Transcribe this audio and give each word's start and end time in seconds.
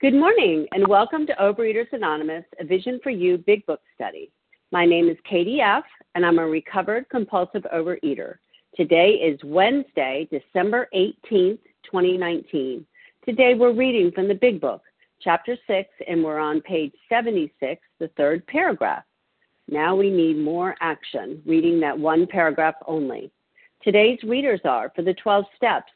Good 0.00 0.14
morning, 0.14 0.64
and 0.70 0.86
welcome 0.86 1.26
to 1.26 1.34
Overeaters 1.40 1.92
Anonymous, 1.92 2.44
a 2.60 2.64
Vision 2.64 3.00
for 3.02 3.10
You 3.10 3.36
Big 3.36 3.66
Book 3.66 3.80
Study. 3.96 4.30
My 4.70 4.86
name 4.86 5.08
is 5.08 5.16
Katie 5.28 5.60
F., 5.60 5.82
and 6.14 6.24
I'm 6.24 6.38
a 6.38 6.46
recovered 6.46 7.08
compulsive 7.08 7.66
overeater. 7.74 8.36
Today 8.76 9.14
is 9.14 9.40
Wednesday, 9.42 10.28
December 10.30 10.88
18th, 10.94 11.58
2019. 11.82 12.86
Today 13.24 13.54
we're 13.54 13.72
reading 13.72 14.12
from 14.12 14.28
the 14.28 14.36
Big 14.36 14.60
Book, 14.60 14.82
Chapter 15.20 15.56
6, 15.66 15.90
and 16.06 16.22
we're 16.22 16.38
on 16.38 16.60
page 16.60 16.92
76, 17.08 17.82
the 17.98 18.06
third 18.16 18.46
paragraph. 18.46 19.02
Now 19.66 19.96
we 19.96 20.10
need 20.10 20.38
more 20.38 20.76
action, 20.80 21.42
reading 21.44 21.80
that 21.80 21.98
one 21.98 22.24
paragraph 22.28 22.76
only. 22.86 23.32
Today's 23.82 24.22
readers 24.22 24.60
are 24.64 24.92
for 24.94 25.02
the 25.02 25.14
12 25.14 25.44
steps, 25.56 25.90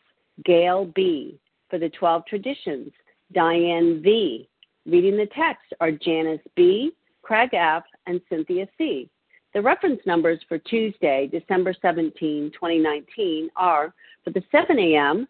Gail 0.45 0.87
B. 0.87 1.39
For 1.71 1.79
the 1.79 1.89
12 1.89 2.27
traditions, 2.27 2.91
Diane 3.33 4.03
V. 4.03 4.49
Reading 4.87 5.17
the 5.17 5.27
text 5.27 5.73
are 5.81 5.93
Janice 5.93 6.41
B., 6.57 6.91
Craig 7.23 7.51
F., 7.53 7.85
and 8.07 8.21
Cynthia 8.29 8.67
C. 8.77 9.09
The 9.55 9.63
reference 9.63 10.01
numbers 10.07 10.41
for 10.49 10.59
Tuesday, 10.59 11.29
December 11.31 11.73
17, 11.81 12.51
2019 12.53 13.49
are 13.55 13.95
for 14.25 14.31
the 14.31 14.43
7 14.51 14.77
a.m. 14.79 15.29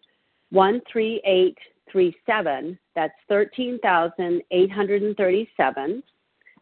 13837, 0.53 2.79
that's 2.95 3.13
13,837, 3.27 6.03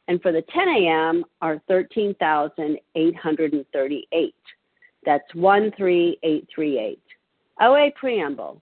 and 0.07 0.21
for 0.21 0.31
the 0.31 0.41
10 0.53 0.69
a.m. 0.69 1.25
are 1.41 1.61
13,838, 1.67 4.35
that's 5.05 5.29
13838. 5.33 6.99
OA 7.61 7.91
Preamble 7.95 8.61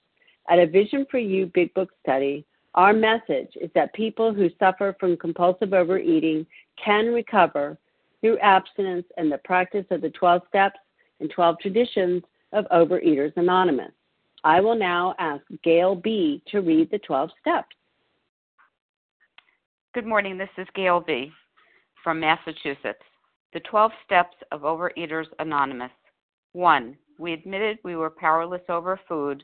At 0.49 0.59
a 0.59 0.67
Vision 0.67 1.05
for 1.09 1.17
You 1.17 1.45
Big 1.53 1.73
Book 1.73 1.89
study, 2.01 2.45
our 2.75 2.93
message 2.93 3.49
is 3.59 3.69
that 3.75 3.93
people 3.93 4.33
who 4.33 4.49
suffer 4.57 4.95
from 4.99 5.17
compulsive 5.17 5.73
overeating 5.73 6.45
can 6.83 7.07
recover 7.07 7.77
through 8.21 8.39
abstinence 8.39 9.05
and 9.17 9.31
the 9.31 9.39
practice 9.39 9.85
of 9.91 10.01
the 10.01 10.09
12 10.11 10.41
steps 10.47 10.79
and 11.19 11.29
12 11.29 11.59
traditions 11.59 12.23
of 12.53 12.65
Overeaters 12.71 13.35
Anonymous. 13.35 13.91
I 14.43 14.59
will 14.61 14.75
now 14.75 15.15
ask 15.19 15.43
Gail 15.63 15.95
B. 15.95 16.41
to 16.47 16.61
read 16.61 16.89
the 16.91 16.99
12 16.99 17.29
steps. 17.39 17.75
Good 19.93 20.05
morning. 20.05 20.37
This 20.37 20.49
is 20.57 20.67
Gail 20.73 21.01
B. 21.01 21.31
from 22.03 22.19
Massachusetts. 22.19 23.03
The 23.53 23.59
12 23.59 23.91
steps 24.05 24.37
of 24.51 24.61
Overeaters 24.61 25.27
Anonymous. 25.39 25.91
1. 26.53 26.97
We 27.19 27.33
admitted 27.33 27.79
we 27.83 27.95
were 27.95 28.09
powerless 28.09 28.63
over 28.69 28.99
food 29.07 29.43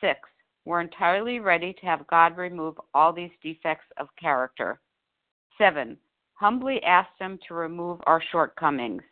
Six, 0.00 0.20
we're 0.64 0.80
entirely 0.80 1.38
ready 1.38 1.72
to 1.74 1.86
have 1.86 2.06
God 2.08 2.36
remove 2.36 2.80
all 2.92 3.12
these 3.12 3.30
defects 3.42 3.86
of 3.96 4.08
character. 4.20 4.80
Seven, 5.58 5.96
humbly 6.34 6.82
asked 6.82 7.18
Him 7.18 7.38
to 7.46 7.54
remove 7.54 8.00
our 8.06 8.22
shortcomings. 8.30 9.02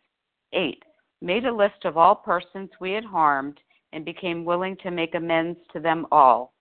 Eight, 0.52 0.82
made 1.20 1.46
a 1.46 1.54
list 1.54 1.84
of 1.84 1.96
all 1.96 2.14
persons 2.14 2.70
we 2.80 2.92
had 2.92 3.04
harmed 3.04 3.60
and 3.92 4.04
became 4.04 4.44
willing 4.44 4.76
to 4.78 4.90
make 4.90 5.14
amends 5.14 5.58
to 5.72 5.80
them 5.80 6.06
all. 6.12 6.52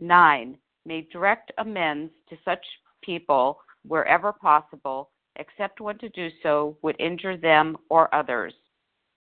Nine, 0.00 0.56
made 0.86 1.10
direct 1.10 1.52
amends 1.58 2.12
to 2.30 2.36
such 2.44 2.64
people 3.02 3.60
wherever 3.86 4.32
possible, 4.32 5.10
except 5.36 5.80
when 5.80 5.98
to 5.98 6.08
do 6.10 6.28
so 6.42 6.76
would 6.82 6.96
injure 7.00 7.36
them 7.36 7.76
or 7.90 8.12
others. 8.14 8.54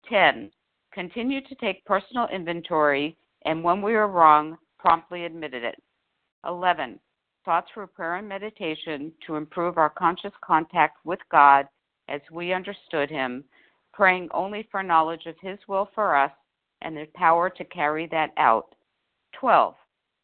10. 0.09 0.51
Continue 0.93 1.41
to 1.43 1.55
take 1.57 1.85
personal 1.85 2.27
inventory 2.29 3.17
and 3.45 3.65
when 3.65 3.83
we 3.83 3.93
were 3.93 4.09
wrong, 4.09 4.57
promptly 4.79 5.25
admitted 5.25 5.65
it. 5.65 5.77
11. 6.47 6.99
Sought 7.45 7.65
through 7.73 7.87
prayer 7.89 8.17
and 8.17 8.29
meditation 8.29 9.13
to 9.27 9.37
improve 9.37 9.79
our 9.79 9.91
conscious 9.91 10.33
contact 10.45 10.99
with 11.05 11.21
God 11.31 11.67
as 12.09 12.21
we 12.31 12.53
understood 12.53 13.11
Him, 13.11 13.45
praying 13.93 14.29
only 14.33 14.69
for 14.71 14.83
knowledge 14.83 15.27
of 15.27 15.37
His 15.41 15.59
will 15.69 15.89
for 15.95 16.17
us 16.17 16.33
and 16.83 16.97
the 16.97 17.07
power 17.15 17.51
to 17.51 17.65
carry 17.65 18.07
that 18.09 18.31
out. 18.37 18.75
12. 19.39 19.75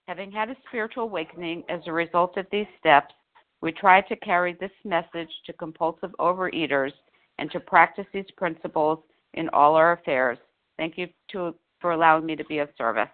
Having 0.08 0.32
had 0.32 0.50
a 0.50 0.56
spiritual 0.68 1.04
awakening 1.04 1.64
as 1.68 1.80
a 1.86 1.92
result 1.92 2.36
of 2.36 2.46
these 2.50 2.66
steps, 2.78 3.14
we 3.60 3.72
try 3.72 4.00
to 4.02 4.16
carry 4.16 4.52
this 4.54 4.70
message 4.84 5.30
to 5.46 5.52
compulsive 5.54 6.14
overeaters 6.20 6.92
and 7.38 7.50
to 7.50 7.60
practice 7.60 8.06
these 8.12 8.30
principles 8.36 8.98
in 9.34 9.48
all 9.50 9.74
our 9.74 9.92
affairs. 9.92 10.38
Thank 10.76 10.96
you 10.98 11.08
to 11.32 11.54
for 11.80 11.92
allowing 11.92 12.26
me 12.26 12.36
to 12.36 12.44
be 12.44 12.58
of 12.58 12.68
service. 12.76 13.08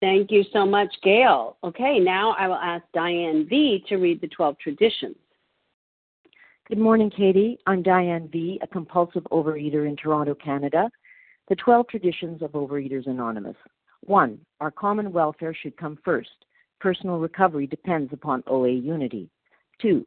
Thank 0.00 0.30
you 0.30 0.44
so 0.52 0.64
much, 0.64 0.94
Gail. 1.02 1.58
Okay, 1.62 1.98
now 1.98 2.34
I 2.38 2.48
will 2.48 2.54
ask 2.54 2.84
Diane 2.94 3.46
V 3.48 3.84
to 3.88 3.96
read 3.96 4.20
the 4.20 4.28
12 4.28 4.58
traditions. 4.58 5.16
Good 6.68 6.78
morning, 6.78 7.10
Katie. 7.10 7.58
I'm 7.66 7.82
Diane 7.82 8.28
V, 8.32 8.58
a 8.62 8.66
compulsive 8.66 9.24
overeater 9.30 9.88
in 9.88 9.96
Toronto, 9.96 10.34
Canada. 10.34 10.88
The 11.48 11.56
12 11.56 11.88
traditions 11.88 12.42
of 12.42 12.52
Overeaters 12.52 13.08
Anonymous. 13.08 13.56
1. 14.04 14.38
Our 14.60 14.70
common 14.70 15.12
welfare 15.12 15.52
should 15.52 15.76
come 15.76 15.98
first. 16.04 16.30
Personal 16.80 17.18
recovery 17.18 17.66
depends 17.66 18.12
upon 18.12 18.42
OA 18.46 18.70
unity. 18.70 19.28
2. 19.82 20.06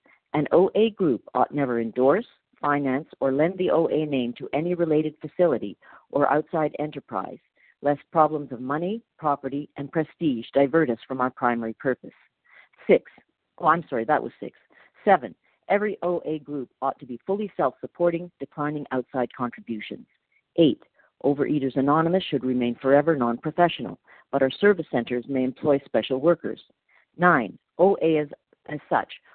An 0.33 0.47
OA 0.53 0.91
group 0.91 1.23
ought 1.33 1.53
never 1.53 1.81
endorse, 1.81 2.25
finance, 2.61 3.07
or 3.19 3.33
lend 3.33 3.57
the 3.57 3.69
OA 3.69 4.05
name 4.05 4.33
to 4.37 4.47
any 4.53 4.73
related 4.75 5.15
facility 5.19 5.77
or 6.09 6.31
outside 6.31 6.75
enterprise, 6.79 7.39
lest 7.81 7.99
problems 8.11 8.51
of 8.51 8.61
money, 8.61 9.01
property, 9.17 9.69
and 9.75 9.91
prestige 9.91 10.45
divert 10.53 10.89
us 10.89 10.99
from 11.05 11.19
our 11.19 11.29
primary 11.31 11.73
purpose. 11.73 12.13
Six, 12.87 13.11
oh, 13.57 13.67
I'm 13.67 13.83
sorry, 13.89 14.05
that 14.05 14.23
was 14.23 14.31
six. 14.39 14.57
Seven, 15.03 15.35
every 15.67 15.97
OA 16.01 16.39
group 16.39 16.69
ought 16.81 16.99
to 16.99 17.05
be 17.05 17.19
fully 17.25 17.51
self 17.57 17.73
supporting, 17.81 18.31
declining 18.39 18.85
outside 18.91 19.33
contributions. 19.35 20.07
Eight, 20.55 20.81
Overeaters 21.25 21.75
Anonymous 21.75 22.23
should 22.23 22.45
remain 22.45 22.75
forever 22.75 23.17
non 23.17 23.37
professional, 23.37 23.99
but 24.31 24.41
our 24.41 24.51
service 24.51 24.87
centers 24.91 25.25
may 25.27 25.43
employ 25.43 25.81
special 25.85 26.21
workers. 26.21 26.61
Nine, 27.17 27.57
OA 27.77 28.21
as, 28.21 28.27
as 28.69 28.79
such 28.89 29.11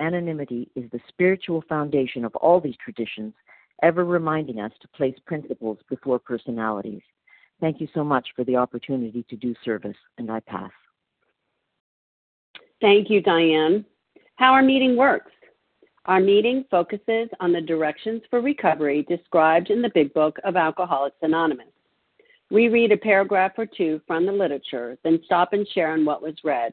Anonymity 0.00 0.68
is 0.74 0.90
the 0.90 1.00
spiritual 1.08 1.62
foundation 1.68 2.24
of 2.24 2.34
all 2.36 2.60
these 2.60 2.76
traditions, 2.82 3.34
ever 3.82 4.04
reminding 4.04 4.58
us 4.58 4.72
to 4.80 4.88
place 4.88 5.14
principles 5.26 5.78
before 5.88 6.18
personalities. 6.18 7.02
Thank 7.60 7.80
you 7.80 7.88
so 7.94 8.02
much 8.02 8.28
for 8.34 8.42
the 8.44 8.56
opportunity 8.56 9.24
to 9.28 9.36
do 9.36 9.54
service, 9.64 9.96
and 10.18 10.30
I 10.30 10.40
pass. 10.40 10.70
Thank 12.80 13.10
you, 13.10 13.20
Diane. 13.20 13.84
How 14.36 14.52
our 14.52 14.62
meeting 14.62 14.96
works. 14.96 15.32
Our 16.06 16.20
meeting 16.20 16.64
focuses 16.70 17.28
on 17.40 17.52
the 17.52 17.60
directions 17.60 18.22
for 18.30 18.40
recovery 18.40 19.02
described 19.02 19.68
in 19.68 19.82
the 19.82 19.90
Big 19.94 20.14
Book 20.14 20.38
of 20.44 20.56
Alcoholics 20.56 21.18
Anonymous. 21.20 21.66
We 22.50 22.68
read 22.68 22.90
a 22.90 22.96
paragraph 22.96 23.52
or 23.58 23.66
two 23.66 24.00
from 24.06 24.24
the 24.24 24.32
literature, 24.32 24.96
then 25.04 25.20
stop 25.26 25.52
and 25.52 25.68
share 25.68 25.92
on 25.92 26.06
what 26.06 26.22
was 26.22 26.34
read. 26.42 26.72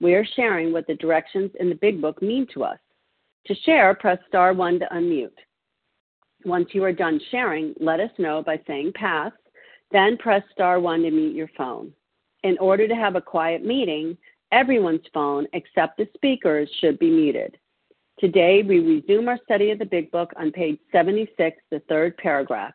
We 0.00 0.14
are 0.14 0.26
sharing 0.36 0.72
what 0.72 0.86
the 0.86 0.94
directions 0.94 1.50
in 1.60 1.68
the 1.68 1.74
Big 1.74 2.00
Book 2.00 2.20
mean 2.20 2.46
to 2.54 2.64
us. 2.64 2.78
To 3.46 3.54
share, 3.64 3.94
press 3.94 4.18
star 4.28 4.52
one 4.52 4.78
to 4.80 4.86
unmute. 4.92 5.30
Once 6.44 6.68
you 6.72 6.84
are 6.84 6.92
done 6.92 7.20
sharing, 7.30 7.74
let 7.80 8.00
us 8.00 8.10
know 8.18 8.42
by 8.42 8.60
saying 8.66 8.92
pass, 8.94 9.32
then 9.90 10.16
press 10.18 10.42
star 10.52 10.80
one 10.80 11.02
to 11.02 11.10
mute 11.10 11.34
your 11.34 11.50
phone. 11.56 11.92
In 12.42 12.58
order 12.58 12.86
to 12.86 12.94
have 12.94 13.16
a 13.16 13.20
quiet 13.20 13.64
meeting, 13.64 14.16
everyone's 14.52 15.06
phone 15.12 15.46
except 15.52 15.96
the 15.96 16.08
speaker's 16.14 16.68
should 16.80 16.98
be 16.98 17.10
muted. 17.10 17.56
Today, 18.18 18.62
we 18.62 18.78
resume 18.78 19.28
our 19.28 19.38
study 19.44 19.70
of 19.70 19.78
the 19.78 19.86
Big 19.86 20.10
Book 20.10 20.32
on 20.36 20.52
page 20.52 20.78
76, 20.92 21.56
the 21.70 21.80
third 21.88 22.16
paragraph. 22.18 22.74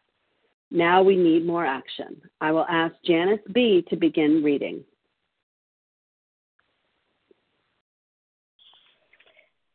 Now 0.72 1.02
we 1.02 1.16
need 1.16 1.46
more 1.46 1.66
action. 1.66 2.22
I 2.42 2.52
will 2.52 2.66
ask 2.70 2.94
Janice 3.06 3.40
B. 3.54 3.84
to 3.90 3.96
begin 3.96 4.44
reading. 4.44 4.84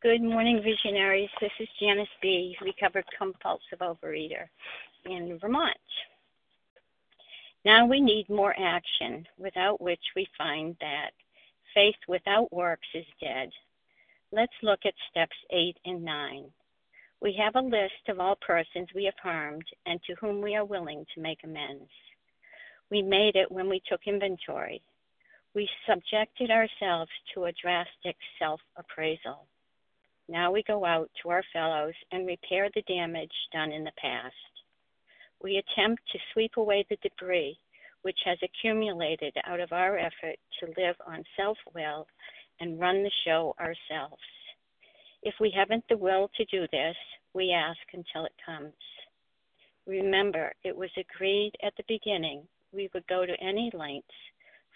Good 0.04 0.22
morning, 0.22 0.60
visionaries. 0.62 1.30
This 1.40 1.50
is 1.58 1.68
Janice 1.80 2.06
B., 2.20 2.54
recovered 2.60 3.06
compulsive 3.16 3.78
overeater 3.80 4.48
in 5.06 5.38
Vermont. 5.40 5.78
Now 7.64 7.86
we 7.86 8.02
need 8.02 8.28
more 8.28 8.54
action, 8.60 9.26
without 9.38 9.80
which 9.80 10.04
we 10.14 10.28
find 10.36 10.76
that 10.82 11.12
faith 11.72 11.94
without 12.06 12.52
works 12.52 12.86
is 12.92 13.06
dead. 13.18 13.48
Let's 14.30 14.52
look 14.62 14.80
at 14.84 14.92
steps 15.10 15.36
8 15.50 15.74
and 15.86 16.04
9. 16.04 16.52
We 17.22 17.34
have 17.42 17.56
a 17.56 17.66
list 17.66 18.06
of 18.10 18.20
all 18.20 18.36
persons 18.46 18.88
we 18.94 19.04
have 19.04 19.14
harmed 19.22 19.64
and 19.86 19.98
to 20.02 20.14
whom 20.16 20.42
we 20.42 20.54
are 20.54 20.66
willing 20.66 21.06
to 21.14 21.22
make 21.22 21.44
amends. 21.44 21.88
We 22.90 23.00
made 23.00 23.36
it 23.36 23.50
when 23.50 23.70
we 23.70 23.80
took 23.88 24.02
inventory. 24.06 24.82
We 25.54 25.66
subjected 25.88 26.50
ourselves 26.50 27.10
to 27.32 27.46
a 27.46 27.52
drastic 27.52 28.16
self 28.38 28.60
appraisal. 28.76 29.46
Now 30.28 30.50
we 30.50 30.62
go 30.62 30.84
out 30.84 31.10
to 31.22 31.30
our 31.30 31.42
fellows 31.52 31.94
and 32.10 32.26
repair 32.26 32.70
the 32.74 32.82
damage 32.82 33.34
done 33.52 33.72
in 33.72 33.84
the 33.84 33.92
past. 34.00 34.34
We 35.42 35.56
attempt 35.56 36.02
to 36.12 36.18
sweep 36.32 36.56
away 36.56 36.86
the 36.88 36.96
debris 37.02 37.58
which 38.04 38.18
has 38.26 38.38
accumulated 38.42 39.34
out 39.46 39.60
of 39.60 39.72
our 39.72 39.98
effort 39.98 40.36
to 40.60 40.66
live 40.76 40.94
on 41.06 41.24
self 41.38 41.56
will 41.74 42.06
and 42.60 42.78
run 42.78 43.02
the 43.02 43.10
show 43.24 43.54
ourselves. 43.58 44.22
If 45.22 45.34
we 45.40 45.50
haven't 45.56 45.84
the 45.88 45.96
will 45.96 46.30
to 46.36 46.44
do 46.44 46.66
this, 46.70 46.96
we 47.32 47.50
ask 47.50 47.80
until 47.94 48.26
it 48.26 48.32
comes. 48.44 48.74
Remember, 49.86 50.52
it 50.64 50.76
was 50.76 50.90
agreed 50.98 51.52
at 51.62 51.74
the 51.76 51.84
beginning 51.88 52.46
we 52.72 52.90
would 52.92 53.06
go 53.06 53.24
to 53.24 53.40
any 53.40 53.70
lengths 53.72 54.08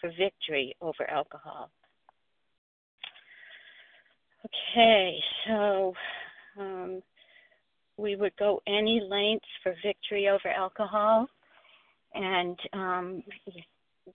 for 0.01 0.11
victory 0.19 0.75
over 0.81 1.09
alcohol. 1.11 1.71
Okay, 4.49 5.19
so 5.47 5.93
um, 6.59 7.03
we 7.97 8.17
would 8.17 8.37
go 8.39 8.61
any 8.67 9.01
lengths 9.07 9.49
for 9.63 9.75
victory 9.85 10.29
over 10.29 10.49
alcohol, 10.49 11.29
and 12.15 12.59
um, 12.73 13.23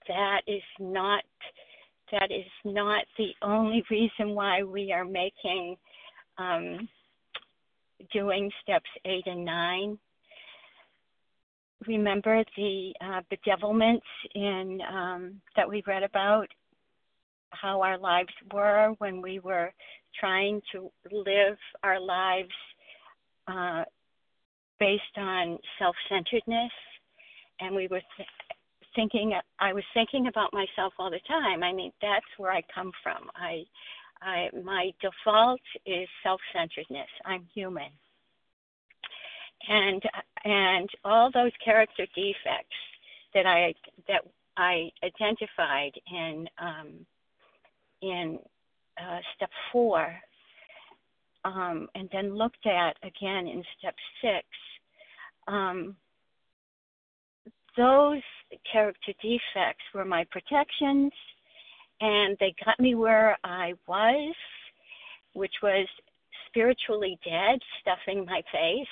that 0.07 0.41
is 0.47 0.63
not 0.80 1.24
that 2.12 2.31
is 2.31 2.45
not 2.65 3.03
the 3.18 3.30
only 3.41 3.83
reason 3.89 4.35
why 4.35 4.63
we 4.63 4.91
are 4.91 5.06
making 5.06 5.75
um, 6.38 6.88
doing 8.12 8.50
steps 8.62 8.89
eight 9.06 9.25
and 9.25 9.45
nine. 9.45 9.97
Remember 11.87 12.44
the 12.56 12.94
uh, 13.02 13.21
bedevilments 13.31 14.02
in 14.35 14.80
um, 14.92 15.42
that 15.56 15.68
we 15.68 15.83
read 15.85 16.04
about 16.04 16.47
how 17.54 17.81
our 17.81 17.98
lives 17.98 18.33
were 18.52 18.94
when 18.98 19.22
we 19.22 19.40
were 19.40 19.72
trying 20.19 20.62
to 20.72 20.92
live 21.12 21.57
our 21.83 22.00
lives 22.00 22.54
uh, 23.48 23.83
based 24.80 25.18
on 25.18 25.57
self-centeredness, 25.80 26.72
and 27.60 27.76
we 27.76 27.88
were 27.88 28.02
th- 28.18 28.30
thinking. 28.95 29.33
I 29.60 29.74
was 29.74 29.83
thinking 29.94 30.28
about 30.28 30.54
myself 30.54 30.94
all 31.00 31.10
the 31.10 31.19
time. 31.28 31.64
I 31.64 31.74
mean, 31.74 31.92
that's 32.02 32.26
where 32.38 32.52
I 32.52 32.62
come 32.74 32.92
from. 33.02 33.30
I 33.36 33.64
I, 34.22 34.50
my 34.64 34.92
default 35.02 35.62
is 35.86 36.07
self-centeredness. 36.24 37.10
I'm 37.26 37.45
human, 37.54 37.92
and 39.68 40.02
and 40.45 40.90
all 41.04 41.31
those 41.31 41.52
character 41.64 42.06
defects 42.16 42.78
that 43.33 43.45
I 43.45 43.74
that 44.07 44.22
I 44.57 44.92
identified 45.04 45.94
in 46.12 46.48
um, 46.60 47.06
in 48.04 48.38
uh, 49.00 49.19
step 49.36 49.50
four, 49.72 50.14
um, 51.45 51.88
and 51.95 52.07
then 52.12 52.36
looked 52.36 52.68
at 52.68 52.95
again 53.02 53.48
in 53.48 53.64
step 53.80 53.95
six. 54.22 54.45
Um, 55.48 55.95
those 57.76 58.22
character 58.72 59.14
defects 59.22 59.83
were 59.95 60.06
my 60.06 60.26
protections 60.30 61.12
and 62.04 62.38
they 62.40 62.54
got 62.66 62.80
me 62.80 62.95
where 62.95 63.38
I 63.44 63.74
was, 63.88 64.36
which 65.33 65.54
was 65.62 65.88
spiritually 66.48 67.18
dead, 67.24 67.60
stuffing 67.81 68.26
my 68.26 68.42
face, 68.52 68.88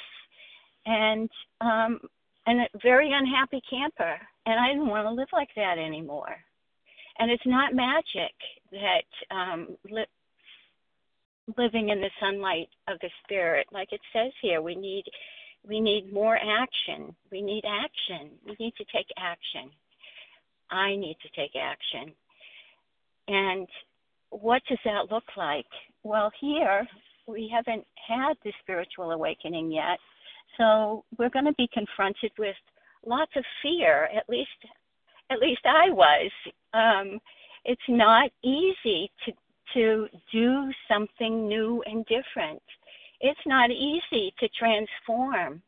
and 0.85 1.29
um, 1.59 1.99
and 2.47 2.61
a 2.61 2.67
very 2.81 3.11
unhappy 3.13 3.61
camper. 3.69 4.17
And 4.45 4.59
I 4.59 4.69
didn't 4.69 4.87
want 4.87 5.05
to 5.05 5.11
live 5.11 5.27
like 5.33 5.49
that 5.55 5.77
anymore. 5.77 6.35
And 7.19 7.31
it's 7.31 7.45
not 7.45 7.73
magic 7.73 8.33
that 8.71 9.35
um, 9.35 9.77
li- 9.89 10.05
living 11.57 11.89
in 11.89 12.01
the 12.01 12.09
sunlight 12.19 12.69
of 12.87 12.99
the 12.99 13.09
spirit, 13.23 13.67
like 13.71 13.91
it 13.91 14.01
says 14.13 14.31
here, 14.41 14.61
we 14.61 14.75
need 14.75 15.03
we 15.67 15.79
need 15.79 16.11
more 16.11 16.37
action. 16.37 17.15
We 17.31 17.41
need 17.41 17.63
action. 17.65 18.31
We 18.45 18.55
need 18.59 18.73
to 18.77 18.85
take 18.85 19.07
action. 19.17 19.69
I 20.71 20.95
need 20.95 21.17
to 21.21 21.29
take 21.39 21.51
action. 21.55 22.15
And 23.27 23.67
what 24.31 24.63
does 24.67 24.79
that 24.85 25.11
look 25.11 25.25
like? 25.37 25.67
Well, 26.03 26.31
here 26.39 26.87
we 27.27 27.51
haven't 27.53 27.85
had 28.07 28.33
the 28.43 28.51
spiritual 28.63 29.11
awakening 29.11 29.71
yet, 29.71 29.99
So 30.57 31.05
we're 31.17 31.29
going 31.29 31.45
to 31.45 31.53
be 31.53 31.69
confronted 31.73 32.31
with 32.37 32.55
lots 33.05 33.31
of 33.35 33.43
fear. 33.61 34.09
At 34.15 34.27
least, 34.29 34.49
at 35.29 35.39
least 35.39 35.61
I 35.65 35.91
was. 35.91 36.31
Um, 36.73 37.19
it's 37.65 37.81
not 37.87 38.31
easy 38.43 39.11
to 39.25 39.33
to 39.73 40.07
do 40.33 40.69
something 40.89 41.47
new 41.47 41.81
and 41.85 42.05
different. 42.05 42.61
It's 43.21 43.39
not 43.45 43.71
easy 43.71 44.33
to 44.39 44.49
transform, 44.49 45.61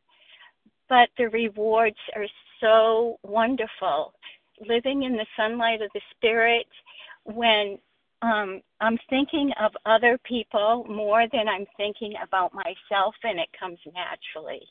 but 0.90 1.10
the 1.18 1.30
rewards 1.30 1.98
are 2.16 2.28
so 2.60 3.18
wonderful. 3.24 4.14
Living 4.68 5.04
in 5.04 5.14
the 5.14 5.26
sunlight 5.38 5.82
of 5.82 5.90
the 5.94 6.02
spirit, 6.16 6.68
when 7.24 7.78
um, 8.22 8.62
I'm 8.80 8.98
thinking 9.10 9.52
of 9.60 9.72
other 9.86 10.18
people 10.24 10.86
more 10.90 11.28
than 11.32 11.48
I'm 11.48 11.66
thinking 11.78 12.14
about 12.24 12.54
myself, 12.54 13.16
and 13.24 13.40
it 13.40 13.50
comes 13.58 13.80
naturally. 13.94 14.62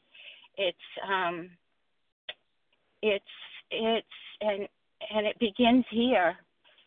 It's 0.56 0.78
um, 1.06 1.50
it's 3.02 3.24
it's 3.70 4.06
and 4.40 4.68
and 5.14 5.26
it 5.26 5.38
begins 5.38 5.84
here. 5.90 6.36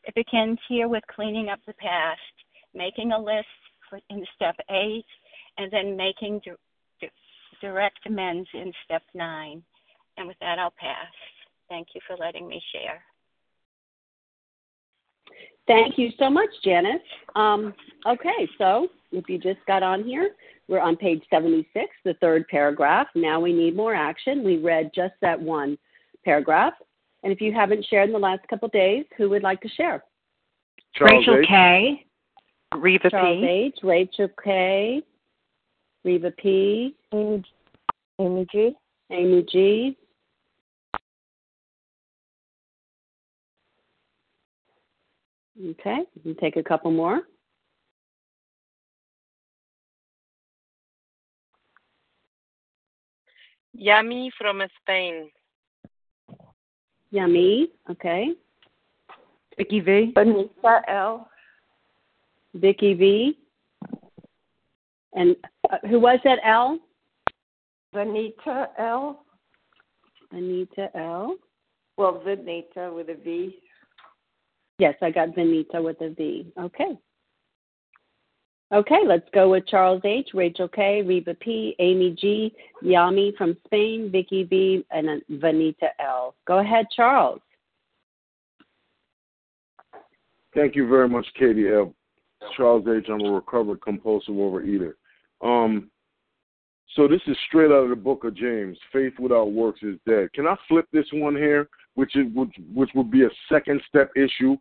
It 0.04 0.16
begins 0.16 0.60
here 0.70 0.88
with 0.88 1.04
cleaning 1.14 1.50
up 1.50 1.60
the 1.66 1.74
past, 1.74 2.20
making 2.74 3.12
a 3.12 3.20
list 3.20 3.48
for, 3.90 4.00
in 4.10 4.26
step 4.36 4.56
eight, 4.70 5.06
and 5.58 5.72
then 5.72 5.98
making 5.98 6.42
di- 6.44 6.52
di- 7.02 7.12
direct 7.62 8.00
amends 8.06 8.48
in 8.54 8.72
step 8.84 9.04
nine. 9.14 9.64
And 10.18 10.28
with 10.28 10.38
that, 10.40 10.60
I'll 10.60 10.74
pass. 10.78 11.12
Thank 11.70 11.90
you 11.96 12.02
for 12.08 12.16
letting 12.18 12.48
me 12.48 12.62
share. 12.72 13.02
Thank 15.68 15.98
you 15.98 16.10
so 16.20 16.30
much, 16.30 16.50
Janice. 16.64 17.02
Um, 17.36 17.74
okay, 18.06 18.48
so 18.58 18.88
if 19.12 19.28
you 19.28 19.40
just 19.40 19.66
got 19.66 19.82
on 19.82 20.04
here, 20.04 20.32
we're 20.68 20.80
on 20.80 20.96
page 20.96 21.24
76, 21.30 21.86
the 22.04 22.14
third 22.16 22.48
paragraph. 22.48 23.08
Now 23.16 23.40
we 23.40 23.52
need 23.52 23.76
more 23.76 23.96
action. 23.96 24.44
We 24.44 24.58
read 24.58 24.92
just 24.94 25.14
that 25.22 25.40
one 25.40 25.78
paragraph. 26.24 26.74
And 27.26 27.34
if 27.34 27.42
you 27.42 27.52
haven't 27.52 27.84
shared 27.90 28.10
in 28.10 28.14
the 28.14 28.20
last 28.20 28.48
couple 28.48 28.68
of 28.68 28.72
days, 28.72 29.04
who 29.18 29.32
would 29.32 29.42
like 29.42 29.60
to 29.62 29.70
share? 29.70 30.04
Charles 30.94 31.28
Rachel 31.28 31.40
H. 31.40 31.48
K. 31.48 32.06
Reva 32.76 33.10
Charles 33.10 33.42
P. 33.42 33.48
H., 33.48 33.80
Rachel 33.82 34.30
K., 34.44 35.02
Reva 36.04 36.30
P., 36.38 36.96
Amy, 37.12 37.44
Amy 38.20 38.46
G. 38.52 38.76
Amy 39.12 39.44
G., 39.52 39.98
Okay, 45.58 46.00
we 46.16 46.34
can 46.34 46.36
take 46.36 46.58
a 46.58 46.64
couple 46.64 46.92
more. 46.92 47.22
Yami 53.76 54.30
from 54.38 54.62
Spain. 54.82 55.32
Yummy. 57.16 57.70
Okay. 57.90 58.34
Vicky 59.58 59.80
V. 59.80 60.12
Benita 60.14 60.82
L. 60.90 61.30
Vicky 62.54 62.94
V. 62.94 63.38
And 65.14 65.38
uh, 65.72 65.78
who 65.88 66.00
was 66.02 66.20
that? 66.26 66.40
L. 66.44 66.78
Vanita 67.94 68.68
L. 68.78 69.24
Anita 70.32 70.90
L. 70.94 71.38
Well, 71.96 72.22
Vanita 72.26 72.94
with 72.94 73.08
a 73.08 73.16
V. 73.16 73.60
Yes, 74.78 74.96
I 75.02 75.10
got 75.10 75.30
Vanita 75.30 75.82
with 75.82 76.02
a 76.02 76.10
V. 76.10 76.52
Okay. 76.60 76.98
Okay, 78.74 79.00
let's 79.06 79.28
go 79.32 79.52
with 79.52 79.68
Charles 79.68 80.02
H, 80.04 80.30
Rachel 80.34 80.68
K, 80.68 81.04
Reva 81.04 81.36
P, 81.36 81.76
Amy 81.80 82.16
G, 82.20 82.52
Yami 82.84 83.36
from 83.38 83.56
Spain, 83.66 84.10
Vicky 84.12 84.44
V, 84.44 84.84
and 84.90 85.22
Vanita 85.34 85.90
L. 86.00 86.34
Go 86.48 86.60
ahead, 86.60 86.88
Charles. 86.96 87.42
Thank 90.56 90.76
you 90.76 90.88
very 90.88 91.08
much, 91.08 91.28
Katie 91.38 91.70
L. 91.70 91.94
Charles 92.56 92.88
H. 92.88 93.06
I'm 93.10 93.22
a 93.22 93.32
recovered 93.32 93.82
compulsive 93.82 94.34
overeater. 94.34 94.94
Um, 95.42 95.92
so 96.96 97.08
this 97.08 97.22
is 97.28 97.38
straight 97.48 97.72
out 97.72 97.84
of 97.84 97.90
the 97.90 97.96
book 97.96 98.24
of 98.24 98.36
James. 98.36 98.78
Faith 98.92 99.14
without 99.20 99.52
works 99.52 99.82
is 99.84 100.00
dead. 100.08 100.32
Can 100.34 100.48
I 100.48 100.56
flip 100.68 100.88
this 100.92 101.06
one 101.12 101.36
here, 101.36 101.68
which 101.96 102.16
is 102.16 102.28
which, 102.34 102.56
which 102.74 102.90
would 102.96 103.12
be 103.12 103.26
a 103.26 103.30
second 103.52 103.82
step 103.88 104.12
issue? 104.16 104.56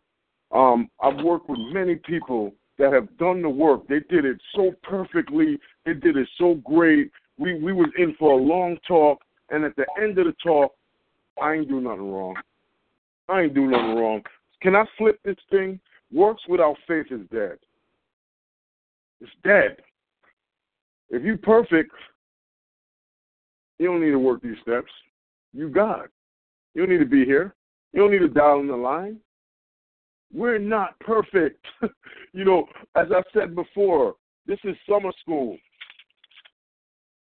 Um, 0.52 0.90
I've 1.00 1.24
worked 1.24 1.48
with 1.48 1.58
many 1.72 1.94
people 1.96 2.52
that 2.78 2.92
have 2.92 3.16
done 3.18 3.42
the 3.42 3.48
work. 3.48 3.86
They 3.88 4.00
did 4.08 4.24
it 4.24 4.38
so 4.54 4.74
perfectly. 4.82 5.58
They 5.86 5.94
did 5.94 6.16
it 6.16 6.28
so 6.38 6.54
great. 6.64 7.10
We 7.38 7.60
we 7.60 7.72
was 7.72 7.88
in 7.98 8.14
for 8.18 8.32
a 8.32 8.42
long 8.42 8.76
talk, 8.86 9.20
and 9.50 9.64
at 9.64 9.76
the 9.76 9.86
end 10.00 10.18
of 10.18 10.26
the 10.26 10.34
talk, 10.42 10.72
I 11.40 11.54
ain't 11.54 11.68
do 11.68 11.80
nothing 11.80 12.12
wrong. 12.12 12.36
I 13.28 13.42
ain't 13.42 13.54
do 13.54 13.66
nothing 13.66 13.96
wrong. 13.96 14.22
Can 14.60 14.76
I 14.76 14.84
flip 14.98 15.18
this 15.24 15.36
thing? 15.50 15.80
Works 16.12 16.42
without 16.48 16.76
faith 16.86 17.06
is 17.10 17.20
dead. 17.32 17.58
It's 19.20 19.32
dead. 19.42 19.76
If 21.10 21.22
you 21.22 21.36
perfect, 21.36 21.92
you 23.78 23.86
don't 23.86 24.00
need 24.00 24.10
to 24.10 24.18
work 24.18 24.42
these 24.42 24.56
steps. 24.62 24.90
You 25.52 25.68
God. 25.68 26.08
You 26.74 26.82
don't 26.82 26.90
need 26.90 27.04
to 27.04 27.10
be 27.10 27.24
here. 27.24 27.54
You 27.92 28.00
don't 28.00 28.10
need 28.10 28.18
to 28.18 28.28
dial 28.28 28.60
in 28.60 28.68
the 28.68 28.76
line. 28.76 29.18
We're 30.34 30.58
not 30.58 30.98
perfect. 31.00 31.64
you 32.32 32.44
know, 32.44 32.66
as 32.96 33.06
I 33.14 33.22
said 33.32 33.54
before, 33.54 34.16
this 34.46 34.58
is 34.64 34.76
summer 34.88 35.12
school. 35.22 35.56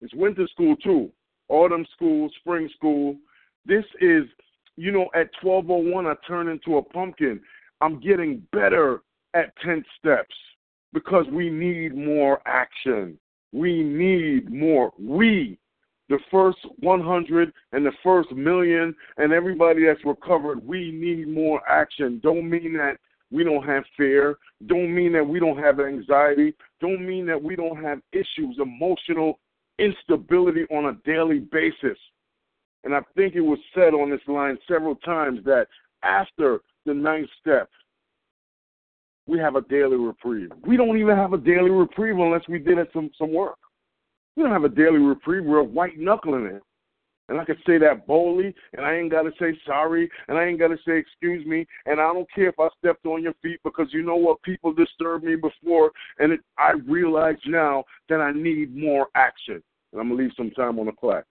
It's 0.01 0.13
winter 0.13 0.47
school 0.51 0.75
too. 0.75 1.09
Autumn 1.47 1.85
school, 1.95 2.29
spring 2.39 2.69
school. 2.75 3.15
This 3.65 3.85
is, 4.01 4.23
you 4.75 4.91
know, 4.91 5.09
at 5.15 5.29
1201 5.41 6.05
I 6.05 6.13
turn 6.27 6.49
into 6.49 6.77
a 6.77 6.83
pumpkin. 6.83 7.39
I'm 7.79 7.99
getting 7.99 8.45
better 8.51 9.01
at 9.33 9.53
10 9.63 9.83
steps 9.97 10.35
because 10.93 11.25
we 11.31 11.49
need 11.49 11.95
more 11.95 12.41
action. 12.45 13.17
We 13.53 13.83
need 13.83 14.51
more. 14.51 14.91
We, 14.99 15.57
the 16.09 16.19
first 16.31 16.59
100 16.79 17.53
and 17.73 17.85
the 17.85 17.91
first 18.03 18.31
million 18.31 18.95
and 19.17 19.33
everybody 19.33 19.85
that's 19.85 20.03
recovered, 20.05 20.65
we 20.65 20.91
need 20.91 21.27
more 21.27 21.61
action. 21.69 22.19
Don't 22.23 22.49
mean 22.49 22.73
that 22.73 22.97
we 23.31 23.43
don't 23.43 23.65
have 23.65 23.83
fear. 23.97 24.37
Don't 24.67 24.93
mean 24.93 25.11
that 25.13 25.27
we 25.27 25.39
don't 25.39 25.57
have 25.57 25.79
anxiety. 25.79 26.55
Don't 26.79 27.05
mean 27.05 27.25
that 27.27 27.41
we 27.41 27.55
don't 27.55 27.83
have 27.83 27.99
issues, 28.13 28.57
emotional 28.61 29.39
instability 29.79 30.63
on 30.71 30.85
a 30.85 30.93
daily 31.05 31.39
basis. 31.39 31.97
And 32.83 32.95
I 32.95 33.01
think 33.15 33.35
it 33.35 33.41
was 33.41 33.59
said 33.75 33.93
on 33.93 34.09
this 34.09 34.21
line 34.27 34.57
several 34.67 34.95
times 34.95 35.39
that 35.43 35.67
after 36.03 36.59
the 36.85 36.93
ninth 36.93 37.29
step, 37.41 37.69
we 39.27 39.37
have 39.39 39.55
a 39.55 39.61
daily 39.61 39.97
reprieve. 39.97 40.51
We 40.65 40.77
don't 40.77 40.97
even 40.97 41.17
have 41.17 41.33
a 41.33 41.37
daily 41.37 41.69
reprieve 41.69 42.17
unless 42.17 42.47
we 42.47 42.59
did 42.59 42.77
some 42.93 43.11
some 43.17 43.33
work. 43.33 43.57
We 44.37 44.43
don't 44.43 44.51
have 44.51 44.63
a 44.65 44.69
daily 44.69 44.99
reprieve. 44.99 45.43
We're 45.43 45.63
white 45.63 45.97
knuckling 45.97 46.45
it. 46.45 46.61
And 47.27 47.41
I 47.41 47.43
can 47.43 47.57
say 47.65 47.77
that 47.79 48.07
boldly, 48.07 48.53
and 48.73 48.85
I 48.85 48.93
ain't 48.93 49.11
got 49.11 49.23
to 49.23 49.31
say 49.37 49.57
sorry, 49.65 50.09
and 50.29 50.37
I 50.37 50.45
ain't 50.45 50.59
got 50.59 50.69
to 50.69 50.77
say 50.87 50.97
excuse 50.97 51.45
me, 51.45 51.65
and 51.85 51.99
I 51.99 52.13
don't 52.13 52.31
care 52.33 52.47
if 52.47 52.57
I 52.57 52.69
stepped 52.77 53.05
on 53.05 53.21
your 53.21 53.33
feet 53.41 53.59
because 53.65 53.87
you 53.91 54.01
know 54.03 54.15
what? 54.15 54.41
People 54.43 54.71
disturbed 54.71 55.25
me 55.25 55.35
before, 55.35 55.91
and 56.19 56.31
it, 56.31 56.39
I 56.57 56.73
realize 56.87 57.35
now 57.45 57.83
that 58.07 58.21
I 58.21 58.31
need 58.31 58.77
more 58.77 59.07
action. 59.15 59.61
And 59.91 59.99
I'm 59.99 60.07
going 60.07 60.19
to 60.19 60.23
leave 60.23 60.33
some 60.37 60.51
time 60.51 60.79
on 60.79 60.85
the 60.85 60.91
clock. 60.93 61.25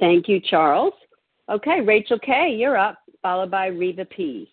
Thank 0.00 0.28
you, 0.28 0.40
Charles. 0.40 0.94
Okay, 1.50 1.80
Rachel 1.80 2.18
K, 2.18 2.54
you're 2.56 2.78
up, 2.78 2.98
followed 3.20 3.50
by 3.50 3.66
Reva 3.66 4.04
P. 4.06 4.50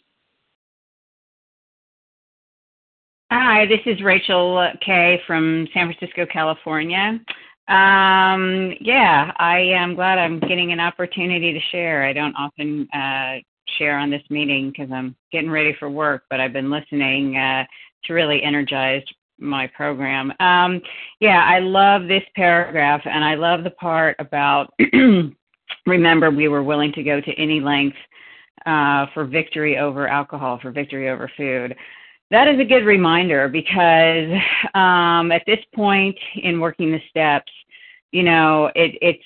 Hi, 3.35 3.65
this 3.65 3.79
is 3.87 3.99
Rachel 4.03 4.69
K 4.85 5.19
from 5.25 5.67
San 5.73 5.91
Francisco, 5.91 6.27
California. 6.31 7.19
Um, 7.67 8.73
yeah, 8.79 9.31
I 9.37 9.57
am 9.57 9.95
glad 9.95 10.19
I'm 10.19 10.39
getting 10.39 10.71
an 10.71 10.79
opportunity 10.79 11.51
to 11.51 11.59
share. 11.71 12.03
I 12.03 12.13
don't 12.13 12.35
often 12.35 12.87
uh, 12.93 13.41
share 13.79 13.97
on 13.97 14.11
this 14.11 14.21
meeting 14.29 14.69
because 14.69 14.91
I'm 14.93 15.15
getting 15.31 15.49
ready 15.49 15.75
for 15.79 15.89
work, 15.89 16.25
but 16.29 16.39
I've 16.39 16.53
been 16.53 16.69
listening 16.69 17.35
uh, 17.35 17.63
to 18.03 18.13
really 18.13 18.43
energize 18.43 19.01
my 19.39 19.65
program. 19.65 20.31
Um, 20.39 20.79
yeah, 21.19 21.43
I 21.43 21.57
love 21.57 22.03
this 22.07 22.23
paragraph, 22.35 23.01
and 23.03 23.25
I 23.25 23.33
love 23.33 23.63
the 23.63 23.71
part 23.71 24.15
about 24.19 24.71
remember 25.87 26.29
we 26.29 26.49
were 26.49 26.61
willing 26.61 26.93
to 26.93 27.01
go 27.01 27.19
to 27.19 27.31
any 27.31 27.59
length 27.59 27.97
uh, 28.67 29.07
for 29.15 29.25
victory 29.25 29.79
over 29.79 30.07
alcohol, 30.07 30.59
for 30.61 30.69
victory 30.69 31.09
over 31.09 31.31
food 31.35 31.75
that 32.33 32.47
is 32.47 32.59
a 32.59 32.65
good 32.65 32.83
reminder 32.83 33.47
because 33.47 34.27
um, 34.73 35.31
at 35.31 35.43
this 35.45 35.59
point 35.75 36.17
in 36.35 36.59
working 36.59 36.91
the 36.91 36.99
steps, 37.07 37.51
you 38.11 38.23
know, 38.23 38.71
it, 38.75 38.97
it's 39.01 39.23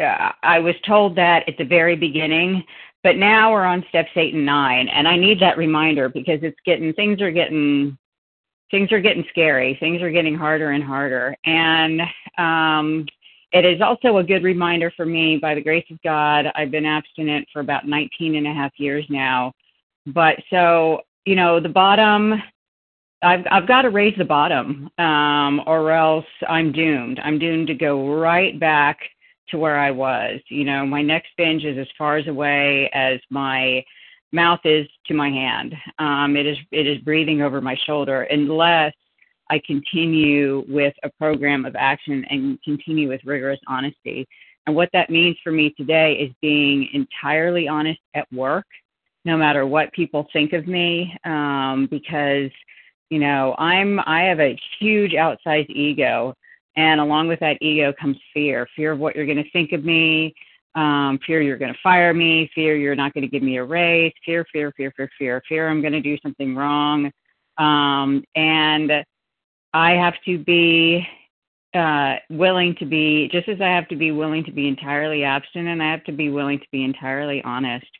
uh, 0.00 0.30
I 0.44 0.60
was 0.60 0.76
told 0.86 1.16
that 1.16 1.48
at 1.48 1.58
the 1.58 1.64
very 1.64 1.96
beginning, 1.96 2.62
but 3.02 3.16
now 3.16 3.52
we're 3.52 3.64
on 3.64 3.84
steps 3.88 4.10
eight 4.14 4.34
and 4.34 4.46
nine, 4.46 4.88
and 4.88 5.08
I 5.08 5.16
need 5.16 5.40
that 5.40 5.58
reminder 5.58 6.08
because 6.08 6.38
it's 6.42 6.60
getting 6.64 6.92
things 6.92 7.20
are 7.20 7.32
getting 7.32 7.98
things 8.70 8.92
are 8.92 9.00
getting 9.00 9.24
scary, 9.30 9.76
things 9.80 10.00
are 10.00 10.12
getting 10.12 10.36
harder 10.36 10.70
and 10.70 10.84
harder, 10.84 11.36
and 11.44 12.02
Um, 12.38 13.06
it 13.52 13.64
is 13.64 13.80
also 13.80 14.18
a 14.18 14.24
good 14.24 14.44
reminder 14.44 14.92
for 14.96 15.06
me, 15.06 15.38
by 15.38 15.54
the 15.54 15.62
grace 15.62 15.86
of 15.90 16.00
God, 16.02 16.46
I've 16.54 16.70
been 16.70 16.84
abstinent 16.84 17.48
for 17.52 17.60
about 17.60 17.88
19 17.88 18.36
and 18.36 18.46
a 18.46 18.52
half 18.52 18.72
years 18.78 19.06
now. 19.08 19.52
But 20.06 20.36
so, 20.50 21.00
you 21.28 21.36
know, 21.36 21.60
the 21.60 21.68
bottom, 21.68 22.42
I've, 23.22 23.44
I've 23.50 23.68
got 23.68 23.82
to 23.82 23.90
raise 23.90 24.16
the 24.16 24.24
bottom, 24.24 24.88
um, 24.96 25.60
or 25.66 25.92
else 25.92 26.24
I'm 26.48 26.72
doomed. 26.72 27.20
I'm 27.22 27.38
doomed 27.38 27.66
to 27.66 27.74
go 27.74 28.14
right 28.14 28.58
back 28.58 28.98
to 29.50 29.58
where 29.58 29.78
I 29.78 29.90
was. 29.90 30.40
You 30.48 30.64
know, 30.64 30.86
my 30.86 31.02
next 31.02 31.28
binge 31.36 31.64
is 31.64 31.76
as 31.76 31.86
far 31.98 32.16
as 32.16 32.26
away 32.28 32.88
as 32.94 33.20
my 33.28 33.84
mouth 34.32 34.60
is 34.64 34.86
to 35.06 35.12
my 35.12 35.28
hand. 35.28 35.74
Um, 35.98 36.34
it 36.34 36.46
is 36.46 36.56
it 36.72 36.86
is 36.86 36.98
breathing 37.02 37.42
over 37.42 37.60
my 37.60 37.76
shoulder 37.86 38.22
unless 38.22 38.94
I 39.50 39.60
continue 39.66 40.64
with 40.66 40.94
a 41.02 41.10
program 41.18 41.66
of 41.66 41.76
action 41.76 42.24
and 42.30 42.58
continue 42.62 43.08
with 43.08 43.20
rigorous 43.24 43.60
honesty. 43.68 44.26
And 44.66 44.74
what 44.74 44.88
that 44.94 45.10
means 45.10 45.36
for 45.44 45.52
me 45.52 45.74
today 45.76 46.14
is 46.14 46.32
being 46.40 46.88
entirely 46.94 47.68
honest 47.68 48.00
at 48.14 48.30
work, 48.32 48.66
no 49.28 49.36
matter 49.36 49.66
what 49.66 49.92
people 49.92 50.26
think 50.32 50.54
of 50.54 50.66
me, 50.66 51.14
um, 51.24 51.86
because 51.90 52.50
you 53.10 53.18
know 53.18 53.54
I'm 53.58 54.00
I 54.00 54.22
have 54.22 54.40
a 54.40 54.58
huge 54.80 55.12
outsized 55.12 55.68
ego, 55.68 56.34
and 56.76 56.98
along 56.98 57.28
with 57.28 57.38
that 57.40 57.58
ego 57.60 57.92
comes 58.00 58.16
fear, 58.32 58.66
fear 58.74 58.92
of 58.92 58.98
what 58.98 59.14
you're 59.14 59.26
going 59.26 59.44
to 59.44 59.50
think 59.50 59.72
of 59.72 59.84
me, 59.84 60.34
um, 60.74 61.18
fear 61.26 61.42
you're 61.42 61.58
going 61.58 61.74
to 61.74 61.78
fire 61.82 62.14
me, 62.14 62.50
fear 62.54 62.74
you're 62.74 62.96
not 62.96 63.12
going 63.12 63.22
to 63.22 63.28
give 63.28 63.42
me 63.42 63.58
a 63.58 63.64
raise, 63.64 64.12
fear, 64.24 64.46
fear, 64.50 64.72
fear, 64.78 64.90
fear, 64.96 65.10
fear, 65.18 65.42
fear 65.46 65.68
I'm 65.68 65.82
going 65.82 65.92
to 65.92 66.00
do 66.00 66.16
something 66.22 66.56
wrong, 66.56 67.12
um, 67.58 68.24
and 68.34 68.90
I 69.74 69.90
have 69.92 70.14
to 70.24 70.38
be 70.38 71.06
uh, 71.74 72.16
willing 72.30 72.74
to 72.76 72.86
be, 72.86 73.28
just 73.30 73.46
as 73.50 73.60
I 73.60 73.68
have 73.68 73.88
to 73.88 73.96
be 73.96 74.10
willing 74.10 74.42
to 74.44 74.52
be 74.52 74.68
entirely 74.68 75.22
abstinent, 75.22 75.82
I 75.82 75.90
have 75.90 76.04
to 76.04 76.12
be 76.12 76.30
willing 76.30 76.58
to 76.60 76.66
be 76.72 76.82
entirely 76.82 77.44
honest 77.44 77.90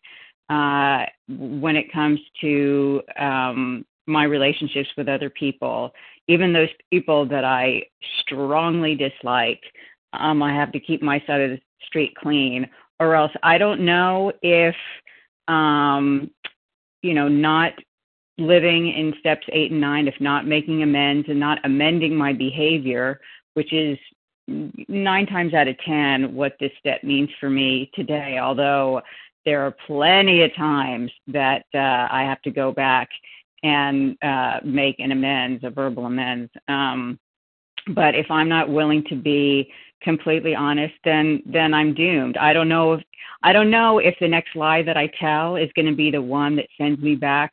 uh, 0.48 1.04
when 1.28 1.76
it 1.76 1.92
comes 1.92 2.20
to 2.40 3.02
um, 3.18 3.84
my 4.06 4.24
relationships 4.24 4.88
with 4.96 5.08
other 5.08 5.30
people, 5.30 5.92
even 6.26 6.52
those 6.52 6.68
people 6.90 7.26
that 7.26 7.44
I 7.44 7.82
strongly 8.20 8.94
dislike. 8.94 9.60
Um, 10.14 10.42
I 10.42 10.54
have 10.54 10.72
to 10.72 10.80
keep 10.80 11.02
my 11.02 11.22
side 11.26 11.40
of 11.40 11.50
the 11.50 11.60
street 11.86 12.14
clean, 12.16 12.68
or 12.98 13.14
else 13.14 13.32
I 13.42 13.58
don't 13.58 13.84
know 13.84 14.32
if, 14.42 14.74
um, 15.48 16.30
you 17.02 17.14
know, 17.14 17.28
not 17.28 17.72
living 18.38 18.88
in 18.88 19.14
steps 19.20 19.46
eight 19.52 19.72
and 19.72 19.80
nine, 19.80 20.08
if 20.08 20.14
not 20.20 20.46
making 20.46 20.82
amends 20.82 21.28
and 21.28 21.38
not 21.38 21.58
amending 21.64 22.16
my 22.16 22.32
behavior, 22.32 23.20
which 23.54 23.72
is 23.72 23.98
nine 24.88 25.26
times 25.26 25.52
out 25.52 25.68
of 25.68 25.76
10 25.80 26.34
what 26.34 26.56
this 26.58 26.72
step 26.78 27.04
means 27.04 27.28
for 27.38 27.50
me 27.50 27.90
today, 27.94 28.38
although 28.38 29.02
there 29.48 29.62
are 29.62 29.74
plenty 29.86 30.42
of 30.42 30.54
times 30.54 31.10
that 31.26 31.64
uh, 31.74 32.06
I 32.10 32.22
have 32.24 32.42
to 32.42 32.50
go 32.50 32.70
back 32.70 33.08
and 33.62 34.14
uh, 34.22 34.60
make 34.62 34.96
an 34.98 35.10
amends, 35.10 35.64
a 35.64 35.70
verbal 35.70 36.04
amends. 36.04 36.50
Um, 36.68 37.18
but 37.94 38.14
if 38.14 38.30
I'm 38.30 38.50
not 38.50 38.68
willing 38.68 39.04
to 39.04 39.16
be 39.16 39.72
completely 40.02 40.54
honest, 40.54 40.92
then 41.02 41.42
then 41.46 41.72
I'm 41.72 41.94
doomed. 41.94 42.36
I 42.36 42.52
don't 42.52 42.68
know 42.68 42.92
if 42.92 43.02
I 43.42 43.54
don't 43.54 43.70
know 43.70 44.00
if 44.00 44.16
the 44.20 44.28
next 44.28 44.54
lie 44.54 44.82
that 44.82 44.98
I 44.98 45.06
tell 45.18 45.56
is 45.56 45.70
going 45.74 45.86
to 45.86 45.96
be 45.96 46.10
the 46.10 46.20
one 46.20 46.54
that 46.56 46.68
sends 46.76 47.00
me 47.00 47.14
back 47.14 47.50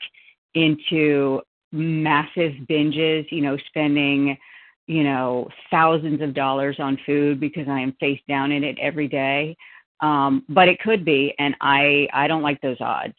into 0.53 1.41
massive 1.71 2.51
binges, 2.69 3.25
you 3.31 3.39
know, 3.39 3.55
spending, 3.69 4.37
you 4.87 5.05
know, 5.05 5.47
thousands 5.71 6.21
of 6.21 6.33
dollars 6.33 6.75
on 6.77 6.99
food 7.05 7.39
because 7.39 7.69
I 7.69 7.79
am 7.79 7.93
face 8.01 8.21
down 8.27 8.51
in 8.51 8.65
it 8.65 8.77
every 8.81 9.07
day. 9.07 9.55
Um, 10.01 10.43
but 10.49 10.67
it 10.67 10.79
could 10.79 11.05
be, 11.05 11.33
and 11.39 11.55
I 11.61 12.07
I 12.13 12.27
don't 12.27 12.41
like 12.41 12.61
those 12.61 12.77
odds. 12.79 13.15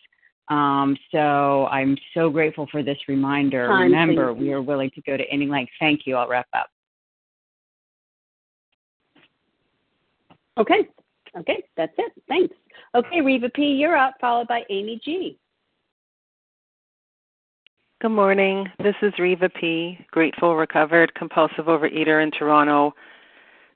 Um, 0.48 0.96
so 1.10 1.66
I'm 1.66 1.96
so 2.14 2.30
grateful 2.30 2.68
for 2.70 2.82
this 2.82 2.98
reminder. 3.08 3.66
Time, 3.66 3.82
Remember, 3.82 4.32
we 4.32 4.52
are 4.52 4.62
willing 4.62 4.90
to 4.94 5.02
go 5.02 5.16
to 5.16 5.24
any 5.30 5.46
length. 5.46 5.72
Thank 5.80 6.02
you. 6.06 6.16
I'll 6.16 6.28
wrap 6.28 6.46
up. 6.52 6.68
Okay. 10.58 10.88
Okay, 11.38 11.62
that's 11.76 11.92
it. 11.98 12.12
Thanks. 12.28 12.54
Okay, 12.94 13.20
Reva 13.20 13.50
P, 13.50 13.62
you're 13.62 13.96
up, 13.96 14.14
followed 14.20 14.48
by 14.48 14.62
Amy 14.70 14.98
G. 15.04 15.38
Good 18.00 18.10
morning. 18.10 18.66
This 18.78 18.94
is 19.02 19.12
Reva 19.18 19.48
P., 19.50 19.98
grateful, 20.10 20.56
recovered, 20.56 21.14
compulsive 21.14 21.66
overeater 21.66 22.22
in 22.22 22.30
Toronto. 22.30 22.94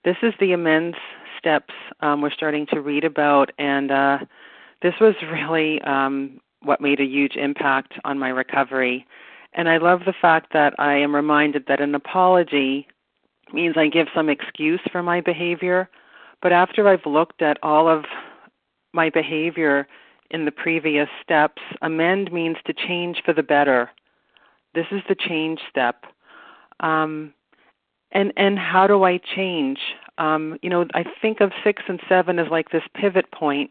This 0.05 0.17
is 0.23 0.33
the 0.41 0.53
amends 0.53 0.97
steps 1.41 1.75
um, 2.01 2.21
we're 2.21 2.31
starting 2.31 2.67
to 2.67 2.81
read 2.81 3.05
about, 3.05 3.51
and 3.59 3.91
uh, 3.91 4.19
this 4.83 4.95
was 5.01 5.15
really 5.33 5.81
um, 5.83 6.41
what 6.63 6.81
made 6.81 7.01
a 7.01 7.05
huge 7.05 7.35
impact 7.37 7.95
on 8.05 8.19
my 8.19 8.29
recovery. 8.29 9.07
And 9.55 9.69
I 9.69 9.79
love 9.79 10.01
the 10.07 10.15
fact 10.21 10.53
that 10.53 10.75
I 10.79 10.95
am 10.95 11.15
reminded 11.15 11.65
that 11.67 11.81
an 11.81 11.95
apology 11.95 12.87
means 13.53 13.75
I 13.77 13.89
give 13.89 14.07
some 14.15 14.29
excuse 14.29 14.81
for 14.93 15.03
my 15.03 15.21
behavior, 15.21 15.89
but 16.41 16.53
after 16.53 16.87
I've 16.87 17.07
looked 17.07 17.43
at 17.43 17.59
all 17.63 17.89
of 17.89 18.05
my 18.93 19.11
behavior 19.11 19.89
in 20.31 20.45
the 20.45 20.53
previous 20.53 21.09
steps, 21.23 21.61
amend 21.83 22.33
means 22.33 22.59
to 22.67 22.73
change 22.73 23.23
for 23.25 23.33
the 23.33 23.43
better 23.43 23.91
this 24.75 24.87
is 24.91 25.03
the 25.09 25.15
change 25.15 25.61
step. 25.69 26.05
Um, 26.81 27.35
and 28.13 28.33
and 28.37 28.59
how 28.59 28.87
do 28.87 29.05
I 29.05 29.19
change? 29.19 29.79
Um, 30.21 30.59
you 30.63 30.69
know, 30.69 30.87
I 30.95 31.05
think 31.21 31.41
of 31.41 31.51
six 31.65 31.83
and 31.89 31.99
seven 32.09 32.39
as 32.39 32.47
like 32.51 32.71
this 32.71 32.83
pivot 32.95 33.33
point 33.33 33.71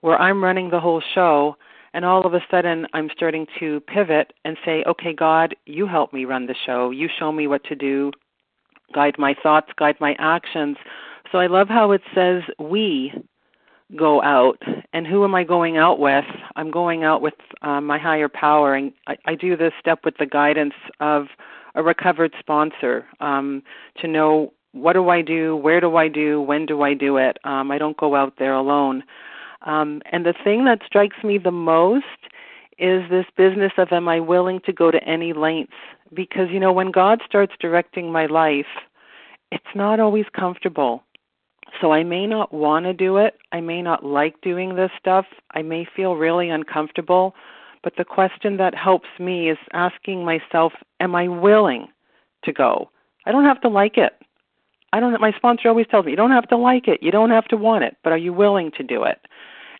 where 0.00 0.18
I'm 0.18 0.42
running 0.42 0.70
the 0.70 0.80
whole 0.80 1.02
show, 1.14 1.56
and 1.92 2.06
all 2.06 2.26
of 2.26 2.32
a 2.32 2.40
sudden 2.50 2.86
I'm 2.94 3.10
starting 3.14 3.46
to 3.60 3.80
pivot 3.80 4.32
and 4.44 4.56
say, 4.64 4.82
okay, 4.86 5.12
God, 5.12 5.54
you 5.66 5.86
help 5.86 6.12
me 6.12 6.24
run 6.24 6.46
the 6.46 6.54
show. 6.66 6.90
You 6.90 7.08
show 7.18 7.30
me 7.30 7.46
what 7.46 7.62
to 7.64 7.74
do, 7.74 8.12
guide 8.94 9.16
my 9.18 9.34
thoughts, 9.42 9.70
guide 9.76 9.96
my 10.00 10.16
actions. 10.18 10.78
So 11.30 11.38
I 11.38 11.48
love 11.48 11.68
how 11.68 11.92
it 11.92 12.00
says 12.14 12.42
we 12.58 13.12
go 13.96 14.22
out 14.22 14.62
and 14.92 15.04
who 15.04 15.24
am 15.24 15.34
i 15.34 15.42
going 15.42 15.76
out 15.76 15.98
with 15.98 16.24
i'm 16.54 16.70
going 16.70 17.02
out 17.02 17.20
with 17.20 17.34
um, 17.62 17.84
my 17.84 17.98
higher 17.98 18.28
power 18.28 18.74
and 18.74 18.92
I, 19.08 19.16
I 19.26 19.34
do 19.34 19.56
this 19.56 19.72
step 19.80 20.04
with 20.04 20.16
the 20.16 20.26
guidance 20.26 20.74
of 21.00 21.26
a 21.74 21.82
recovered 21.82 22.32
sponsor 22.38 23.06
um, 23.18 23.64
to 24.00 24.06
know 24.06 24.52
what 24.72 24.92
do 24.92 25.08
i 25.08 25.22
do 25.22 25.56
where 25.56 25.80
do 25.80 25.96
i 25.96 26.08
do 26.08 26.40
when 26.40 26.66
do 26.66 26.82
i 26.82 26.94
do 26.94 27.16
it 27.16 27.38
um, 27.44 27.70
i 27.70 27.78
don't 27.78 27.96
go 27.96 28.14
out 28.14 28.34
there 28.38 28.54
alone 28.54 29.02
um, 29.62 30.00
and 30.10 30.24
the 30.24 30.34
thing 30.44 30.64
that 30.64 30.80
strikes 30.86 31.22
me 31.22 31.38
the 31.38 31.50
most 31.50 32.04
is 32.78 33.02
this 33.10 33.26
business 33.36 33.72
of 33.78 33.88
am 33.92 34.08
i 34.08 34.20
willing 34.20 34.60
to 34.60 34.72
go 34.72 34.90
to 34.90 35.02
any 35.04 35.32
lengths 35.32 35.74
because 36.14 36.48
you 36.50 36.60
know 36.60 36.72
when 36.72 36.90
god 36.90 37.20
starts 37.26 37.52
directing 37.60 38.10
my 38.12 38.26
life 38.26 38.66
it's 39.52 39.74
not 39.74 40.00
always 40.00 40.26
comfortable 40.34 41.02
so 41.80 41.92
I 41.92 42.02
may 42.02 42.26
not 42.26 42.52
want 42.52 42.86
to 42.86 42.92
do 42.92 43.16
it. 43.16 43.38
I 43.52 43.60
may 43.60 43.82
not 43.82 44.04
like 44.04 44.40
doing 44.40 44.74
this 44.74 44.90
stuff. 44.98 45.26
I 45.52 45.62
may 45.62 45.86
feel 45.96 46.16
really 46.16 46.50
uncomfortable. 46.50 47.34
But 47.82 47.94
the 47.96 48.04
question 48.04 48.56
that 48.58 48.74
helps 48.74 49.08
me 49.18 49.48
is 49.50 49.58
asking 49.72 50.24
myself, 50.24 50.72
am 50.98 51.14
I 51.14 51.28
willing 51.28 51.88
to 52.44 52.52
go? 52.52 52.90
I 53.24 53.32
don't 53.32 53.44
have 53.44 53.60
to 53.62 53.68
like 53.68 53.96
it. 53.96 54.12
I 54.92 55.00
don't 55.00 55.20
my 55.20 55.32
sponsor 55.32 55.68
always 55.68 55.86
tells 55.86 56.04
me, 56.04 56.12
you 56.12 56.16
don't 56.16 56.30
have 56.30 56.48
to 56.48 56.56
like 56.56 56.88
it. 56.88 57.02
You 57.02 57.10
don't 57.10 57.30
have 57.30 57.46
to 57.48 57.56
want 57.56 57.84
it, 57.84 57.96
but 58.02 58.12
are 58.12 58.18
you 58.18 58.32
willing 58.32 58.70
to 58.72 58.82
do 58.82 59.04
it? 59.04 59.20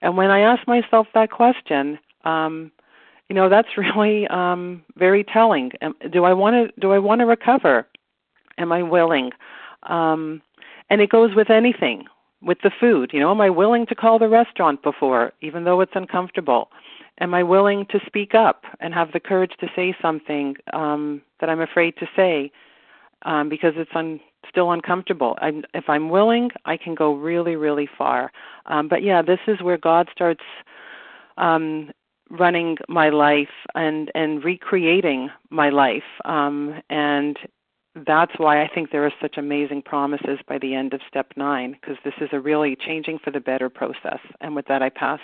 And 0.03 0.17
when 0.17 0.31
I 0.31 0.41
ask 0.41 0.67
myself 0.67 1.09
that 1.15 1.31
question, 1.31 1.99
um 2.25 2.71
you 3.29 3.35
know, 3.35 3.49
that's 3.49 3.69
really 3.77 4.27
um 4.29 4.83
very 4.97 5.25
telling. 5.25 5.73
Do 6.11 6.25
I 6.25 6.33
want 6.33 6.55
to 6.55 6.81
do 6.81 6.93
I 6.93 6.99
want 6.99 7.21
to 7.21 7.27
recover? 7.27 7.87
Am 8.59 8.73
I 8.73 8.83
willing? 8.83 9.33
Um 9.85 10.43
and 10.91 11.01
it 11.01 11.11
goes 11.11 11.35
with 11.35 11.51
anything, 11.51 12.05
with 12.43 12.59
the 12.63 12.71
food. 12.81 13.11
You 13.13 13.21
know, 13.21 13.31
am 13.31 13.41
I 13.41 13.51
willing 13.51 13.87
to 13.87 13.95
call 13.95 14.19
the 14.19 14.29
restaurant 14.29 14.83
before, 14.83 15.33
even 15.41 15.65
though 15.65 15.81
it's 15.81 15.93
uncomfortable? 15.95 16.71
Am 17.21 17.35
I 17.35 17.43
willing 17.43 17.87
to 17.91 18.01
speak 18.07 18.35
up 18.35 18.65
and 18.81 18.95
have 18.95 19.13
the 19.13 19.21
courage 19.21 19.53
to 19.61 19.69
say 19.77 19.95
something 20.01 20.57
um, 20.73 21.21
that 21.39 21.51
I'm 21.51 21.61
afraid 21.61 21.97
to 21.99 22.09
say 22.17 22.51
um, 23.23 23.49
because 23.49 23.75
it's 23.77 23.91
un- 23.95 24.21
still 24.49 24.73
uncomfortable? 24.73 25.37
I'm, 25.41 25.65
if 25.75 25.85
I'm 25.89 26.09
willing, 26.09 26.51
I 26.65 26.77
can 26.77 26.95
go 26.95 27.15
really, 27.15 27.57
really 27.57 27.89
far. 27.99 28.33
Um, 28.67 28.89
but 28.89 29.03
yeah, 29.03 29.23
this 29.23 29.41
is 29.47 29.63
where 29.63 29.79
God 29.79 30.09
starts 30.13 30.45
um, 31.37 31.91
running 32.31 32.77
my 32.89 33.09
life 33.09 33.49
and 33.75 34.13
and 34.15 34.45
recreating 34.45 35.31
my 35.51 35.69
life 35.69 36.05
um 36.25 36.81
and 36.89 37.37
that's 38.07 38.33
why 38.37 38.63
I 38.63 38.69
think 38.69 38.91
there 38.91 39.05
are 39.05 39.13
such 39.21 39.37
amazing 39.37 39.83
promises 39.83 40.39
by 40.47 40.59
the 40.59 40.75
end 40.75 40.95
of 40.95 41.01
step 41.09 41.33
nine, 41.37 41.73
because 41.73 41.97
this 42.05 42.15
is 42.21 42.29
a 42.33 42.41
really 42.41 42.77
changing 42.77 43.19
for 43.19 43.31
the 43.31 43.41
better 43.41 43.69
process. 43.69 44.21
And 44.41 44.55
with 44.55 44.67
that, 44.69 44.83
I 44.83 44.91
pass. 44.91 45.21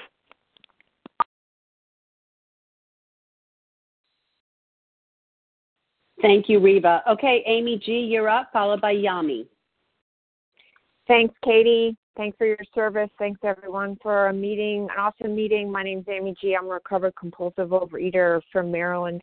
Thank 6.26 6.48
you, 6.48 6.58
Reva. 6.58 7.04
Okay, 7.08 7.44
Amy 7.46 7.80
G., 7.86 8.00
you're 8.00 8.28
up, 8.28 8.50
followed 8.52 8.80
by 8.80 8.92
Yami. 8.92 9.46
Thanks, 11.06 11.32
Katie. 11.44 11.96
Thanks 12.16 12.36
for 12.36 12.48
your 12.48 12.58
service. 12.74 13.10
Thanks, 13.16 13.38
everyone, 13.44 13.96
for 14.02 14.26
a 14.26 14.32
meeting, 14.32 14.88
an 14.90 14.98
awesome 14.98 15.36
meeting. 15.36 15.70
My 15.70 15.84
name's 15.84 16.06
Amy 16.08 16.34
G. 16.40 16.56
I'm 16.56 16.66
a 16.66 16.70
recovered 16.70 17.14
compulsive 17.14 17.68
overeater 17.68 18.40
from 18.50 18.72
Maryland. 18.72 19.22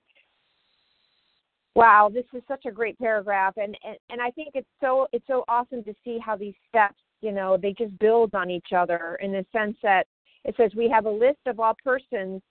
Wow, 1.75 2.09
this 2.09 2.23
is 2.33 2.41
such 2.47 2.65
a 2.65 2.71
great 2.71 2.97
paragraph, 2.99 3.55
and, 3.57 3.77
and 3.85 3.97
and 4.09 4.21
I 4.21 4.31
think 4.31 4.51
it's 4.53 4.69
so 4.79 5.07
it's 5.11 5.27
so 5.27 5.43
awesome 5.49 5.83
to 5.83 5.93
see 6.05 6.19
how 6.23 6.37
these 6.37 6.53
steps, 6.69 7.01
you 7.19 7.33
know, 7.33 7.57
they 7.57 7.73
just 7.73 7.99
build 7.99 8.33
on 8.33 8.49
each 8.49 8.71
other 8.73 9.17
in 9.21 9.33
the 9.33 9.45
sense 9.51 9.75
that 9.83 10.07
it 10.45 10.55
says 10.55 10.71
we 10.73 10.87
have 10.87 11.05
a 11.05 11.11
list 11.11 11.39
of 11.47 11.59
all 11.59 11.75
persons, 11.83 12.41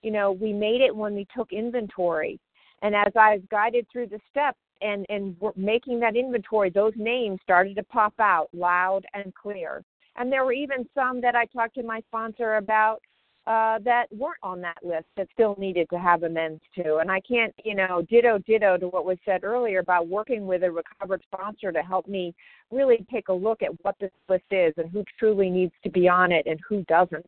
you 0.00 0.10
know, 0.10 0.32
we 0.32 0.54
made 0.54 0.80
it 0.80 0.96
when 0.96 1.14
we 1.14 1.26
took 1.36 1.52
inventory, 1.52 2.40
and 2.82 2.94
as 2.94 3.12
I've 3.16 3.48
guided 3.48 3.86
through 3.90 4.08
the 4.08 4.20
steps 4.30 4.58
and 4.80 5.04
and 5.08 5.36
making 5.56 6.00
that 6.00 6.16
inventory, 6.16 6.70
those 6.70 6.92
names 6.96 7.40
started 7.42 7.76
to 7.76 7.82
pop 7.82 8.14
out 8.18 8.48
loud 8.52 9.04
and 9.14 9.34
clear, 9.34 9.82
and 10.16 10.32
there 10.32 10.44
were 10.44 10.52
even 10.52 10.88
some 10.94 11.20
that 11.20 11.34
I 11.34 11.46
talked 11.46 11.74
to 11.76 11.82
my 11.82 12.00
sponsor 12.08 12.56
about 12.56 13.00
uh, 13.48 13.78
that 13.82 14.04
weren't 14.12 14.36
on 14.42 14.60
that 14.60 14.76
list 14.82 15.06
that 15.16 15.26
still 15.32 15.56
needed 15.58 15.88
to 15.88 15.98
have 15.98 16.22
amends 16.22 16.60
to. 16.74 16.96
And 16.96 17.10
I 17.10 17.18
can't, 17.20 17.54
you 17.64 17.74
know, 17.74 18.02
ditto 18.10 18.38
ditto 18.46 18.76
to 18.76 18.88
what 18.88 19.06
was 19.06 19.16
said 19.24 19.42
earlier 19.42 19.78
about 19.78 20.06
working 20.06 20.46
with 20.46 20.62
a 20.64 20.70
recovered 20.70 21.22
sponsor 21.32 21.72
to 21.72 21.80
help 21.80 22.06
me 22.06 22.34
really 22.70 23.06
take 23.10 23.28
a 23.28 23.32
look 23.32 23.62
at 23.62 23.70
what 23.82 23.94
this 24.00 24.10
list 24.28 24.44
is 24.50 24.74
and 24.76 24.90
who 24.90 25.02
truly 25.18 25.48
needs 25.48 25.72
to 25.82 25.88
be 25.88 26.06
on 26.06 26.30
it 26.30 26.46
and 26.46 26.60
who 26.68 26.84
doesn't. 26.88 27.26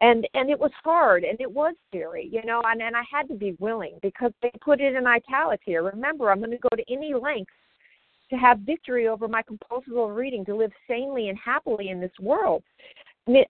And 0.00 0.26
and 0.34 0.50
it 0.50 0.58
was 0.58 0.72
hard 0.82 1.24
and 1.24 1.40
it 1.40 1.50
was 1.50 1.74
scary, 1.88 2.28
you 2.30 2.44
know, 2.44 2.60
and, 2.64 2.82
and 2.82 2.96
I 2.96 3.02
had 3.10 3.28
to 3.28 3.34
be 3.34 3.56
willing 3.60 3.98
because 4.02 4.32
they 4.42 4.50
put 4.60 4.80
it 4.80 4.94
in 4.94 5.06
italics 5.06 5.62
here. 5.64 5.82
Remember, 5.82 6.30
I'm 6.30 6.40
going 6.40 6.50
to 6.50 6.58
go 6.58 6.76
to 6.76 6.92
any 6.92 7.14
length 7.14 7.52
to 8.30 8.36
have 8.36 8.58
victory 8.60 9.06
over 9.06 9.28
my 9.28 9.42
compulsive 9.42 9.94
overeating, 9.94 10.44
to 10.46 10.56
live 10.56 10.72
sanely 10.88 11.28
and 11.28 11.38
happily 11.38 11.90
in 11.90 12.00
this 12.00 12.12
world. 12.20 12.62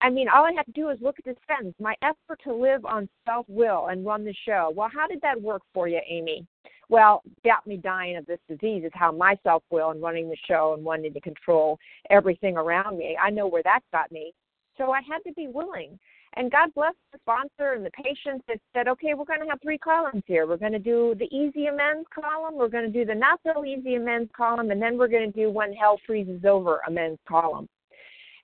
I 0.01 0.11
mean, 0.11 0.29
all 0.29 0.45
I 0.45 0.53
have 0.57 0.67
to 0.67 0.73
do 0.73 0.91
is 0.91 0.99
look 1.01 1.19
at 1.19 1.25
this 1.25 1.37
sentence. 1.49 1.75
My 1.81 1.97
effort 2.03 2.41
to 2.45 2.55
live 2.55 2.85
on 2.85 3.09
self 3.27 3.47
will 3.49 3.87
and 3.89 4.07
run 4.07 4.25
the 4.25 4.35
show. 4.47 4.73
Well, 4.75 4.89
how 4.95 5.09
did 5.09 5.21
that 5.23 5.41
work 5.41 5.63
for 5.73 5.89
you, 5.89 6.01
Amy? 6.09 6.47
Well, 6.89 7.23
got 7.45 7.67
me 7.67 7.77
dying 7.77 8.17
of 8.17 8.27
this 8.27 8.39
disease 8.49 8.85
is 8.85 8.93
how 8.95 9.11
my 9.11 9.37
self 9.43 9.65
will 9.71 9.91
and 9.91 10.03
running 10.03 10.29
the 10.29 10.37
show 10.47 10.75
and 10.75 10.85
wanting 10.85 11.13
to 11.15 11.21
control 11.21 11.79
everything 12.11 12.57
around 12.57 12.99
me. 12.99 13.17
I 13.21 13.31
know 13.31 13.49
where 13.49 13.63
that 13.65 13.81
got 13.91 14.13
me. 14.13 14.33
So 14.77 14.93
I 14.93 15.01
had 15.01 15.21
to 15.27 15.33
be 15.35 15.49
willing. 15.49 15.99
And 16.37 16.51
God 16.51 16.71
bless 16.75 16.95
the 17.13 17.19
sponsor 17.21 17.75
and 17.75 17.87
the 17.87 17.91
patients 17.91 18.45
that 18.49 18.59
said, 18.75 18.89
okay, 18.89 19.15
we're 19.15 19.25
going 19.25 19.41
to 19.41 19.47
have 19.49 19.61
three 19.63 19.79
columns 19.79 20.25
here. 20.27 20.47
We're 20.47 20.57
going 20.57 20.73
to 20.73 20.81
do 20.81 21.15
the 21.17 21.33
easy 21.35 21.67
amends 21.67 22.09
column, 22.13 22.57
we're 22.57 22.69
going 22.69 22.91
to 22.91 22.93
do 22.93 23.05
the 23.05 23.15
not 23.15 23.41
so 23.45 23.65
easy 23.65 23.95
amends 23.95 24.31
column, 24.37 24.71
and 24.71 24.83
then 24.83 24.99
we're 24.99 25.09
going 25.09 25.31
to 25.31 25.39
do 25.39 25.51
when 25.51 25.73
hell 25.73 26.01
freezes 26.07 26.45
over 26.45 26.81
amends 26.89 27.21
column. 27.29 27.69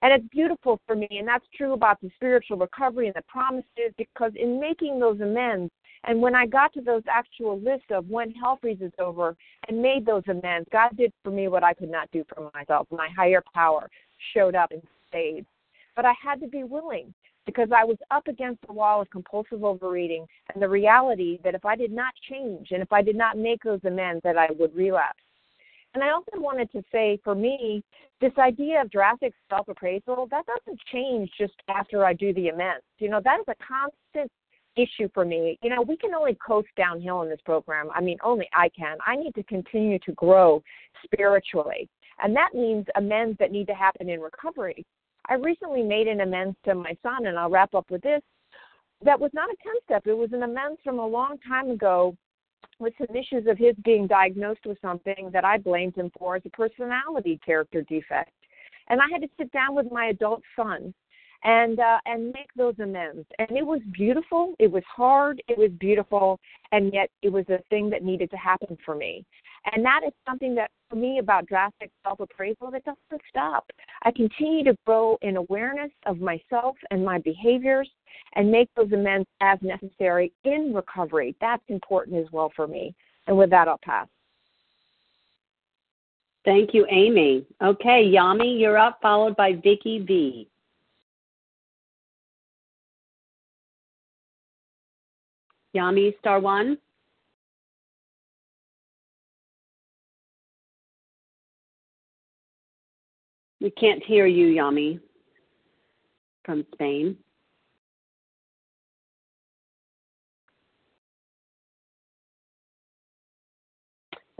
And 0.02 0.12
it's 0.12 0.26
beautiful 0.30 0.80
for 0.86 0.94
me, 0.94 1.08
and 1.10 1.26
that's 1.26 1.44
true 1.54 1.72
about 1.72 2.00
the 2.00 2.10
spiritual 2.14 2.56
recovery 2.56 3.06
and 3.06 3.14
the 3.14 3.22
promises, 3.28 3.92
because 3.98 4.32
in 4.36 4.60
making 4.60 4.98
those 4.98 5.20
amends, 5.20 5.70
and 6.04 6.22
when 6.22 6.34
I 6.34 6.46
got 6.46 6.72
to 6.74 6.80
those 6.80 7.02
actual 7.12 7.60
lists 7.60 7.90
of 7.90 8.08
when 8.08 8.30
hell 8.30 8.58
freezes 8.60 8.92
over 8.98 9.36
and 9.68 9.82
made 9.82 10.06
those 10.06 10.22
amends, 10.28 10.66
God 10.72 10.96
did 10.96 11.12
for 11.22 11.30
me 11.30 11.48
what 11.48 11.62
I 11.62 11.74
could 11.74 11.90
not 11.90 12.10
do 12.12 12.24
for 12.32 12.50
myself. 12.54 12.86
My 12.90 13.08
higher 13.14 13.42
power 13.52 13.90
showed 14.32 14.54
up 14.54 14.70
and 14.70 14.80
spades. 15.08 15.46
But 15.96 16.06
I 16.06 16.14
had 16.22 16.40
to 16.40 16.46
be 16.46 16.64
willing 16.64 17.12
because 17.50 17.70
I 17.76 17.84
was 17.84 17.96
up 18.12 18.28
against 18.28 18.64
the 18.66 18.72
wall 18.72 19.00
of 19.00 19.10
compulsive 19.10 19.64
overeating 19.64 20.24
and 20.54 20.62
the 20.62 20.68
reality 20.68 21.40
that 21.42 21.56
if 21.56 21.64
I 21.64 21.74
did 21.74 21.90
not 21.90 22.14
change 22.28 22.68
and 22.70 22.80
if 22.80 22.92
I 22.92 23.02
did 23.02 23.16
not 23.16 23.36
make 23.36 23.62
those 23.64 23.80
amends 23.84 24.22
that 24.22 24.38
I 24.38 24.48
would 24.56 24.74
relapse. 24.74 25.18
And 25.94 26.04
I 26.04 26.10
also 26.10 26.30
wanted 26.34 26.70
to 26.70 26.84
say 26.92 27.18
for 27.24 27.34
me, 27.34 27.82
this 28.20 28.30
idea 28.38 28.80
of 28.80 28.90
drastic 28.92 29.32
self 29.48 29.66
appraisal, 29.66 30.28
that 30.30 30.44
doesn't 30.46 30.80
change 30.92 31.28
just 31.36 31.54
after 31.68 32.04
I 32.04 32.12
do 32.12 32.32
the 32.34 32.48
amends. 32.48 32.84
You 32.98 33.10
know, 33.10 33.20
that 33.24 33.40
is 33.40 33.46
a 33.48 33.56
constant 33.66 34.30
issue 34.76 35.08
for 35.12 35.24
me. 35.24 35.58
You 35.62 35.70
know, 35.70 35.82
we 35.82 35.96
can 35.96 36.14
only 36.14 36.36
coast 36.46 36.68
downhill 36.76 37.22
in 37.22 37.28
this 37.28 37.40
program. 37.44 37.88
I 37.92 38.00
mean, 38.00 38.18
only 38.22 38.48
I 38.54 38.68
can. 38.68 38.98
I 39.04 39.16
need 39.16 39.34
to 39.34 39.42
continue 39.42 39.98
to 40.06 40.12
grow 40.12 40.62
spiritually. 41.02 41.88
And 42.22 42.36
that 42.36 42.50
means 42.54 42.86
amends 42.94 43.36
that 43.38 43.50
need 43.50 43.66
to 43.66 43.74
happen 43.74 44.08
in 44.08 44.20
recovery. 44.20 44.86
I 45.30 45.34
recently 45.34 45.82
made 45.82 46.08
an 46.08 46.20
amends 46.20 46.56
to 46.64 46.74
my 46.74 46.96
son, 47.02 47.26
and 47.26 47.38
I'll 47.38 47.48
wrap 47.48 47.74
up 47.74 47.90
with 47.90 48.02
this. 48.02 48.20
That 49.02 49.18
was 49.18 49.30
not 49.32 49.48
a 49.48 49.56
10 49.62 49.72
step, 49.84 50.06
it 50.06 50.12
was 50.12 50.32
an 50.32 50.42
amends 50.42 50.80
from 50.84 50.98
a 50.98 51.06
long 51.06 51.38
time 51.48 51.70
ago 51.70 52.14
with 52.78 52.92
some 52.98 53.16
issues 53.16 53.46
of 53.46 53.56
his 53.56 53.74
being 53.84 54.06
diagnosed 54.06 54.66
with 54.66 54.78
something 54.82 55.30
that 55.32 55.44
I 55.44 55.56
blamed 55.56 55.94
him 55.94 56.10
for 56.18 56.36
as 56.36 56.42
a 56.44 56.50
personality 56.50 57.40
character 57.44 57.82
defect. 57.82 58.32
And 58.88 59.00
I 59.00 59.04
had 59.10 59.22
to 59.22 59.28
sit 59.38 59.50
down 59.52 59.74
with 59.74 59.86
my 59.90 60.06
adult 60.06 60.42
son 60.56 60.92
and 61.44 61.78
uh, 61.78 61.98
and 62.06 62.26
make 62.32 62.50
those 62.56 62.74
amends. 62.80 63.26
And 63.38 63.56
it 63.56 63.64
was 63.64 63.80
beautiful. 63.92 64.54
It 64.58 64.70
was 64.70 64.82
hard. 64.84 65.42
It 65.48 65.56
was 65.56 65.70
beautiful, 65.78 66.38
and 66.72 66.92
yet 66.92 67.08
it 67.22 67.30
was 67.30 67.44
a 67.48 67.62
thing 67.70 67.88
that 67.90 68.02
needed 68.02 68.30
to 68.32 68.36
happen 68.36 68.76
for 68.84 68.94
me. 68.94 69.24
And 69.72 69.84
that 69.84 70.00
is 70.06 70.12
something 70.28 70.54
that, 70.56 70.70
for 70.90 70.96
me, 70.96 71.18
about 71.18 71.46
drastic 71.46 71.90
self 72.02 72.20
appraisal, 72.20 72.70
that 72.72 72.84
doesn't 72.84 73.22
stop. 73.28 73.70
I 74.02 74.10
continue 74.10 74.64
to 74.64 74.76
grow 74.84 75.16
in 75.22 75.36
awareness 75.36 75.92
of 76.04 76.20
myself 76.20 76.76
and 76.90 77.04
my 77.04 77.18
behaviors 77.18 77.88
and 78.34 78.50
make 78.50 78.68
those 78.76 78.92
amends 78.92 79.28
as 79.40 79.58
necessary 79.62 80.32
in 80.44 80.74
recovery. 80.74 81.34
That's 81.40 81.62
important 81.68 82.16
as 82.16 82.30
well 82.32 82.52
for 82.54 82.66
me. 82.66 82.94
And 83.26 83.38
with 83.38 83.50
that, 83.50 83.68
I'll 83.68 83.78
pass. 83.82 84.08
Thank 86.44 86.74
you, 86.74 86.86
Amy. 86.90 87.46
Okay, 87.62 88.10
Yami, 88.10 88.58
you're 88.58 88.78
up, 88.78 88.98
followed 89.00 89.36
by 89.36 89.52
Vicki 89.52 90.00
V. 90.00 90.48
Yami, 95.76 96.18
star 96.18 96.40
one. 96.40 96.78
We 103.60 103.70
can't 103.72 104.02
hear 104.02 104.26
you, 104.26 104.60
Yami, 104.60 105.00
from 106.44 106.64
Spain. 106.72 107.16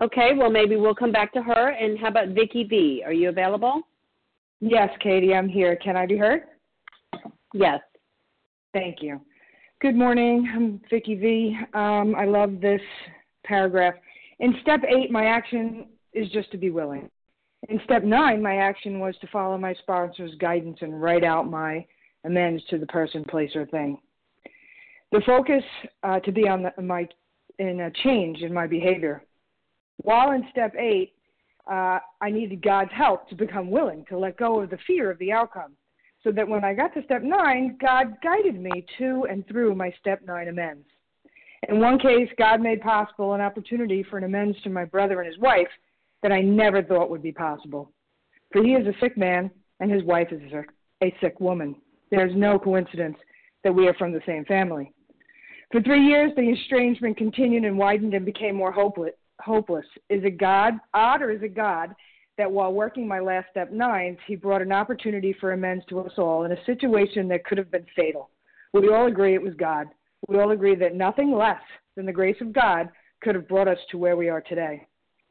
Okay, 0.03 0.31
well, 0.35 0.51
maybe 0.51 0.77
we'll 0.77 0.95
come 0.95 1.13
back 1.13 1.33
to 1.35 1.43
her. 1.43 1.69
And 1.71 1.99
how 1.99 2.09
about 2.09 2.29
Vicki 2.29 2.65
V? 2.65 3.03
Are 3.05 3.13
you 3.13 3.29
available? 3.29 3.83
Yes, 4.61 4.89
Katie, 5.03 5.35
I'm 5.35 5.49
here. 5.49 5.77
Can 5.77 5.97
I 5.97 6.07
be 6.07 6.17
heard? 6.17 6.45
Yes. 7.53 7.81
Thank 8.73 9.03
you. 9.03 9.21
Good 9.83 9.97
morning. 9.97 10.51
I'm 10.55 10.81
Vicki 10.89 11.17
V. 11.17 11.59
Um, 11.75 12.15
I 12.17 12.25
love 12.25 12.61
this 12.61 12.81
paragraph. 13.45 13.95
In 14.39 14.55
step 14.63 14.81
eight, 14.89 15.11
my 15.11 15.27
action 15.27 15.87
is 16.15 16.31
just 16.31 16.51
to 16.53 16.59
be 16.59 16.71
willing. 16.71 17.11
In 17.71 17.81
step 17.85 18.03
nine, 18.03 18.43
my 18.43 18.57
action 18.57 18.99
was 18.99 19.15
to 19.21 19.29
follow 19.29 19.57
my 19.57 19.75
sponsor's 19.75 20.35
guidance 20.41 20.79
and 20.81 21.01
write 21.01 21.23
out 21.23 21.49
my 21.49 21.87
amends 22.25 22.65
to 22.69 22.79
the 22.79 22.87
person, 22.87 23.25
place, 23.25 23.55
or 23.55 23.65
thing. 23.67 23.97
The 25.13 25.23
focus 25.25 25.63
uh, 26.03 26.19
to 26.21 26.33
be 26.33 26.49
on 26.49 26.65
the, 26.65 26.83
my 26.83 27.09
in 27.61 27.81
a 27.81 27.91
change 28.03 28.43
in 28.43 28.53
my 28.53 28.67
behavior. 28.67 29.23
While 29.99 30.33
in 30.33 30.45
step 30.51 30.75
eight, 30.77 31.13
uh, 31.71 32.01
I 32.21 32.31
needed 32.31 32.61
God's 32.61 32.91
help 32.93 33.29
to 33.29 33.37
become 33.37 33.71
willing 33.71 34.05
to 34.09 34.19
let 34.19 34.37
go 34.37 34.61
of 34.61 34.71
the 34.71 34.79
fear 34.85 35.09
of 35.09 35.19
the 35.21 35.31
outcome, 35.31 35.77
so 36.25 36.33
that 36.33 36.49
when 36.49 36.65
I 36.65 36.75
got 36.75 36.93
to 36.95 37.05
step 37.05 37.23
nine, 37.23 37.79
God 37.81 38.17
guided 38.21 38.61
me 38.61 38.85
to 38.99 39.29
and 39.31 39.47
through 39.47 39.77
my 39.77 39.95
step 40.01 40.23
nine 40.27 40.49
amends. 40.49 40.87
In 41.69 41.79
one 41.79 42.01
case, 42.01 42.29
God 42.37 42.61
made 42.61 42.81
possible 42.81 43.35
an 43.35 43.41
opportunity 43.41 44.03
for 44.03 44.19
an 44.19 44.25
amends 44.25 44.61
to 44.63 44.71
my 44.71 44.85
brother 44.85 45.21
and 45.21 45.33
his 45.33 45.39
wife 45.39 45.69
that 46.23 46.33
I 46.33 46.41
never 46.41 46.83
thought 46.83 47.11
would 47.11 47.23
be 47.23 47.33
possible. 47.33 47.91
For 48.53 48.63
he 48.63 48.73
is 48.73 48.87
a 48.87 48.99
sick 49.01 49.17
man, 49.17 49.51
and 49.81 49.91
his 49.91 50.03
wife 50.05 50.29
is 50.33 50.41
a 51.03 51.15
sick 51.21 51.41
woman. 51.41 51.77
There's 52.11 52.35
no 52.35 52.59
coincidence 52.59 53.17
that 53.65 53.75
we 53.75 53.89
are 53.89 53.95
from 53.95 54.13
the 54.13 54.21
same 54.27 54.45
family. 54.45 54.93
For 55.73 55.81
three 55.81 56.05
years, 56.05 56.33
the 56.35 56.51
estrangement 56.51 57.17
continued 57.17 57.65
and 57.65 57.79
widened 57.79 58.15
and 58.15 58.27
became 58.27 58.57
more 58.57 58.73
hopeless. 58.73 59.15
hopeless. 59.41 59.87
Is 60.09 60.25
it 60.25 60.39
God, 60.39 60.75
odd, 60.93 61.23
or 61.23 61.31
is 61.31 61.43
it 61.43 61.55
God 61.55 61.95
that 62.39 62.51
while 62.51 62.73
working 62.73 63.07
my 63.07 63.21
last 63.21 63.47
step 63.51 63.71
nines, 63.71 64.19
he 64.27 64.35
brought 64.35 64.63
an 64.63 64.73
opportunity 64.73 65.35
for 65.41 65.53
amends 65.53 65.85
to 65.87 66.01
us 66.01 66.13
all 66.19 66.45
in 66.45 66.53
a 66.53 66.65
situation 66.65 67.29
that 67.29 67.45
could 67.45 67.59
have 67.59 67.71
been 67.71 67.87
fatal? 67.95 68.31
We 68.73 68.89
all 68.93 69.07
agree 69.07 69.35
it 69.35 69.43
was 69.43 69.55
God. 69.55 69.87
We 70.29 70.39
all 70.39 70.51
agree 70.51 70.75
that 70.75 70.95
nothing 70.95 71.33
less 71.33 71.63
than 71.97 72.07
the 72.07 72.13
grace 72.13 72.41
of 72.41 72.53
God 72.53 72.89
could 73.23 73.35
have 73.35 73.49
brought 73.49 73.69
us 73.69 73.79
to 73.91 73.99
where 73.99 74.17
we 74.17 74.29
are 74.29 74.41
today. 74.41 74.87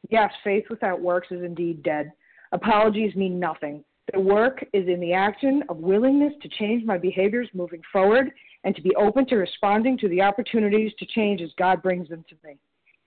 Yes, 0.10 0.32
faith 0.44 0.66
without 0.70 1.02
works 1.02 1.28
is 1.32 1.44
indeed 1.44 1.84
dead. 1.84 2.12
Apologies 2.52 3.16
mean 3.16 3.40
nothing. 3.40 3.84
The 4.14 4.20
work 4.20 4.66
is 4.74 4.88
in 4.88 5.00
the 5.00 5.14
action 5.14 5.64
of 5.70 5.78
willingness 5.78 6.34
to 6.42 6.50
change 6.50 6.84
my 6.84 6.98
behaviors 6.98 7.48
moving 7.54 7.82
forward 7.92 8.32
and 8.64 8.76
to 8.76 8.82
be 8.82 8.96
open 8.96 9.26
to 9.28 9.36
responding 9.36 9.98
to 10.00 10.10
the 10.10 10.22
opportunities 10.22 10.92
to 11.00 11.06
change 11.06 11.42
as 11.42 11.52
God 11.58 11.84
brings 11.84 12.10
them 12.10 12.26
to 12.30 12.36
me. 12.48 12.58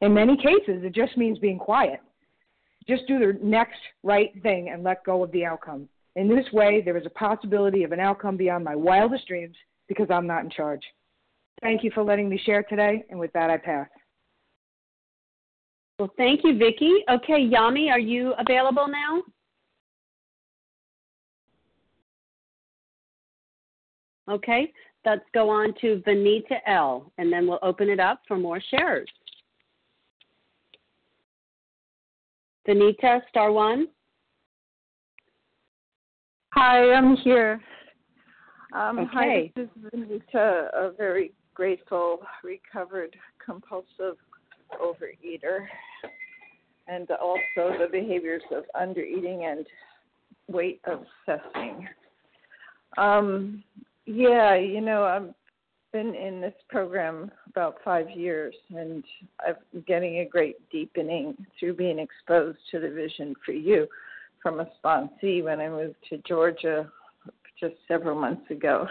In 0.01 0.15
many 0.15 0.37
cases, 0.37 0.85
it 0.85 0.95
just 0.95 1.17
means 1.17 1.39
being 1.39 1.59
quiet. 1.59 2.01
Just 2.89 3.07
do 3.07 3.19
the 3.19 3.39
next 3.43 3.79
right 4.03 4.31
thing 4.43 4.71
and 4.71 4.83
let 4.83 5.05
go 5.05 5.23
of 5.23 5.33
the 5.33 5.45
outcome. 5.45 5.89
In 6.17 6.29
this 6.29 6.47
way, 6.53 6.83
there 6.85 6.97
is 6.97 7.07
a 7.07 7.11
possibility 7.11 7.85
of 7.85 7.93
an 7.93 8.01
outcome 8.01 8.37
beyond 8.37 8.65
my 8.65 8.77
wildest 8.77 9.27
dreams 9.27 9.57
because 9.89 10.09
I'm 10.11 10.27
not 10.27 10.45
in 10.45 10.51
charge. 10.51 10.83
Thank 11.63 11.85
you 11.85 11.91
for 11.95 12.03
letting 12.03 12.29
me 12.29 12.41
share 12.45 12.63
today, 12.65 13.05
and 13.11 13.19
with 13.19 13.33
that, 13.33 13.51
I 13.51 13.57
pass. 13.57 13.89
Well, 15.99 16.13
thank 16.17 16.41
you, 16.45 16.59
Vicki. 16.59 17.05
Okay, 17.09 17.49
Yami, 17.49 17.91
are 17.91 17.99
you 17.99 18.35
available 18.39 18.89
now? 18.89 19.23
Okay, 24.29 24.73
let's 25.05 25.25
go 25.35 25.51
on 25.51 25.75
to 25.81 26.03
Vanita 26.07 26.59
L, 26.67 27.13
and 27.19 27.33
then 27.33 27.47
we'll 27.47 27.59
open 27.63 27.89
it 27.89 28.01
up 28.01 28.23
for 28.27 28.37
more 28.39 28.61
shares. 28.61 29.09
Vanita, 32.67 33.21
star 33.29 33.51
one. 33.53 33.89
Hi, 36.55 36.93
I'm 36.93 37.17
here. 37.17 37.61
Um, 38.75 39.01
okay. 39.01 39.11
Hi, 39.13 39.53
this 39.57 39.69
is 39.77 39.91
Vanita, 39.95 40.69
a 40.73 40.93
very 40.97 41.33
grateful, 41.55 42.21
recovered, 42.45 43.15
compulsive 43.45 44.17
overeater, 44.81 45.67
and 46.89 47.11
also 47.11 47.77
the 47.79 47.89
behaviors 47.91 48.43
of 48.51 48.65
undereating 48.75 49.51
and 49.51 49.67
weight 50.49 50.81
obsessing. 50.85 51.89
Um, 52.97 53.63
yeah, 54.07 54.55
you 54.55 54.81
know, 54.81 55.05
I've 55.05 55.35
been 55.93 56.15
in 56.15 56.41
this 56.41 56.55
program 56.69 57.31
about 57.49 57.77
five 57.85 58.11
years, 58.11 58.55
and 58.75 59.05
I'm 59.47 59.83
getting 59.87 60.19
a 60.19 60.25
great 60.25 60.57
deepening 60.71 61.37
through 61.59 61.75
being 61.75 61.99
exposed 61.99 62.59
to 62.71 62.81
the 62.81 62.91
vision 62.91 63.35
for 63.45 63.53
you 63.53 63.87
from 64.43 64.61
a 64.61 64.69
sponsee 64.83 65.45
when 65.45 65.61
I 65.61 65.69
moved 65.69 65.97
to 66.11 66.19
Georgia 66.27 66.91
just 67.61 67.75
several 67.87 68.19
months 68.19 68.51
ago. 68.51 68.89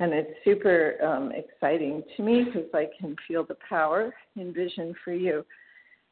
And 0.00 0.14
it's 0.14 0.30
super 0.44 0.94
um, 1.04 1.30
exciting 1.30 2.02
to 2.16 2.22
me 2.22 2.44
because 2.44 2.68
I 2.72 2.86
can 2.98 3.14
feel 3.28 3.44
the 3.44 3.56
power 3.68 4.14
in 4.34 4.52
Vision 4.52 4.94
for 5.04 5.12
You. 5.12 5.44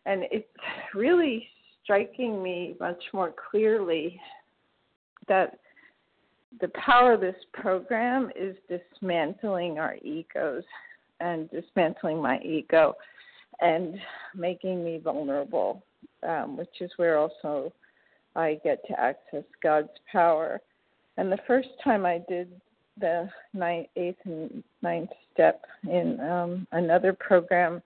And 0.05 0.24
it's 0.31 0.46
really 0.94 1.48
striking 1.83 2.42
me 2.42 2.77
much 2.79 3.03
more 3.14 3.33
clearly 3.51 4.20
that 5.27 5.59
the 6.61 6.68
power 6.68 7.14
of 7.14 7.22
this 7.22 7.37
program 7.55 8.31
is 8.37 8.57
dismantling 8.68 9.79
our 9.79 9.96
egos 10.03 10.64
and 11.20 11.51
dismantling 11.51 12.20
my 12.20 12.38
ego 12.40 12.94
and 13.61 13.96
making 14.35 14.85
me 14.85 15.01
vulnerable, 15.03 15.83
um, 16.29 16.59
which 16.59 16.81
is 16.81 16.90
where 16.96 17.16
also 17.16 17.72
I 18.37 18.61
get 18.62 18.87
to 18.88 19.01
access 19.01 19.44
God's 19.62 19.88
power. 20.12 20.61
And 21.16 21.33
the 21.33 21.38
first 21.46 21.68
time 21.83 22.05
I 22.05 22.20
did 22.29 22.48
the 23.01 23.29
ninth, 23.55 23.89
eighth, 23.97 24.19
and 24.25 24.63
ninth 24.83 25.11
step 25.33 25.65
in 25.85 26.21
um, 26.21 26.67
another 26.73 27.13
program, 27.13 27.83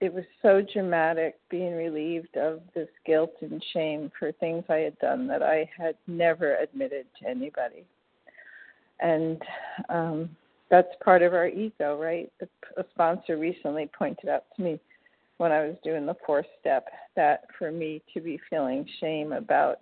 it 0.00 0.12
was 0.12 0.24
so 0.40 0.62
dramatic 0.72 1.36
being 1.50 1.74
relieved 1.74 2.36
of 2.36 2.60
this 2.74 2.88
guilt 3.04 3.34
and 3.42 3.62
shame 3.72 4.10
for 4.18 4.32
things 4.32 4.64
I 4.68 4.76
had 4.76 4.98
done 4.98 5.26
that 5.28 5.42
I 5.42 5.68
had 5.76 5.94
never 6.06 6.56
admitted 6.56 7.06
to 7.20 7.28
anybody. 7.28 7.84
And 9.00 9.40
um, 9.88 10.30
that's 10.70 10.88
part 11.04 11.22
of 11.22 11.34
our 11.34 11.48
ego, 11.48 12.00
right? 12.00 12.30
A 12.76 12.84
sponsor 12.94 13.36
recently 13.36 13.90
pointed 13.96 14.28
out 14.28 14.44
to 14.56 14.62
me 14.62 14.80
when 15.38 15.52
I 15.52 15.66
was 15.66 15.76
doing 15.82 16.06
the 16.06 16.16
fourth 16.26 16.46
step 16.60 16.86
that 17.16 17.44
for 17.58 17.72
me 17.72 18.02
to 18.14 18.20
be 18.20 18.38
feeling 18.48 18.86
shame 19.00 19.32
about 19.32 19.80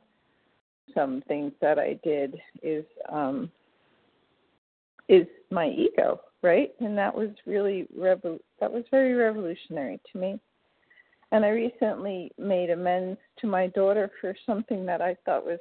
some 0.94 1.22
things 1.28 1.52
that 1.60 1.78
I 1.78 1.98
did 2.02 2.36
is 2.62 2.84
um, 3.10 3.50
is 5.08 5.26
my 5.50 5.68
ego, 5.68 6.20
right? 6.42 6.72
And 6.80 6.96
that 6.98 7.14
was 7.14 7.30
really 7.46 7.86
revo- 7.96 8.40
that 8.60 8.72
was 8.72 8.84
very 8.90 9.14
revolutionary 9.14 10.00
to 10.12 10.18
me. 10.18 10.38
And 11.30 11.44
I 11.44 11.48
recently 11.48 12.32
made 12.38 12.70
amends 12.70 13.18
to 13.40 13.46
my 13.46 13.66
daughter 13.68 14.10
for 14.20 14.34
something 14.46 14.86
that 14.86 15.02
I 15.02 15.16
thought 15.24 15.44
was 15.44 15.58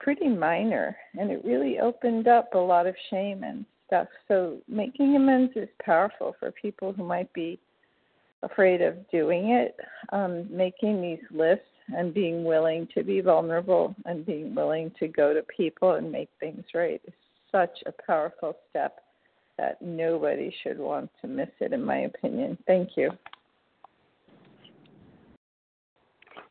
pretty 0.00 0.28
minor, 0.28 0.96
and 1.18 1.30
it 1.30 1.44
really 1.44 1.78
opened 1.78 2.26
up 2.28 2.54
a 2.54 2.58
lot 2.58 2.86
of 2.86 2.94
shame 3.10 3.44
and 3.44 3.64
stuff. 3.86 4.08
So 4.28 4.58
making 4.68 5.14
amends 5.16 5.52
is 5.56 5.68
powerful 5.84 6.34
for 6.40 6.50
people 6.50 6.92
who 6.92 7.04
might 7.04 7.32
be 7.32 7.60
afraid 8.42 8.82
of 8.82 9.08
doing 9.10 9.50
it. 9.50 9.76
Um, 10.12 10.46
making 10.54 11.00
these 11.00 11.24
lists 11.30 11.64
and 11.88 12.14
being 12.14 12.44
willing 12.44 12.88
to 12.94 13.02
be 13.02 13.20
vulnerable 13.20 13.94
and 14.06 14.24
being 14.26 14.54
willing 14.54 14.90
to 14.98 15.08
go 15.08 15.34
to 15.34 15.42
people 15.42 15.92
and 15.92 16.10
make 16.10 16.28
things 16.40 16.64
right 16.74 17.00
is 17.06 17.14
such 17.54 17.78
a 17.86 17.92
powerful 18.06 18.56
step 18.70 19.00
that 19.56 19.80
nobody 19.80 20.52
should 20.62 20.78
want 20.78 21.10
to 21.20 21.28
miss 21.28 21.48
it, 21.60 21.72
in 21.72 21.84
my 21.84 21.98
opinion. 21.98 22.58
Thank 22.66 22.90
you. 22.96 23.10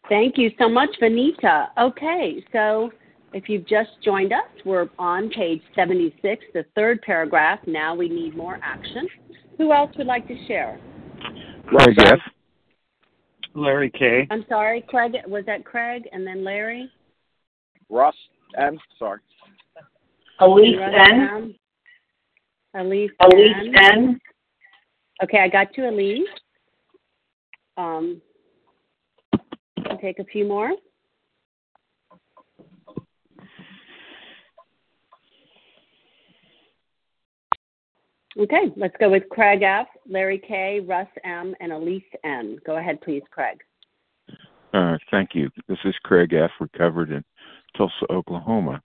Thank 0.07 0.37
you 0.37 0.51
so 0.57 0.69
much, 0.69 0.89
Vanita. 1.01 1.67
Okay, 1.77 2.43
so 2.53 2.91
if 3.33 3.49
you've 3.49 3.67
just 3.67 3.89
joined 4.03 4.31
us, 4.31 4.45
we're 4.65 4.87
on 4.99 5.29
page 5.29 5.61
76, 5.75 6.45
the 6.53 6.65
third 6.75 7.01
paragraph. 7.01 7.59
Now 7.65 7.95
we 7.95 8.07
need 8.07 8.37
more 8.37 8.59
action. 8.61 9.07
Who 9.57 9.73
else 9.73 9.91
would 9.97 10.07
like 10.07 10.27
to 10.27 10.47
share? 10.47 10.79
Craig 11.67 11.95
F. 11.99 12.19
Larry 13.55 13.91
K. 13.91 14.27
I'm 14.31 14.45
sorry, 14.49 14.83
Craig. 14.87 15.13
Was 15.27 15.45
that 15.45 15.65
Craig 15.65 16.03
and 16.11 16.25
then 16.25 16.43
Larry? 16.43 16.89
Ross 17.89 18.15
M. 18.57 18.77
Sorry. 18.97 19.19
Elise 20.39 20.79
N. 20.79 21.55
Elise, 22.75 23.11
Elise 23.19 23.55
N. 23.55 23.75
N. 23.75 24.19
Okay, 25.23 25.39
I 25.39 25.47
got 25.47 25.73
to 25.73 25.89
Elise. 25.89 26.27
Um, 27.77 28.21
I'll 29.89 29.97
take 29.99 30.19
a 30.19 30.25
few 30.25 30.47
more. 30.47 30.71
Okay, 38.35 38.71
let's 38.75 38.95
go 38.99 39.11
with 39.11 39.29
Craig 39.29 39.61
F., 39.61 39.87
Larry 40.09 40.39
K., 40.39 40.79
Russ 40.79 41.07
M., 41.23 41.53
and 41.59 41.71
Elise 41.71 42.01
N. 42.23 42.57
Go 42.65 42.77
ahead, 42.77 42.99
please, 43.01 43.21
Craig. 43.29 43.59
Uh, 44.73 44.97
thank 45.11 45.35
you. 45.35 45.51
This 45.67 45.77
is 45.85 45.93
Craig 46.03 46.33
F., 46.33 46.49
recovered 46.59 47.11
in 47.11 47.23
Tulsa, 47.77 48.11
Oklahoma. 48.11 48.81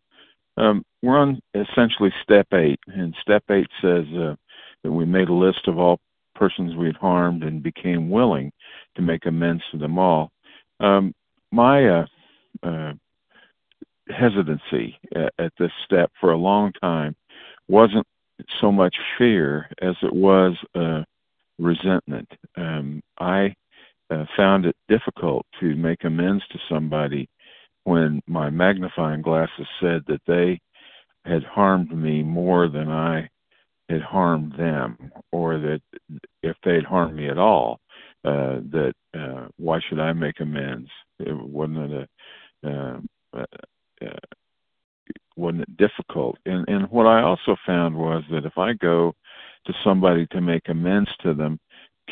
Um, 0.58 0.84
we're 1.02 1.18
on 1.18 1.40
essentially 1.54 2.12
step 2.22 2.46
eight, 2.52 2.80
and 2.86 3.14
step 3.20 3.44
eight 3.50 3.68
says 3.80 4.04
uh, 4.16 4.34
that 4.82 4.92
we 4.92 5.04
made 5.04 5.28
a 5.28 5.34
list 5.34 5.68
of 5.68 5.78
all 5.78 5.98
persons 6.34 6.76
we 6.76 6.86
had 6.86 6.96
harmed 6.96 7.42
and 7.42 7.62
became 7.62 8.10
willing 8.10 8.52
to 8.94 9.02
make 9.02 9.26
amends 9.26 9.62
to 9.70 9.78
them 9.78 9.98
all. 9.98 10.30
Um, 10.80 11.14
my 11.50 11.88
uh, 11.88 12.06
uh, 12.62 12.92
hesitancy 14.08 14.98
at, 15.14 15.32
at 15.38 15.52
this 15.58 15.72
step 15.84 16.10
for 16.20 16.32
a 16.32 16.36
long 16.36 16.72
time 16.80 17.14
wasn't 17.68 18.06
so 18.60 18.70
much 18.70 18.94
fear 19.16 19.68
as 19.82 19.96
it 20.02 20.12
was 20.12 20.54
uh, 20.74 21.02
resentment. 21.58 22.30
Um, 22.56 23.02
I 23.18 23.54
uh, 24.10 24.24
found 24.36 24.64
it 24.64 24.76
difficult 24.88 25.44
to 25.60 25.74
make 25.74 26.04
amends 26.04 26.44
to 26.52 26.58
somebody 26.68 27.28
when 27.84 28.22
my 28.26 28.50
magnifying 28.50 29.22
glasses 29.22 29.66
said 29.80 30.02
that 30.06 30.20
they 30.26 30.60
had 31.24 31.44
harmed 31.44 31.90
me 31.96 32.22
more 32.22 32.68
than 32.68 32.90
I 32.90 33.28
had 33.88 34.02
harmed 34.02 34.52
them, 34.58 35.10
or 35.32 35.58
that 35.58 35.80
if 36.42 36.56
they'd 36.64 36.84
harmed 36.84 37.16
me 37.16 37.28
at 37.28 37.38
all, 37.38 37.80
uh, 38.24 38.60
that 38.70 38.92
uh, 39.18 39.48
why 39.56 39.80
should 39.88 39.98
I 39.98 40.12
make 40.12 40.40
amends? 40.40 40.90
It 41.18 41.34
wasn't 41.34 41.92
it 41.92 42.08
a 42.64 42.68
uh, 42.68 43.00
uh, 43.36 43.44
uh, 44.04 44.18
wasn't 45.36 45.62
it 45.62 45.76
difficult? 45.76 46.36
And 46.44 46.68
and 46.68 46.90
what 46.90 47.06
I 47.06 47.22
also 47.22 47.56
found 47.66 47.96
was 47.96 48.24
that 48.30 48.44
if 48.44 48.58
I 48.58 48.74
go 48.74 49.14
to 49.66 49.72
somebody 49.84 50.26
to 50.28 50.40
make 50.40 50.68
amends 50.68 51.10
to 51.22 51.34
them, 51.34 51.58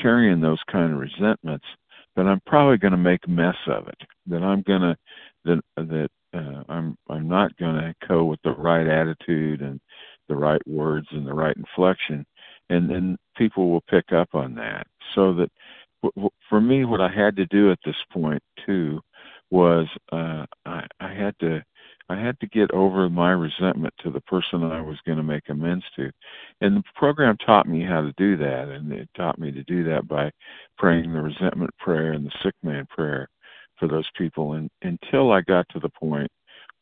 carrying 0.01 0.41
those 0.41 0.63
kind 0.71 0.93
of 0.93 1.01
resentments, 1.01 1.67
then 2.15 2.27
I'm 2.27 2.41
probably 2.47 2.79
going 2.79 2.93
to 2.93 2.99
make 2.99 3.21
a 3.27 3.31
mess 3.31 3.57
of 3.67 3.89
it. 3.89 3.99
That 4.27 4.43
I'm 4.43 4.63
going 4.63 4.83
to 4.83 4.97
that 5.47 5.63
that 5.77 6.11
uh, 6.35 6.63
I'm 6.69 6.97
I'm 7.09 7.29
not 7.29 7.57
going 7.57 7.77
to 7.77 7.95
go 8.09 8.25
with 8.25 8.41
the 8.45 8.53
right 8.53 8.87
attitude 8.87 9.63
and 9.63 9.81
the 10.29 10.37
right 10.37 10.61
words 10.67 11.07
and 11.13 11.27
the 11.27 11.35
right 11.35 11.57
inflection, 11.57 12.27
and 12.71 12.91
then 12.91 13.17
people 13.37 13.71
will 13.71 13.85
pick 13.89 14.13
up 14.13 14.29
on 14.35 14.55
that. 14.57 14.87
So 15.15 15.35
that 15.35 15.51
for 16.49 16.61
me, 16.61 16.85
what 16.85 17.01
I 17.01 17.09
had 17.09 17.37
to 17.37 17.47
do 17.47 17.73
at 17.73 17.79
this 17.85 17.97
point 18.13 18.43
too 18.65 19.01
was 19.51 19.87
uh, 20.13 20.45
I, 20.65 20.87
I 21.01 21.15
had 21.15 21.35
to 21.41 21.63
I 22.09 22.17
had 22.17 22.39
to 22.41 22.47
get 22.47 22.71
over 22.71 23.09
my 23.09 23.33
resentment 23.33 23.93
to 24.03 24.11
the 24.11 24.21
person 24.23 24.63
I 24.63 24.81
was 24.81 24.99
going 25.05 25.19
to 25.19 25.25
make 25.25 25.49
amends 25.49 25.85
to. 25.97 26.11
And 26.61 26.77
the 26.77 26.83
program 26.95 27.37
taught 27.45 27.69
me 27.69 27.85
how 27.85 28.01
to 28.01 28.13
do 28.17 28.37
that. 28.37 28.69
And 28.69 28.93
it 28.93 29.09
taught 29.17 29.41
me 29.41 29.51
to 29.51 29.65
do 29.65 29.83
that 29.85 30.07
by 30.07 30.31
praying 30.79 31.13
the 31.13 31.21
resentment 31.21 31.71
prayer 31.79 32.13
and 32.13 32.25
the 32.25 32.31
sick 32.45 32.55
man 32.63 32.87
prayer 32.87 33.29
for 33.79 33.89
those 33.89 34.09
people. 34.17 34.55
And 34.55 34.71
until 34.83 35.33
I 35.33 35.41
got 35.43 35.69
to 35.71 35.81
the 35.81 35.89
point 35.89 36.31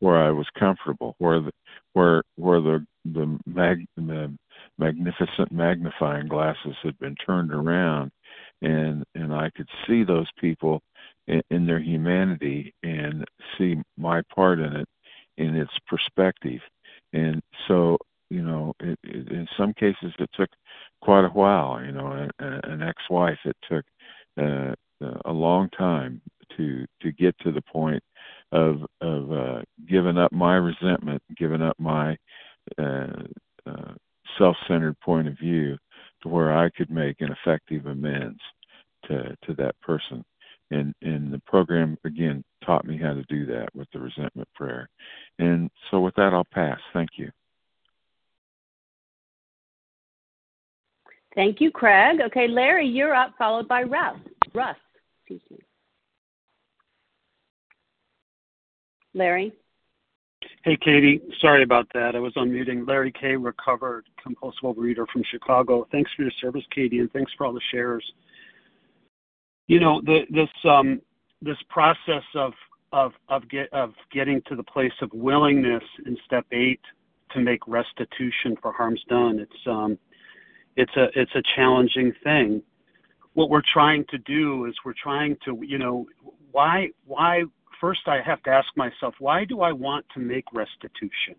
where 0.00 0.22
I 0.22 0.30
was 0.30 0.46
comfortable, 0.59 1.14
where 1.18 1.40
the 1.40 1.52
where 1.92 2.22
where 2.37 2.61
the 2.61 2.87
the, 3.04 3.38
mag, 3.46 3.87
the 3.96 4.35
magnificent 4.78 5.52
magnifying 5.52 6.28
glasses 6.28 6.74
had 6.83 6.98
been 6.98 7.14
turned 7.16 7.52
around, 7.52 8.11
and 8.62 9.04
and 9.14 9.35
I 9.35 9.50
could 9.57 9.68
see 9.87 10.04
those 10.04 10.28
people 10.38 10.83
in, 11.26 11.42
in 11.50 11.66
their 11.66 11.80
humanity 11.80 12.74
and 12.83 13.24
see 13.57 13.76
my 13.96 14.22
part 14.35 14.59
in 14.59 14.74
it 14.74 14.88
in 15.37 15.57
its 15.57 15.72
perspective, 15.88 16.61
and 17.12 17.40
so 17.68 17.96
you 18.30 18.42
know, 18.42 18.72
it, 18.80 18.98
it, 19.04 19.28
in 19.28 19.46
some 19.57 19.72
cases 19.74 20.12
it 20.18 20.30
took 20.35 20.50
quite 21.00 21.24
a 21.24 21.28
while. 21.28 21.83
You 21.85 21.92
know, 21.92 22.28
an, 22.38 22.61
an 22.64 22.83
ex-wife 22.83 23.38
it 23.44 23.57
took 23.68 23.85
uh, 24.40 24.74
a 25.24 25.33
long 25.33 25.68
time 25.70 26.20
to 26.56 26.86
to 27.02 27.12
get 27.12 27.38
to 27.40 27.52
the 27.52 27.62
point 27.62 28.02
of 28.52 28.82
of 29.00 29.32
uh, 29.32 29.62
giving 29.88 30.18
up 30.18 30.32
my 30.32 30.56
resentment, 30.56 31.22
giving 31.36 31.62
up 31.62 31.78
my 31.78 32.16
uh, 32.78 33.22
uh, 33.66 33.94
self-centered 34.38 34.98
point 35.00 35.28
of 35.28 35.38
view, 35.38 35.76
to 36.22 36.28
where 36.28 36.56
I 36.56 36.70
could 36.70 36.90
make 36.90 37.20
an 37.20 37.32
effective 37.32 37.86
amends 37.86 38.40
to 39.06 39.36
to 39.46 39.54
that 39.54 39.80
person. 39.80 40.24
And 40.70 40.94
and 41.02 41.32
the 41.32 41.40
program 41.46 41.98
again 42.04 42.42
taught 42.64 42.86
me 42.86 42.98
how 42.98 43.14
to 43.14 43.22
do 43.28 43.46
that 43.46 43.68
with 43.74 43.88
the 43.92 44.00
resentment 44.00 44.48
prayer. 44.54 44.88
And 45.38 45.70
so 45.90 46.00
with 46.00 46.14
that, 46.16 46.32
I'll 46.32 46.46
pass. 46.52 46.80
Thank 46.92 47.10
you. 47.16 47.30
Thank 51.34 51.60
you, 51.60 51.70
Craig. 51.70 52.20
Okay, 52.26 52.46
Larry, 52.46 52.86
you're 52.86 53.14
up, 53.14 53.34
followed 53.36 53.66
by 53.66 53.82
Russ. 53.82 54.16
Russ, 54.54 54.76
excuse 55.20 55.42
me. 55.50 55.58
Larry? 59.14 59.53
Hey, 60.64 60.77
Katie. 60.83 61.20
Sorry 61.40 61.62
about 61.62 61.87
that. 61.94 62.14
I 62.14 62.18
was 62.18 62.33
on 62.37 62.50
unmuting. 62.50 62.87
Larry 62.87 63.12
K., 63.12 63.37
recovered 63.37 64.07
compulsive 64.22 64.62
overeater 64.62 65.07
from 65.12 65.22
Chicago. 65.31 65.87
Thanks 65.90 66.11
for 66.16 66.22
your 66.22 66.33
service, 66.40 66.64
Katie, 66.74 66.98
and 66.98 67.11
thanks 67.12 67.33
for 67.37 67.46
all 67.46 67.53
the 67.53 67.61
shares. 67.70 68.05
You 69.68 69.81
know, 69.81 70.03
um, 70.68 71.00
this 71.40 71.57
process 71.70 72.24
of 72.35 72.53
of 72.92 73.12
of 73.29 73.48
get 73.48 73.72
of 73.72 73.92
getting 74.12 74.40
to 74.48 74.57
the 74.57 74.62
place 74.62 74.92
of 75.00 75.11
willingness 75.12 75.83
in 76.07 76.16
step 76.24 76.46
eight 76.53 76.81
to 77.33 77.40
make 77.40 77.61
restitution 77.66 78.57
for 78.62 78.72
harms 78.72 79.03
done. 79.09 79.40
It's 79.40 79.66
um, 79.66 79.98
it's 80.77 80.94
a 80.96 81.09
it's 81.14 81.35
a 81.35 81.42
challenging 81.57 82.12
thing. 82.22 82.62
What 83.35 83.50
we're 83.50 83.62
trying 83.72 84.05
to 84.11 84.18
do 84.18 84.66
is 84.66 84.74
we're 84.85 84.94
trying 85.03 85.37
to 85.44 85.59
you 85.62 85.79
know 85.79 86.07
why 86.53 86.88
why 87.07 87.44
first 87.85 88.09
I 88.09 88.23
have 88.25 88.42
to 88.44 88.51
ask 88.51 88.68
myself 88.77 89.14
why 89.18 89.44
do 89.44 89.61
I 89.61 89.70
want 89.70 90.07
to 90.14 90.18
make 90.20 90.47
restitution? 90.55 91.35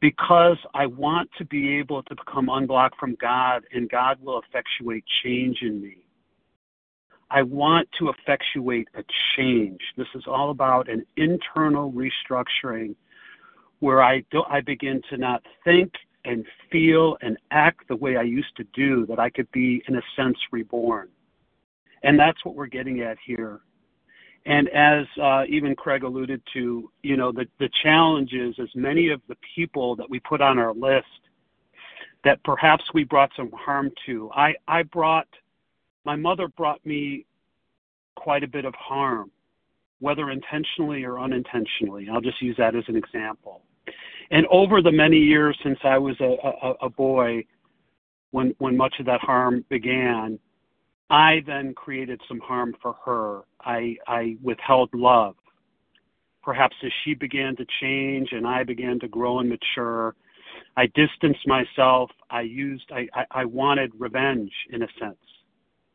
Because 0.00 0.56
I 0.72 0.86
want 0.86 1.28
to 1.38 1.44
be 1.44 1.76
able 1.80 2.04
to 2.04 2.14
become 2.14 2.48
unblocked 2.48 2.96
from 2.96 3.16
God 3.20 3.64
and 3.72 3.90
God 3.90 4.18
will 4.22 4.40
effectuate 4.40 5.02
change 5.24 5.62
in 5.62 5.82
me. 5.82 5.96
I 7.28 7.42
want 7.42 7.88
to 7.98 8.08
effectuate 8.10 8.86
a 8.94 9.02
change. 9.36 9.80
This 9.96 10.06
is 10.14 10.22
all 10.28 10.50
about 10.50 10.88
an 10.88 11.04
internal 11.16 11.92
restructuring 11.92 12.94
where 13.80 14.00
I 14.00 14.22
do, 14.30 14.44
I 14.48 14.60
begin 14.60 15.02
to 15.10 15.16
not 15.16 15.42
think 15.64 15.92
and 16.24 16.46
feel 16.70 17.16
and 17.20 17.36
act 17.50 17.88
the 17.88 17.96
way 17.96 18.16
I 18.16 18.22
used 18.22 18.56
to 18.58 18.64
do, 18.74 19.06
that 19.06 19.18
I 19.18 19.28
could 19.28 19.50
be, 19.50 19.82
in 19.88 19.96
a 19.96 20.02
sense, 20.14 20.38
reborn. 20.52 21.08
And 22.04 22.16
that's 22.16 22.44
what 22.44 22.54
we're 22.54 22.66
getting 22.66 23.00
at 23.00 23.18
here. 23.26 23.60
And 24.46 24.68
as 24.70 25.06
uh, 25.20 25.44
even 25.48 25.74
Craig 25.76 26.04
alluded 26.04 26.42
to, 26.54 26.90
you 27.02 27.16
know, 27.16 27.32
the, 27.32 27.46
challenge 27.82 28.32
is 28.32 28.54
as 28.58 28.68
many 28.74 29.10
of 29.10 29.20
the 29.28 29.36
people 29.54 29.94
that 29.96 30.08
we 30.08 30.20
put 30.20 30.40
on 30.40 30.58
our 30.58 30.72
list 30.72 31.06
that 32.24 32.42
perhaps 32.44 32.84
we 32.94 33.04
brought 33.04 33.30
some 33.36 33.50
harm 33.52 33.90
to. 34.06 34.30
I, 34.34 34.54
brought, 34.84 35.28
my 36.04 36.16
mother 36.16 36.48
brought 36.48 36.84
me 36.84 37.26
quite 38.16 38.42
a 38.42 38.48
bit 38.48 38.64
of 38.64 38.74
harm, 38.74 39.30
whether 40.00 40.30
intentionally 40.30 41.04
or 41.04 41.18
unintentionally. 41.18 42.08
I'll 42.10 42.20
just 42.20 42.40
use 42.42 42.56
that 42.58 42.74
as 42.74 42.84
an 42.88 42.96
example. 42.96 43.62
And 44.30 44.46
over 44.50 44.82
the 44.82 44.92
many 44.92 45.18
years 45.18 45.58
since 45.62 45.78
I 45.84 45.98
was 45.98 46.16
a, 46.20 46.88
boy, 46.90 47.44
when 48.30 48.54
when 48.58 48.76
much 48.76 48.94
of 48.98 49.06
that 49.06 49.20
harm 49.20 49.64
began, 49.70 50.38
I 51.10 51.42
then 51.46 51.74
created 51.74 52.20
some 52.28 52.40
harm 52.40 52.74
for 52.82 52.94
her. 53.04 53.42
I 53.60 53.96
I 54.06 54.36
withheld 54.42 54.90
love. 54.92 55.36
Perhaps 56.42 56.76
as 56.84 56.92
she 57.04 57.14
began 57.14 57.56
to 57.56 57.66
change 57.80 58.30
and 58.32 58.46
I 58.46 58.64
began 58.64 58.98
to 59.00 59.08
grow 59.08 59.40
and 59.40 59.48
mature, 59.48 60.14
I 60.76 60.86
distanced 60.94 61.46
myself. 61.46 62.10
I 62.30 62.42
used 62.42 62.90
I, 62.92 63.08
I, 63.14 63.24
I 63.42 63.44
wanted 63.44 63.92
revenge 63.98 64.52
in 64.70 64.82
a 64.82 64.88
sense 65.00 65.18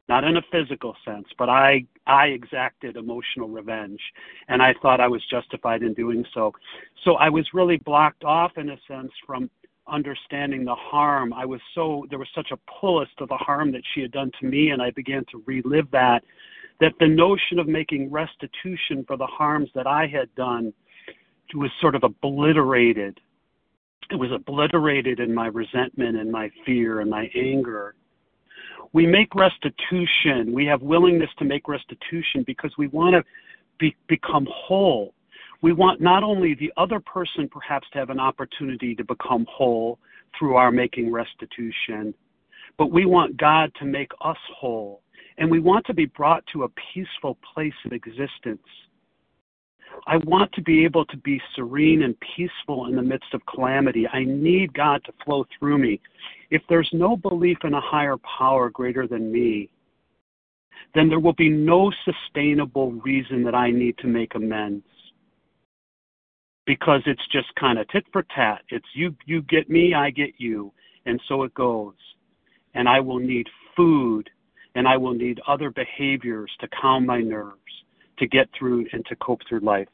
not 0.10 0.23
in 0.23 0.38
a 0.38 0.41
physical 0.52 0.95
sense, 1.06 1.28
but 1.38 1.49
I 1.49 1.86
I 2.06 2.28
exacted 2.28 2.97
emotional 2.97 3.47
revenge, 3.47 3.99
and 4.49 4.62
I 4.62 4.73
thought 4.82 4.99
I 4.99 5.08
was 5.08 5.21
justified 5.30 5.82
in 5.82 5.93
doing 5.93 6.26
so. 6.34 6.52
So 7.06 7.13
I 7.13 7.30
was 7.30 7.47
really 7.54 7.78
blocked 7.78 8.23
off 8.23 8.52
in 8.58 8.69
a 8.69 8.78
sense 8.88 9.12
from 9.26 9.49
understanding 9.88 10.65
the 10.65 10.76
harm. 10.76 11.34
I 11.34 11.46
was 11.46 11.60
so 11.76 12.06
there 12.10 12.19
was 12.19 12.28
such 12.36 12.52
a 12.52 12.58
pull 12.80 13.02
as 13.02 13.08
to 13.17 13.26
the 13.26 13.38
harm 13.38 13.72
that 13.74 13.82
she 13.93 14.02
had 14.02 14.12
done 14.12 14.32
to 14.39 14.46
me, 14.46 14.69
and 14.69 14.82
I 14.82 14.91
began 14.91 15.26
to 15.32 15.43
relive 15.46 15.89
that. 15.91 16.24
That 16.80 16.93
the 17.00 17.08
notion 17.08 17.60
of 17.60 17.67
making 17.67 18.12
restitution 18.12 19.06
for 19.08 19.15
the 19.15 19.28
harms 19.28 19.69
that 19.76 19.88
I 19.88 20.08
had 20.08 20.34
done 20.36 20.74
was 21.54 21.69
sort 21.80 21.96
of 21.96 22.04
obliterated. 22.04 23.19
It 24.10 24.15
was 24.15 24.32
obliterated 24.32 25.19
in 25.19 25.34
my 25.34 25.48
resentment 25.48 26.17
and 26.17 26.32
my 26.32 26.50
fear 26.65 27.00
and 27.00 27.10
my 27.10 27.30
anger 27.36 27.96
we 28.93 29.08
make 29.08 29.34
restitution. 29.36 30.54
We 30.54 30.65
have 30.67 30.82
willingness 30.82 31.30
to 31.39 31.46
make 31.46 31.67
restitution 31.67 32.43
because 32.46 32.72
we 32.78 32.88
want 32.88 33.15
to 33.15 33.24
be, 33.80 33.96
become 34.08 34.48
whole. 34.50 35.13
We 35.63 35.71
want 35.71 36.02
not 36.02 36.23
only 36.23 36.56
the 36.56 36.73
other 36.76 36.99
person 36.99 37.47
perhaps 37.47 37.88
to 37.93 37.99
have 37.99 38.10
an 38.10 38.19
opportunity 38.19 38.93
to 38.95 39.04
become 39.06 39.47
whole 39.49 39.97
through 40.38 40.58
our 40.58 40.71
making 40.71 41.10
restitution, 41.10 42.13
but 42.78 42.91
we 42.91 43.06
want 43.06 43.38
God 43.38 43.71
to 43.80 43.86
make 43.86 44.12
us 44.19 44.38
whole. 44.54 45.02
And 45.38 45.49
we 45.49 45.62
want 45.62 45.86
to 45.86 45.93
be 45.93 46.06
brought 46.06 46.43
to 46.47 46.63
a 46.63 46.69
peaceful 46.93 47.38
place 47.54 47.73
of 47.86 47.93
existence. 47.93 48.67
I 50.06 50.17
want 50.26 50.52
to 50.52 50.62
be 50.62 50.84
able 50.84 51.06
to 51.06 51.17
be 51.17 51.41
serene 51.56 52.04
and 52.04 52.15
peaceful 52.36 52.88
in 52.88 52.97
the 52.97 53.02
midst 53.02 53.34
of 53.34 53.41
calamity. 53.45 54.06
I 54.12 54.26
need 54.26 54.73
God 54.73 55.02
to 55.06 55.13
flow 55.23 55.45
through 55.58 55.78
me. 55.78 56.02
If 56.49 56.62
there's 56.67 56.89
no 56.91 57.15
belief 57.15 57.60
in 57.63 57.73
a 57.73 57.80
higher 57.80 58.17
power 58.38 58.69
greater 58.69 59.08
than 59.08 59.32
me, 59.32 59.69
then 60.93 61.08
there 61.08 61.21
will 61.21 61.34
be 61.34 61.49
no 61.49 61.89
sustainable 62.04 62.91
reason 62.91 63.43
that 63.43 63.56
I 63.56 63.71
need 63.71 63.97
to 63.99 64.08
make 64.08 64.36
amends. 64.36 64.84
Because 66.65 67.02
it's 67.06 67.28
just 67.32 67.54
kind 67.56 67.78
of 67.78 67.88
tit 67.89 68.06
for 68.12 68.23
tat. 68.36 68.62
It's 68.69 68.86
you 68.93 69.15
you 69.26 69.41
get 69.43 69.69
me, 69.69 69.93
I 69.93 70.10
get 70.10 70.32
you, 70.38 70.71
and 71.06 71.19
so 71.28 71.43
it 71.43 71.54
goes. 71.54 71.95
And 72.73 72.88
I 72.88 72.99
will 72.99 73.19
need 73.19 73.47
food 73.76 74.30
and 74.76 74.88
I 74.88 74.97
will 74.97 75.13
need 75.13 75.39
other 75.47 75.69
behaviors 75.69 76.52
to 76.60 76.67
calm 76.69 77.06
my 77.06 77.21
nerves 77.21 77.60
to 78.17 78.28
get 78.28 78.49
through 78.58 78.86
and 78.93 79.06
to 79.08 79.15
cope 79.17 79.41
through 79.47 79.60
life. 79.60 79.88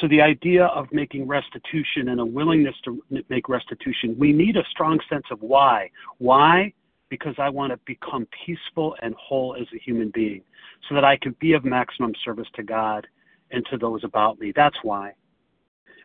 So 0.00 0.08
the 0.08 0.20
idea 0.20 0.66
of 0.66 0.86
making 0.92 1.26
restitution 1.26 2.08
and 2.08 2.20
a 2.20 2.24
willingness 2.24 2.74
to 2.84 3.02
make 3.28 3.48
restitution, 3.48 4.14
we 4.18 4.32
need 4.32 4.56
a 4.56 4.64
strong 4.70 5.00
sense 5.10 5.24
of 5.30 5.40
why. 5.42 5.90
Why? 6.18 6.72
Because 7.08 7.34
I 7.38 7.48
want 7.48 7.72
to 7.72 7.78
become 7.84 8.26
peaceful 8.46 8.96
and 9.02 9.14
whole 9.14 9.56
as 9.60 9.66
a 9.74 9.78
human 9.78 10.10
being 10.14 10.42
so 10.88 10.94
that 10.94 11.04
I 11.04 11.16
can 11.16 11.34
be 11.40 11.54
of 11.54 11.64
maximum 11.64 12.12
service 12.24 12.46
to 12.54 12.62
God 12.62 13.06
and 13.50 13.64
to 13.70 13.78
those 13.78 14.04
about 14.04 14.38
me. 14.38 14.52
That's 14.54 14.76
why. 14.82 15.12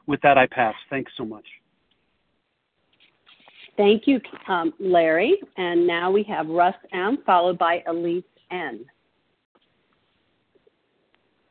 With 0.10 0.22
that, 0.22 0.40
I 0.40 0.48
pass. 0.48 0.74
Thanks 0.90 1.12
so 1.16 1.24
much. 1.24 1.46
Thank 3.78 4.08
you, 4.08 4.20
um, 4.48 4.74
Larry. 4.80 5.38
And 5.56 5.86
now 5.86 6.10
we 6.10 6.24
have 6.24 6.48
Russ 6.48 6.74
M, 6.92 7.20
followed 7.28 7.60
by 7.60 7.84
Elise 7.88 8.24
N. 8.50 8.86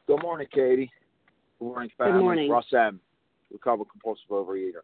Good 0.09 0.21
morning, 0.23 0.49
Katie. 0.53 0.91
Good 1.61 1.67
morning, 1.67 1.91
family. 1.97 2.13
Good 2.15 2.21
morning. 2.21 2.51
Russ 2.51 2.67
M. 2.77 2.99
Recovered 3.53 3.87
compulsive 3.93 4.29
overeater. 4.29 4.83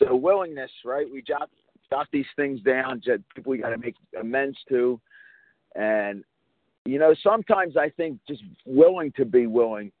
So 0.00 0.16
willingness, 0.16 0.72
right? 0.84 1.06
We 1.10 1.22
jot 1.22 1.48
jot 1.90 2.08
these 2.12 2.26
things 2.34 2.62
down. 2.62 3.00
People 3.36 3.52
we 3.52 3.58
got 3.58 3.68
to 3.68 3.78
make 3.78 3.94
amends 4.20 4.58
to, 4.70 5.00
and 5.76 6.24
you 6.84 6.98
know 6.98 7.14
sometimes 7.22 7.76
I 7.76 7.90
think 7.90 8.18
just 8.26 8.42
willing 8.66 9.12
to 9.12 9.24
be 9.24 9.46
willing 9.46 9.92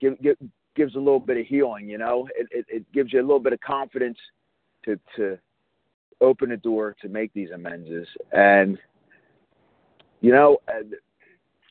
give, 0.00 0.20
give, 0.20 0.36
gives 0.76 0.94
a 0.94 0.98
little 0.98 1.20
bit 1.20 1.38
of 1.38 1.46
healing. 1.46 1.88
You 1.88 1.98
know, 1.98 2.28
it, 2.36 2.46
it, 2.50 2.66
it 2.68 2.92
gives 2.92 3.12
you 3.12 3.20
a 3.20 3.22
little 3.22 3.40
bit 3.40 3.52
of 3.52 3.60
confidence 3.60 4.18
to 4.84 4.98
to 5.16 5.38
open 6.20 6.52
a 6.52 6.56
door 6.56 6.94
to 7.02 7.08
make 7.08 7.32
these 7.32 7.50
amends, 7.50 7.88
and 8.32 8.78
you 10.20 10.32
know, 10.32 10.58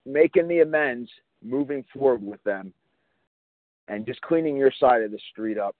making 0.06 0.48
the 0.48 0.60
amends 0.60 1.10
moving 1.44 1.84
forward 1.94 2.24
with 2.24 2.44
them 2.44 2.74
and 3.88 4.06
just 4.06 4.22
cleaning 4.22 4.58
your 4.58 4.72
side 4.80 5.02
of 5.04 5.12
the 5.12 5.20
street 5.32 5.58
up. 5.58 5.76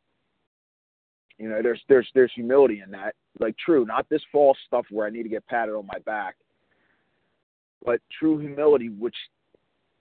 You 1.38 1.50
know, 1.50 1.62
there's 1.62 1.82
there's 1.90 2.08
there's 2.14 2.32
humility 2.34 2.82
in 2.84 2.92
that. 2.92 3.16
Like 3.40 3.56
true, 3.58 3.86
not 3.86 4.08
this 4.10 4.22
false 4.32 4.58
stuff 4.68 4.86
where 4.90 5.06
I 5.06 5.10
need 5.10 5.24
to 5.24 5.30
get 5.30 5.46
patted 5.48 5.74
on 5.74 5.86
my 5.86 6.00
back, 6.06 6.36
but 7.84 8.00
true 8.18 8.40
humility, 8.40 8.90
which 8.90 9.16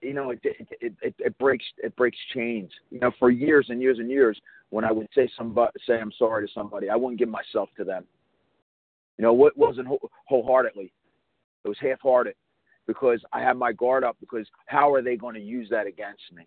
you 0.04 0.14
know 0.14 0.30
it 0.30 0.40
it 0.42 0.94
it, 1.02 1.14
it 1.18 1.38
breaks 1.38 1.64
it 1.78 1.94
breaks 1.96 2.18
chains. 2.32 2.70
You 2.90 3.00
know, 3.00 3.10
for 3.18 3.30
years 3.30 3.66
and 3.70 3.80
years 3.80 3.98
and 3.98 4.10
years, 4.10 4.38
when 4.70 4.84
I 4.84 4.92
would 4.92 5.08
say 5.14 5.30
somebody 5.36 5.72
say 5.86 5.94
I'm 5.94 6.12
sorry 6.18 6.46
to 6.46 6.52
somebody, 6.52 6.90
I 6.90 6.96
wouldn't 6.96 7.18
give 7.18 7.28
myself 7.28 7.68
to 7.76 7.84
them. 7.84 8.04
You 9.18 9.22
know, 9.22 9.32
what 9.32 9.56
wasn't 9.56 9.88
wholeheartedly. 10.26 10.92
It 11.64 11.68
was 11.68 11.78
half-hearted 11.80 12.34
because 12.86 13.20
I 13.32 13.40
had 13.40 13.56
my 13.56 13.72
guard 13.72 14.04
up 14.04 14.16
because 14.20 14.46
how 14.66 14.92
are 14.92 15.00
they 15.00 15.16
going 15.16 15.34
to 15.34 15.40
use 15.40 15.68
that 15.70 15.86
against 15.86 16.22
me? 16.34 16.46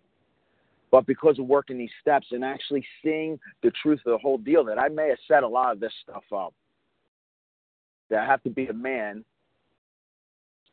But 0.90 1.06
because 1.06 1.38
of 1.38 1.46
working 1.46 1.76
these 1.76 1.90
steps 2.00 2.28
and 2.30 2.44
actually 2.44 2.84
seeing 3.02 3.38
the 3.62 3.72
truth 3.82 4.00
of 4.06 4.12
the 4.12 4.18
whole 4.18 4.38
deal, 4.38 4.64
that 4.64 4.78
I 4.78 4.88
may 4.88 5.08
have 5.08 5.18
set 5.26 5.42
a 5.42 5.48
lot 5.48 5.72
of 5.72 5.80
this 5.80 5.92
stuff 6.02 6.22
up. 6.34 6.54
That 8.10 8.20
I 8.20 8.26
have 8.26 8.42
to 8.44 8.50
be 8.50 8.68
a 8.68 8.72
man 8.72 9.24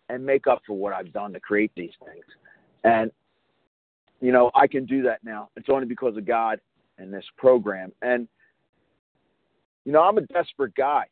and 0.10 0.26
make 0.26 0.48
up 0.48 0.62
for 0.66 0.78
what 0.78 0.94
I've 0.94 1.12
done 1.12 1.34
to 1.34 1.40
create 1.40 1.72
these 1.76 1.92
things. 2.06 2.26
And, 2.86 3.12
you 4.22 4.32
know, 4.32 4.52
I 4.56 4.68
can 4.68 4.86
do 4.86 5.02
that 5.04 5.24
now. 5.24 5.50
It's 5.58 5.68
only 5.70 5.88
because 5.88 6.16
of 6.16 6.26
God 6.26 6.62
and 6.98 7.14
this 7.14 7.26
program. 7.38 7.92
And, 8.02 8.28
you 9.84 9.92
know, 9.92 10.02
I'm 10.02 10.18
a 10.18 10.22
desperate 10.22 10.74
guy. 10.76 11.06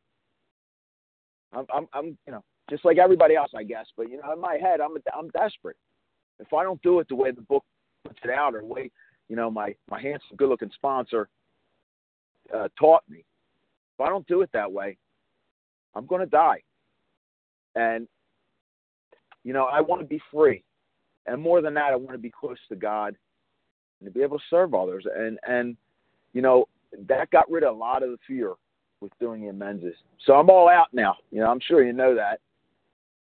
I'm, 1.52 1.66
I'm, 1.74 1.88
I'm 1.94 2.18
you 2.26 2.34
know, 2.34 2.44
just 2.70 2.86
like 2.86 2.98
everybody 2.98 3.36
else, 3.36 3.52
I 3.56 3.64
guess. 3.64 3.88
But 3.98 4.10
you 4.10 4.18
know, 4.22 4.34
in 4.34 4.40
my 4.40 4.58
head, 4.62 4.80
I'm 4.82 4.96
I'm 5.16 5.30
desperate. 5.30 5.78
If 6.40 6.54
I 6.54 6.64
don't 6.64 6.82
do 6.82 7.00
it 7.00 7.08
the 7.08 7.16
way 7.16 7.32
the 7.32 7.42
book 7.42 7.64
puts 8.06 8.20
it 8.24 8.30
out, 8.32 8.56
or 8.56 8.62
the 8.62 8.66
way 8.68 8.92
you 9.30 9.36
know 9.36 9.52
my 9.52 9.76
my 9.90 10.02
handsome, 10.02 10.36
good-looking 10.38 10.72
sponsor 10.74 11.28
uh, 12.54 12.70
taught 12.80 13.04
me, 13.10 13.20
if 13.20 14.02
I 14.02 14.10
don't 14.10 14.26
do 14.28 14.42
it 14.42 14.50
that 14.54 14.72
way, 14.72 14.98
I'm 15.96 16.06
going 16.06 16.22
to 16.22 16.28
die. 16.28 16.62
And 17.76 18.08
you 19.44 19.54
know, 19.54 19.66
I 19.66 19.82
want 19.82 20.02
to 20.02 20.08
be 20.08 20.22
free, 20.32 20.64
and 21.26 21.42
more 21.42 21.62
than 21.62 21.74
that, 21.76 21.92
I 21.92 21.96
want 21.96 22.12
to 22.12 22.18
be 22.18 22.32
close 22.32 22.58
to 22.70 22.76
God 22.76 23.16
and 24.00 24.08
to 24.08 24.12
be 24.12 24.24
able 24.24 24.38
to 24.38 24.44
serve 24.50 24.74
others. 24.74 25.06
And 25.16 25.40
and 25.48 25.78
you 26.34 26.42
know, 26.42 26.66
that 27.08 27.32
got 27.32 27.50
rid 27.50 27.64
of 27.64 27.76
a 27.76 27.78
lot 27.78 28.04
of 28.04 28.10
the 28.10 28.18
fear 28.28 28.54
with 29.02 29.12
doing 29.20 29.42
the 29.42 29.50
amends. 29.50 29.84
So 30.26 30.34
I'm 30.34 30.50
all 30.50 30.70
out 30.70 30.88
now. 30.94 31.16
You 31.32 31.42
know, 31.42 31.48
I'm 31.48 31.60
sure 31.60 31.84
you 31.84 31.94
know 31.94 32.16
that 32.16 32.40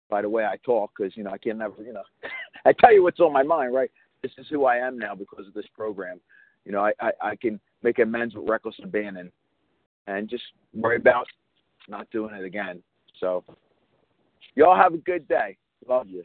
by 0.08 0.22
the 0.22 0.28
way 0.28 0.44
I 0.44 0.56
talk 0.64 0.92
because 0.96 1.16
you 1.16 1.24
know 1.24 1.30
I 1.30 1.38
can 1.38 1.58
never 1.58 1.82
you 1.82 1.92
know 1.92 2.02
I 2.64 2.72
tell 2.72 2.92
you 2.92 3.02
what's 3.02 3.20
on 3.20 3.32
my 3.32 3.42
mind 3.42 3.74
right 3.74 3.90
this 4.22 4.32
is 4.38 4.46
who 4.50 4.64
I 4.64 4.76
am 4.76 4.98
now 4.98 5.14
because 5.14 5.46
of 5.46 5.54
this 5.54 5.66
program 5.74 6.20
you 6.64 6.72
know 6.72 6.80
I 6.80 6.92
I, 7.00 7.10
I 7.22 7.36
can 7.36 7.60
make 7.82 7.98
amends 7.98 8.34
with 8.34 8.48
reckless 8.48 8.76
abandon 8.82 9.30
and 10.06 10.28
just 10.28 10.44
worry 10.74 10.96
about 10.96 11.26
not 11.88 12.08
doing 12.10 12.34
it 12.34 12.44
again 12.44 12.82
so 13.20 13.44
y'all 14.54 14.76
have 14.76 14.94
a 14.94 14.98
good 14.98 15.26
day 15.28 15.56
love 15.88 16.08
you 16.08 16.22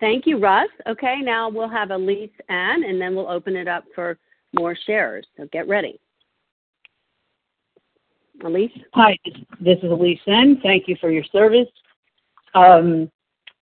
Thank 0.00 0.26
you, 0.26 0.38
Russ. 0.38 0.68
Okay, 0.88 1.20
now 1.20 1.50
we'll 1.50 1.68
have 1.68 1.90
Elise 1.90 2.30
Ann, 2.48 2.84
and 2.84 3.00
then 3.00 3.14
we'll 3.14 3.28
open 3.28 3.54
it 3.54 3.68
up 3.68 3.84
for 3.94 4.18
more 4.54 4.74
shares. 4.86 5.26
So 5.36 5.46
get 5.52 5.68
ready. 5.68 6.00
Elise? 8.42 8.72
Hi, 8.94 9.18
this 9.60 9.76
is 9.82 9.90
Elise 9.90 10.18
N. 10.26 10.58
Thank 10.62 10.88
you 10.88 10.96
for 11.00 11.10
your 11.10 11.24
service. 11.24 11.68
Um, 12.54 13.10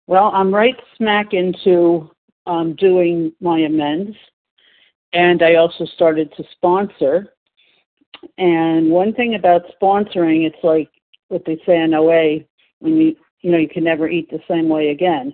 well, 0.06 0.32
I'm 0.34 0.54
right 0.54 0.76
smack 0.96 1.34
into 1.34 2.12
um, 2.46 2.76
doing 2.76 3.34
my 3.42 3.60
amends, 3.60 4.16
and 5.14 5.42
I 5.42 5.56
also 5.56 5.86
started 5.86 6.32
to 6.38 6.44
sponsor. 6.52 7.34
And 8.38 8.92
one 8.92 9.14
thing 9.14 9.34
about 9.34 9.64
sponsoring, 9.82 10.46
it's 10.46 10.64
like 10.64 10.90
what 11.30 11.44
they 11.46 11.60
say 11.66 11.82
in 11.82 11.94
OA, 11.96 12.42
when 12.80 12.98
you 12.98 13.16
you 13.42 13.52
know 13.52 13.58
you 13.58 13.70
can 13.70 13.84
never 13.84 14.08
eat 14.08 14.30
the 14.30 14.40
same 14.48 14.70
way 14.70 14.90
again. 14.90 15.34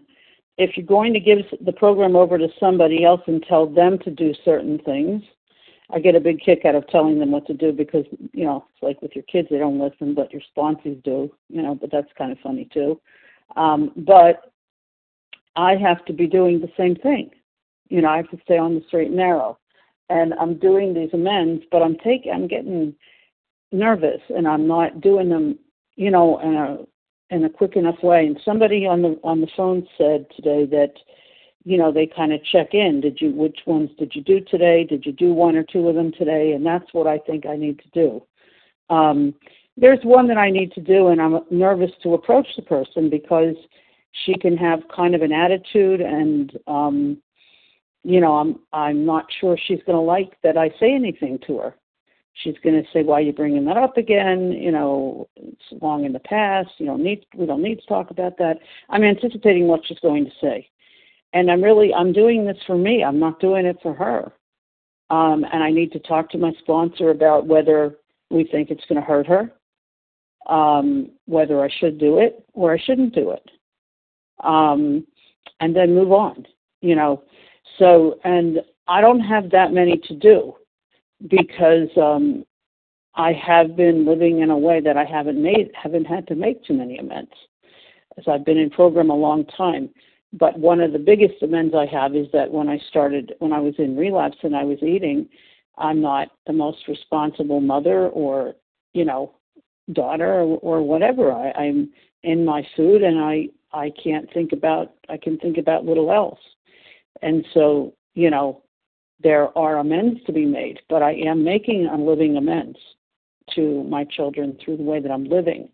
If 0.57 0.77
you're 0.77 0.85
going 0.85 1.13
to 1.13 1.19
give 1.19 1.39
the 1.61 1.73
program 1.73 2.15
over 2.15 2.37
to 2.37 2.47
somebody 2.59 3.03
else 3.03 3.21
and 3.27 3.43
tell 3.43 3.67
them 3.67 3.99
to 3.99 4.11
do 4.11 4.33
certain 4.45 4.79
things, 4.79 5.21
I 5.91 5.99
get 5.99 6.15
a 6.15 6.19
big 6.19 6.39
kick 6.39 6.65
out 6.65 6.75
of 6.75 6.87
telling 6.87 7.19
them 7.19 7.31
what 7.31 7.45
to 7.47 7.53
do 7.53 7.71
because 7.71 8.05
you 8.33 8.45
know 8.45 8.65
it's 8.73 8.81
like 8.81 9.01
with 9.01 9.15
your 9.15 9.23
kids 9.25 9.49
they 9.51 9.59
don't 9.59 9.79
listen, 9.79 10.15
but 10.15 10.31
your 10.31 10.41
sponsors 10.49 10.97
do. 11.03 11.31
You 11.49 11.61
know, 11.61 11.75
but 11.75 11.91
that's 11.91 12.11
kind 12.17 12.31
of 12.31 12.39
funny 12.39 12.67
too. 12.73 12.99
Um, 13.55 13.91
but 13.95 14.51
I 15.55 15.75
have 15.75 16.03
to 16.05 16.13
be 16.13 16.27
doing 16.27 16.59
the 16.59 16.71
same 16.77 16.95
thing. 16.95 17.29
You 17.89 18.01
know, 18.01 18.09
I 18.09 18.17
have 18.17 18.29
to 18.31 18.39
stay 18.43 18.57
on 18.57 18.75
the 18.75 18.83
straight 18.87 19.07
and 19.07 19.17
narrow, 19.17 19.59
and 20.09 20.33
I'm 20.35 20.57
doing 20.57 20.93
these 20.93 21.11
amends, 21.13 21.63
but 21.71 21.83
I'm 21.83 21.97
taking 21.97 22.31
I'm 22.31 22.47
getting 22.47 22.95
nervous 23.71 24.21
and 24.35 24.47
I'm 24.47 24.67
not 24.67 25.01
doing 25.01 25.29
them. 25.29 25.59
You 25.95 26.11
know, 26.11 26.39
in 26.39 26.55
a 26.55 26.77
in 27.29 27.43
a 27.43 27.49
quick 27.49 27.75
enough 27.75 28.01
way. 28.03 28.25
And 28.25 28.39
somebody 28.45 28.85
on 28.85 29.01
the 29.01 29.19
on 29.23 29.41
the 29.41 29.47
phone 29.55 29.87
said 29.97 30.25
today 30.35 30.65
that 30.65 30.93
you 31.63 31.77
know 31.77 31.91
they 31.91 32.07
kind 32.07 32.33
of 32.33 32.43
check 32.43 32.73
in. 32.73 33.01
Did 33.01 33.19
you 33.21 33.31
which 33.31 33.59
ones 33.65 33.89
did 33.97 34.13
you 34.15 34.21
do 34.21 34.39
today? 34.41 34.83
Did 34.83 35.05
you 35.05 35.11
do 35.11 35.33
one 35.33 35.55
or 35.55 35.63
two 35.63 35.87
of 35.89 35.95
them 35.95 36.11
today? 36.11 36.53
And 36.53 36.65
that's 36.65 36.93
what 36.93 37.07
i 37.07 37.17
think 37.17 37.45
i 37.45 37.55
need 37.55 37.79
to 37.79 37.89
do. 37.93 38.23
Um, 38.95 39.33
there's 39.77 39.99
one 40.03 40.27
that 40.27 40.37
i 40.37 40.49
need 40.49 40.71
to 40.73 40.81
do 40.81 41.07
and 41.07 41.21
i'm 41.21 41.39
nervous 41.51 41.91
to 42.03 42.13
approach 42.13 42.47
the 42.55 42.61
person 42.61 43.09
because 43.09 43.55
she 44.25 44.33
can 44.35 44.55
have 44.55 44.79
kind 44.95 45.15
of 45.15 45.21
an 45.21 45.31
attitude 45.31 46.01
and 46.01 46.57
um 46.67 47.17
you 48.03 48.19
know 48.19 48.35
i'm 48.35 48.59
i'm 48.73 49.05
not 49.05 49.25
sure 49.39 49.57
she's 49.57 49.81
going 49.85 49.97
to 49.97 50.01
like 50.01 50.37
that 50.43 50.57
i 50.57 50.69
say 50.79 50.93
anything 50.93 51.37
to 51.45 51.57
her 51.57 51.75
she's 52.35 52.55
going 52.63 52.75
to 52.75 52.87
say 52.91 53.03
why 53.03 53.15
are 53.15 53.21
you 53.21 53.33
bringing 53.33 53.65
that 53.65 53.77
up 53.77 53.97
again 53.97 54.51
you 54.51 54.71
know 54.71 55.27
it's 55.35 55.81
long 55.81 56.05
in 56.05 56.13
the 56.13 56.19
past 56.19 56.69
you 56.77 56.85
don't 56.85 57.03
need 57.03 57.25
we 57.35 57.45
don't 57.45 57.63
need 57.63 57.79
to 57.79 57.85
talk 57.87 58.11
about 58.11 58.37
that 58.37 58.55
i'm 58.89 59.03
anticipating 59.03 59.67
what 59.67 59.81
she's 59.85 59.99
going 59.99 60.25
to 60.25 60.31
say 60.41 60.69
and 61.35 61.51
I'm 61.51 61.61
really 61.61 61.93
I'm 61.93 62.13
doing 62.13 62.45
this 62.45 62.57
for 62.65 62.77
me. 62.77 63.03
I'm 63.03 63.19
not 63.19 63.39
doing 63.39 63.65
it 63.65 63.77
for 63.83 63.93
her. 63.93 64.31
Um, 65.11 65.45
and 65.51 65.61
I 65.61 65.69
need 65.69 65.91
to 65.91 65.99
talk 65.99 66.31
to 66.31 66.37
my 66.37 66.51
sponsor 66.59 67.11
about 67.11 67.45
whether 67.45 67.97
we 68.31 68.45
think 68.45 68.71
it's 68.71 68.85
going 68.89 68.99
to 68.99 69.05
hurt 69.05 69.27
her, 69.27 69.51
um, 70.47 71.11
whether 71.25 71.63
I 71.63 71.69
should 71.69 71.99
do 71.99 72.17
it 72.17 72.43
or 72.53 72.73
I 72.73 72.79
shouldn't 72.79 73.13
do 73.13 73.31
it, 73.31 73.51
um, 74.43 75.05
and 75.59 75.75
then 75.75 75.93
move 75.93 76.11
on. 76.11 76.47
You 76.81 76.95
know, 76.95 77.23
so 77.77 78.17
and 78.23 78.59
I 78.87 79.01
don't 79.01 79.19
have 79.19 79.51
that 79.51 79.73
many 79.73 79.97
to 79.97 80.15
do 80.15 80.55
because 81.27 81.89
um, 81.97 82.45
I 83.15 83.33
have 83.33 83.75
been 83.75 84.05
living 84.05 84.41
in 84.41 84.49
a 84.49 84.57
way 84.57 84.81
that 84.81 84.97
I 84.97 85.05
haven't 85.05 85.41
made 85.41 85.71
haven't 85.81 86.05
had 86.05 86.27
to 86.27 86.35
make 86.35 86.63
too 86.63 86.73
many 86.73 86.97
amends, 86.97 87.31
as 88.17 88.25
I've 88.27 88.45
been 88.45 88.57
in 88.57 88.69
program 88.69 89.09
a 89.09 89.15
long 89.15 89.45
time 89.45 89.89
but 90.37 90.59
one 90.59 90.81
of 90.81 90.91
the 90.91 90.99
biggest 90.99 91.41
amends 91.41 91.73
I 91.73 91.85
have 91.85 92.15
is 92.15 92.27
that 92.33 92.51
when 92.51 92.67
I 92.67 92.77
started, 92.89 93.33
when 93.39 93.53
I 93.53 93.59
was 93.59 93.73
in 93.77 93.95
relapse 93.95 94.37
and 94.43 94.55
I 94.55 94.63
was 94.65 94.79
eating, 94.83 95.29
I'm 95.77 96.01
not 96.01 96.29
the 96.45 96.53
most 96.53 96.87
responsible 96.87 97.61
mother 97.61 98.07
or, 98.09 98.53
you 98.93 99.05
know, 99.05 99.35
daughter 99.93 100.41
or, 100.41 100.57
or 100.57 100.81
whatever. 100.81 101.31
I, 101.31 101.51
I'm 101.51 101.89
in 102.23 102.43
my 102.43 102.67
food 102.75 103.01
and 103.01 103.19
I, 103.19 103.47
I 103.71 103.91
can't 104.03 104.31
think 104.33 104.51
about, 104.51 104.93
I 105.07 105.17
can 105.17 105.37
think 105.37 105.57
about 105.57 105.85
little 105.85 106.11
else. 106.11 106.39
And 107.21 107.45
so, 107.53 107.93
you 108.13 108.29
know, 108.29 108.61
there 109.21 109.57
are 109.57 109.77
amends 109.77 110.23
to 110.25 110.33
be 110.33 110.45
made, 110.45 110.79
but 110.89 111.01
I 111.01 111.13
am 111.13 111.43
making 111.43 111.87
a 111.87 111.95
living 111.95 112.37
amends 112.37 112.77
to 113.55 113.83
my 113.83 114.03
children 114.03 114.57
through 114.63 114.77
the 114.77 114.83
way 114.83 114.99
that 114.99 115.11
I'm 115.11 115.25
living. 115.25 115.69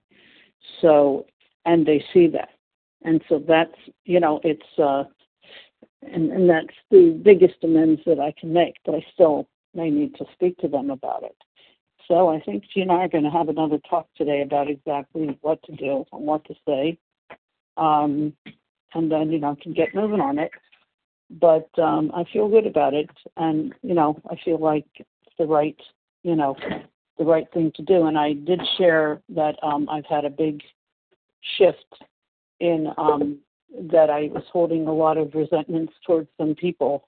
So, 0.81 1.25
and 1.65 1.85
they 1.85 2.03
see 2.13 2.27
that. 2.27 2.49
And 3.03 3.21
so 3.27 3.43
that's 3.45 3.75
you 4.05 4.19
know 4.19 4.39
it's 4.43 4.61
uh 4.77 5.03
and 6.01 6.31
and 6.31 6.49
that's 6.49 6.75
the 6.89 7.19
biggest 7.23 7.63
amends 7.63 8.01
that 8.05 8.19
I 8.19 8.33
can 8.39 8.53
make 8.53 8.75
but 8.85 8.95
I 8.95 9.05
still 9.13 9.47
may 9.73 9.89
need 9.89 10.15
to 10.15 10.25
speak 10.33 10.57
to 10.59 10.67
them 10.67 10.89
about 10.89 11.23
it. 11.23 11.35
So 12.07 12.29
I 12.29 12.41
think 12.41 12.63
she 12.69 12.81
and 12.81 12.91
I 12.91 13.05
are 13.05 13.07
going 13.07 13.23
to 13.23 13.29
have 13.29 13.47
another 13.47 13.79
talk 13.89 14.07
today 14.17 14.41
about 14.41 14.69
exactly 14.69 15.37
what 15.41 15.63
to 15.63 15.71
do 15.71 16.05
and 16.11 16.25
what 16.25 16.43
to 16.45 16.55
say. 16.67 16.97
Um 17.77 18.33
and 18.93 19.11
then 19.11 19.31
you 19.31 19.39
know 19.39 19.57
can 19.61 19.73
get 19.73 19.95
moving 19.95 20.19
on 20.19 20.37
it 20.37 20.51
but 21.39 21.69
um 21.79 22.11
I 22.13 22.23
feel 22.31 22.49
good 22.49 22.67
about 22.67 22.93
it 22.93 23.09
and 23.37 23.73
you 23.81 23.93
know 23.93 24.19
I 24.29 24.35
feel 24.43 24.59
like 24.59 24.85
it's 24.97 25.35
the 25.37 25.45
right 25.45 25.79
you 26.23 26.35
know 26.35 26.55
the 27.17 27.25
right 27.25 27.47
thing 27.53 27.71
to 27.75 27.83
do 27.83 28.07
and 28.07 28.17
I 28.17 28.33
did 28.33 28.61
share 28.77 29.21
that 29.29 29.55
um 29.63 29.87
I've 29.89 30.05
had 30.05 30.25
a 30.25 30.29
big 30.29 30.61
shift 31.57 32.03
in 32.59 32.87
um, 32.97 33.39
that 33.91 34.09
I 34.09 34.29
was 34.33 34.43
holding 34.51 34.87
a 34.87 34.93
lot 34.93 35.17
of 35.17 35.33
resentments 35.33 35.93
towards 36.05 36.29
some 36.37 36.55
people 36.55 37.07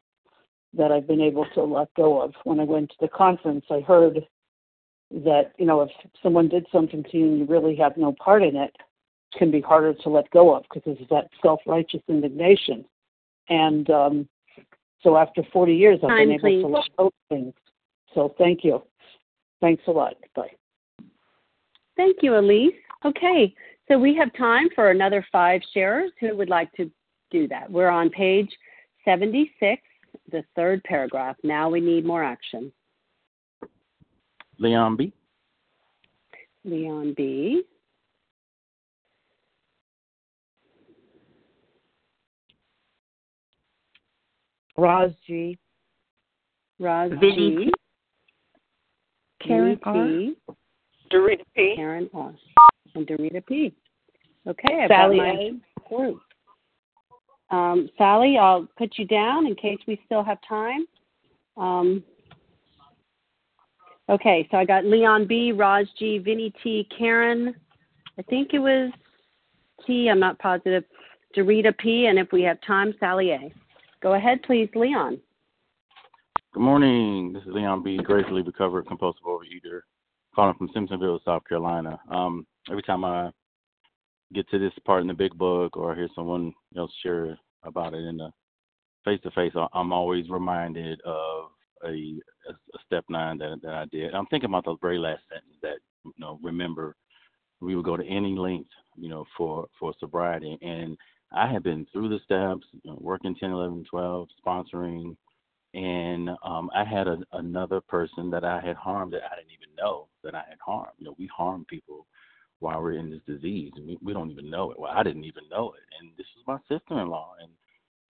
that 0.74 0.92
I've 0.92 1.08
been 1.08 1.22
able 1.22 1.46
to 1.54 1.64
let 1.64 1.94
go 1.96 2.22
of. 2.22 2.34
When 2.44 2.60
I 2.60 2.64
went 2.64 2.90
to 2.90 2.96
the 3.00 3.08
conference, 3.08 3.66
I 3.70 3.82
heard 3.82 4.26
that 5.12 5.54
you 5.58 5.66
know 5.66 5.82
if 5.82 5.90
someone 6.22 6.50
did 6.50 6.66
something 6.72 7.04
to 7.04 7.18
you 7.18 7.26
and 7.26 7.40
you 7.40 7.46
really 7.46 7.76
have 7.76 7.98
no 7.98 8.14
part 8.14 8.44
in 8.44 8.56
it, 8.56 8.76
it 8.76 9.38
can 9.38 9.52
be 9.52 9.62
harder 9.62 9.94
to 9.94 10.10
let 10.10 10.30
go 10.32 10.56
of 10.56 10.64
because 10.74 10.98
it's 11.00 11.10
that 11.10 11.30
self-righteous 11.42 12.02
indignation. 12.08 12.86
And 13.50 13.90
um, 13.90 14.30
So 15.02 15.18
after 15.18 15.44
40 15.52 15.76
years, 15.76 16.00
I've 16.04 16.10
Time, 16.10 16.30
been 16.30 16.32
able 16.32 16.50
please. 16.50 16.62
to 16.62 16.68
learn 16.68 16.84
those 16.98 17.12
things. 17.30 17.54
So 18.14 18.34
thank 18.38 18.64
you. 18.64 18.82
Thanks 19.62 19.84
a 19.88 19.92
lot. 19.92 20.16
Bye. 20.36 20.52
Thank 21.96 22.18
you, 22.22 22.38
Elise. 22.38 22.74
Okay, 23.06 23.54
so 23.88 24.00
we 24.00 24.16
have 24.16 24.34
time 24.34 24.70
for 24.74 24.92
another 24.92 25.26
five 25.32 25.62
sharers 25.74 26.12
who 26.20 26.36
would 26.38 26.50
like 26.50 26.72
to 26.74 26.90
do 27.32 27.48
that. 27.50 27.70
We're 27.70 27.90
on 27.90 28.10
page 28.10 28.50
76, 29.04 29.82
the 30.32 30.44
third 30.56 30.82
paragraph. 30.86 31.36
Now 31.44 31.70
we 31.70 31.82
need 31.82 32.06
more 32.06 32.24
action. 32.24 32.72
Leon 34.60 34.96
B. 34.96 35.14
Leon 36.64 37.14
B. 37.18 37.64
Roz 44.78 45.12
G. 45.28 45.58
Roz 46.80 47.12
Vinny 47.20 47.66
G. 47.66 47.72
P. 49.42 49.48
Karen 49.48 49.76
P. 49.78 49.82
R. 49.86 49.94
P. 49.94 50.36
Dorita 51.12 51.44
P. 51.56 51.74
Karen 51.76 52.10
R. 52.14 52.34
And 52.96 53.08
Dorita 53.08 53.46
P. 53.46 53.74
Okay, 54.48 54.82
I've 54.84 54.90
Sally 54.90 55.18
got 55.18 55.26
my 55.26 55.52
group. 55.88 56.20
Um, 57.50 57.90
Sally, 57.98 58.38
I'll 58.38 58.68
put 58.78 58.98
you 58.98 59.06
down 59.06 59.46
in 59.46 59.56
case 59.56 59.78
we 59.88 60.02
still 60.06 60.24
have 60.24 60.40
time. 60.48 60.86
Um, 61.56 62.04
okay, 64.10 64.48
so 64.50 64.58
I 64.58 64.66
got 64.66 64.86
Leon 64.86 65.28
B, 65.28 65.52
Raj 65.52 65.88
G, 66.00 66.18
Vinny 66.18 66.52
T, 66.64 66.88
Karen. 66.98 67.56
I 68.18 68.22
think 68.24 68.54
it 68.54 68.60
was 68.60 68.92
T. 69.86 70.10
I'm 70.10 70.20
not 70.20 70.40
positive. 70.40 70.84
Dorita 71.38 71.78
P, 71.78 72.08
and 72.08 72.20
if 72.20 72.32
we 72.32 72.42
have 72.44 72.58
time, 72.66 72.94
Sally 73.00 73.32
A. 73.32 73.54
Go 74.04 74.16
ahead, 74.16 74.44
please, 74.44 74.70
Leon. 74.76 75.18
Good 76.54 76.60
morning. 76.60 77.32
This 77.32 77.42
is 77.44 77.54
Leon 77.54 77.84
B. 77.84 77.96
Gratefully 77.96 78.42
recovered 78.42 78.86
compulsive 78.86 79.24
overeater, 79.24 79.80
calling 80.36 80.56
from 80.58 80.68
Simpsonville, 80.76 81.24
South 81.24 81.44
Carolina. 81.48 81.98
Um, 82.12 82.46
every 82.70 82.84
time 82.84 83.06
I 83.06 83.32
get 84.34 84.48
to 84.50 84.60
this 84.60 84.74
part 84.86 85.04
in 85.04 85.08
the 85.08 85.14
big 85.14 85.38
book 85.38 85.78
or 85.78 85.94
I 85.94 85.96
hear 85.96 86.10
someone 86.14 86.54
else 86.78 86.92
share 87.02 87.40
about 87.64 87.94
it 87.94 88.04
in 88.04 88.18
the 88.18 88.30
face 89.06 89.22
to 89.24 89.32
face, 89.32 89.54
I'm 89.74 89.94
always 89.94 90.30
reminded 90.30 91.00
of 91.06 91.52
a, 91.86 91.88
a, 91.88 92.52
a 92.52 92.80
step 92.86 93.06
nine 93.10 93.38
that 93.38 93.60
that 93.64 93.74
I 93.74 93.86
did. 93.90 94.14
I'm 94.14 94.26
thinking 94.26 94.50
about 94.50 94.66
the 94.66 94.76
very 94.82 95.00
last 95.00 95.22
sentence 95.30 95.56
that 95.62 95.78
you 96.04 96.12
know. 96.18 96.40
Remember, 96.44 96.98
we 97.62 97.78
would 97.78 97.86
go 97.86 97.96
to 97.96 98.06
any 98.06 98.36
length, 98.36 98.70
you 98.98 99.08
know, 99.08 99.24
for 99.38 99.68
for 99.80 99.94
sobriety, 99.98 100.58
and 100.62 100.98
I 101.34 101.52
had 101.52 101.64
been 101.64 101.88
through 101.92 102.10
the 102.10 102.20
steps, 102.24 102.68
you 102.84 102.92
know, 102.92 102.98
working 103.02 103.36
10, 103.36 103.52
11, 103.52 103.86
12, 103.90 104.28
sponsoring, 104.46 105.16
and 105.74 106.30
um, 106.44 106.70
I 106.76 106.84
had 106.84 107.08
a, 107.08 107.18
another 107.34 107.82
person 107.82 108.30
that 108.30 108.44
I 108.44 108.62
had 108.62 108.76
harmed 108.76 109.14
that 109.14 109.24
I 109.24 109.36
didn't 109.36 109.52
even 109.52 109.76
know 109.76 110.08
that 110.24 110.36
I 110.36 110.44
had 110.48 110.60
harmed. 110.64 110.94
You 111.00 111.06
know, 111.06 111.16
we 111.18 111.28
harm 111.36 111.66
people 111.68 112.06
while 112.60 112.82
we're 112.82 112.94
in 112.94 113.10
this 113.10 113.20
disease, 113.28 113.74
we, 113.78 113.98
we 114.02 114.14
don't 114.14 114.32
even 114.32 114.50
know 114.50 114.72
it. 114.72 114.80
Well, 114.80 114.92
I 114.96 115.04
didn't 115.04 115.26
even 115.26 115.44
know 115.52 115.74
it, 115.74 115.84
and 116.00 116.12
this 116.18 116.28
was 116.36 116.46
my 116.48 116.76
sister-in-law, 116.76 117.34
and 117.42 117.52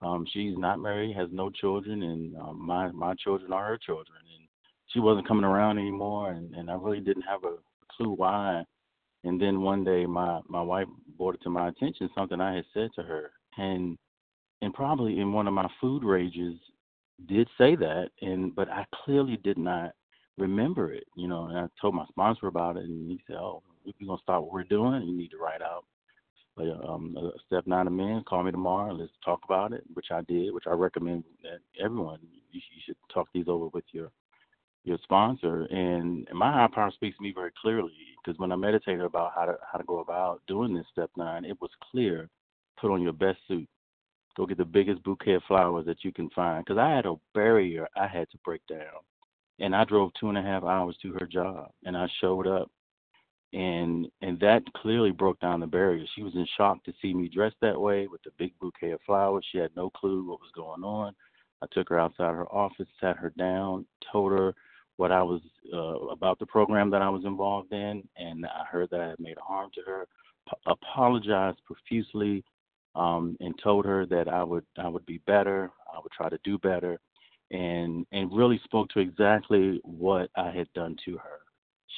um, 0.08 0.28
she's 0.32 0.58
not 0.58 0.80
married, 0.80 1.16
has 1.16 1.30
no 1.32 1.50
children, 1.50 2.04
and 2.04 2.36
um, 2.38 2.64
my 2.64 2.92
my 2.92 3.16
children 3.16 3.52
are 3.52 3.66
her 3.66 3.78
children, 3.78 4.20
and 4.38 4.48
she 4.88 5.00
wasn't 5.00 5.28
coming 5.28 5.46
around 5.46 5.80
anymore, 5.80 6.32
and, 6.32 6.54
and 6.54 6.70
I 6.70 6.76
really 6.76 7.00
didn't 7.00 7.24
have 7.24 7.44
a 7.46 7.56
clue 7.92 8.12
why. 8.12 8.64
And 9.24 9.42
then 9.42 9.62
one 9.62 9.84
day, 9.84 10.06
my 10.06 10.42
my 10.48 10.62
wife 10.62 10.88
brought 11.18 11.36
it 11.36 11.42
to 11.44 11.50
my 11.50 11.70
attention 11.70 12.10
something 12.16 12.42
I 12.42 12.56
had 12.56 12.66
said 12.74 12.90
to 12.96 13.04
her, 13.04 13.32
and 13.58 13.98
and 14.62 14.74
probably 14.74 15.20
in 15.20 15.34
one 15.34 15.48
of 15.48 15.54
my 15.54 15.70
food 15.82 16.04
rages, 16.04 16.58
did 17.28 17.48
say 17.58 17.76
that, 17.76 18.10
and 18.22 18.54
but 18.56 18.70
I 18.70 18.86
clearly 19.04 19.38
did 19.44 19.58
not 19.58 19.92
remember 20.38 20.92
it, 20.92 21.06
you 21.16 21.28
know. 21.28 21.46
And 21.46 21.58
I 21.58 21.68
told 21.82 21.96
my 21.96 22.06
sponsor 22.08 22.48
about 22.48 22.78
it, 22.78 22.84
and 22.84 23.10
he 23.10 23.22
said, 23.28 23.38
"Oh, 23.38 23.64
we're 23.86 23.94
gonna 24.06 24.20
stop 24.22 24.44
what 24.44 24.54
we're 24.54 24.64
doing. 24.64 25.04
You 25.04 25.16
need 25.16 25.32
to 25.32 25.38
write 25.38 25.62
out 25.62 25.86
like, 26.56 26.70
um, 26.88 27.16
a 27.18 27.32
step 27.46 27.66
nine 27.66 27.96
men. 27.96 28.24
Call 28.28 28.44
me 28.44 28.52
tomorrow. 28.52 28.90
and 28.92 29.00
Let's 29.00 29.12
talk 29.24 29.42
about 29.46 29.74
it." 29.74 29.84
Which 29.94 30.12
I 30.12 30.22
did, 30.22 30.54
which 30.54 30.68
I 30.68 30.72
recommend 30.72 31.24
that 31.44 31.60
everyone 31.84 32.20
you 32.52 32.62
should 32.86 32.98
talk 33.14 33.30
these 33.34 33.48
over 33.48 33.68
with 33.68 33.86
your 33.92 34.12
your 34.84 34.98
sponsor. 35.04 35.64
And 35.66 36.28
my 36.34 36.52
high 36.52 36.68
power 36.74 36.92
speaks 36.92 37.18
to 37.18 37.24
me 37.24 37.34
very 37.34 37.52
clearly 37.62 37.94
because 38.24 38.40
when 38.40 38.52
I 38.52 38.56
meditated 38.56 39.02
about 39.02 39.34
how 39.36 39.46
to 39.46 39.58
how 39.72 39.78
to 39.78 39.84
go 39.86 40.00
about 40.00 40.42
doing 40.48 40.74
this 40.74 40.86
step 40.92 41.10
nine, 41.18 41.46
it 41.46 41.60
was 41.62 41.72
clear. 41.92 42.30
Put 42.80 42.92
on 42.92 43.02
your 43.02 43.14
best 43.14 43.40
suit. 43.48 43.68
Go 44.36 44.46
get 44.46 44.58
the 44.58 44.66
biggest 44.66 45.04
bouquet 45.04 45.34
of 45.34 45.44
flowers 45.48 45.86
that 45.86 46.04
you 46.04 46.12
can 46.12 46.30
find. 46.32 46.66
Because 46.66 46.80
I 46.80 46.90
had 46.90 47.06
a 47.06 47.16
barrier 47.34 47.88
I 47.96 48.08
had 48.08 48.30
to 48.32 48.38
break 48.44 48.66
down, 48.68 49.02
and 49.60 49.76
I 49.76 49.84
drove 49.86 50.12
two 50.20 50.30
and 50.30 50.38
a 50.38 50.42
half 50.42 50.64
hours 50.64 50.98
to 51.02 51.14
her 51.14 51.28
job, 51.28 51.70
and 51.86 51.96
I 51.96 52.08
showed 52.20 52.48
up, 52.48 52.70
and 53.54 54.08
and 54.22 54.40
that 54.40 54.64
clearly 54.76 55.12
broke 55.12 55.40
down 55.40 55.60
the 55.60 55.68
barrier. 55.68 56.06
She 56.16 56.24
was 56.24 56.36
in 56.36 56.48
shock 56.58 56.84
to 56.84 56.94
see 57.02 57.14
me 57.14 57.30
dressed 57.30 57.58
that 57.62 57.80
way 57.80 58.08
with 58.08 58.24
the 58.24 58.32
big 58.38 58.54
bouquet 58.60 58.92
of 58.92 59.02
flowers. 59.06 59.46
She 59.52 59.60
had 59.60 59.76
no 59.76 59.90
clue 59.92 60.28
what 60.28 60.42
was 60.42 60.52
going 60.56 60.84
on. 60.84 61.14
I 61.62 61.68
took 61.72 61.88
her 61.90 62.00
outside 62.00 62.34
her 62.34 62.52
office, 62.54 62.88
sat 63.00 63.16
her 63.18 63.30
down, 63.38 63.86
told 64.12 64.34
her 64.34 64.54
what 64.98 65.12
I 65.12 65.24
was 65.24 65.42
uh, 65.74 66.08
about 66.08 66.40
the 66.40 66.46
program 66.46 66.90
that 66.92 67.02
I 67.02 67.10
was 67.10 67.26
involved 67.26 67.72
in, 67.72 68.04
and 68.18 68.46
I 68.46 68.66
heard 68.70 68.90
that 68.92 69.02
I 69.02 69.10
had 69.10 69.20
made 69.20 69.38
harm 69.38 69.70
to 69.76 69.82
her. 69.86 70.08
P- 70.50 70.58
apologized 70.68 71.60
profusely, 71.66 72.44
um, 72.96 73.38
and 73.40 73.56
told 73.64 73.86
her 73.86 74.06
that 74.08 74.28
I 74.28 74.44
would 74.44 74.66
I 74.78 74.88
would 74.88 75.06
be 75.06 75.20
better. 75.26 75.72
I 75.94 76.00
would 76.02 76.12
try 76.12 76.30
to 76.30 76.40
do 76.44 76.58
better, 76.60 77.00
and 77.52 78.06
and 78.12 78.36
really 78.36 78.60
spoke 78.64 78.90
to 78.90 79.00
exactly 79.00 79.80
what 79.84 80.30
I 80.36 80.52
had 80.52 80.72
done 80.74 80.96
to 81.06 81.18
her. 81.18 81.40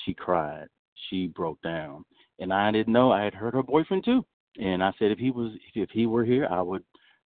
She 0.03 0.13
cried. 0.13 0.67
She 1.09 1.27
broke 1.27 1.61
down, 1.61 2.05
and 2.39 2.53
I 2.53 2.71
didn't 2.71 2.93
know 2.93 3.11
I 3.11 3.23
had 3.23 3.33
hurt 3.33 3.53
her 3.53 3.63
boyfriend 3.63 4.05
too. 4.05 4.25
And 4.57 4.81
I 4.81 4.91
said 4.97 5.11
if 5.11 5.19
he 5.19 5.31
was 5.31 5.51
if 5.73 5.89
he 5.89 6.05
were 6.05 6.23
here, 6.23 6.47
I 6.49 6.61
would 6.61 6.83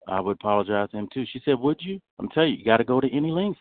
I 0.08 0.20
would 0.20 0.32
apologize 0.32 0.90
to 0.90 0.96
him 0.96 1.08
too. 1.12 1.24
She 1.30 1.40
said, 1.44 1.58
"Would 1.58 1.80
you?" 1.82 2.00
I'm 2.18 2.28
telling 2.30 2.52
you, 2.52 2.58
you 2.58 2.64
got 2.64 2.78
to 2.78 2.84
go 2.84 3.00
to 3.00 3.14
any 3.14 3.30
lengths. 3.30 3.60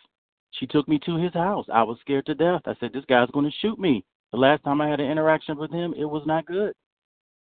She 0.51 0.67
took 0.67 0.87
me 0.87 0.99
to 1.05 1.15
his 1.15 1.33
house. 1.33 1.65
I 1.71 1.83
was 1.83 1.97
scared 2.01 2.25
to 2.27 2.35
death. 2.35 2.61
I 2.65 2.75
said, 2.79 2.91
This 2.93 3.05
guy's 3.05 3.29
going 3.31 3.45
to 3.45 3.57
shoot 3.61 3.79
me. 3.79 4.03
The 4.31 4.37
last 4.37 4.63
time 4.63 4.81
I 4.81 4.89
had 4.89 4.99
an 4.99 5.09
interaction 5.09 5.57
with 5.57 5.71
him, 5.71 5.93
it 5.97 6.05
was 6.05 6.23
not 6.25 6.45
good. 6.45 6.73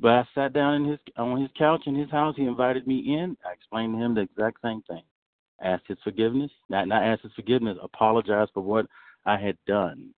But 0.00 0.12
I 0.12 0.28
sat 0.34 0.52
down 0.52 0.74
in 0.74 0.84
his 0.84 0.98
on 1.16 1.40
his 1.40 1.50
couch 1.58 1.82
in 1.86 1.94
his 1.94 2.10
house. 2.10 2.34
He 2.36 2.44
invited 2.44 2.86
me 2.86 3.16
in. 3.18 3.36
I 3.44 3.52
explained 3.52 3.94
to 3.94 4.04
him 4.04 4.14
the 4.14 4.20
exact 4.22 4.58
same 4.62 4.82
thing. 4.82 5.02
Asked 5.60 5.88
his 5.88 5.98
forgiveness. 6.04 6.52
Not 6.68 6.86
not 6.86 7.02
asked 7.02 7.22
his 7.22 7.32
forgiveness. 7.32 7.76
Apologized 7.82 8.52
for 8.54 8.62
what 8.62 8.86
I 9.26 9.36
had 9.36 9.56
done. 9.66 10.14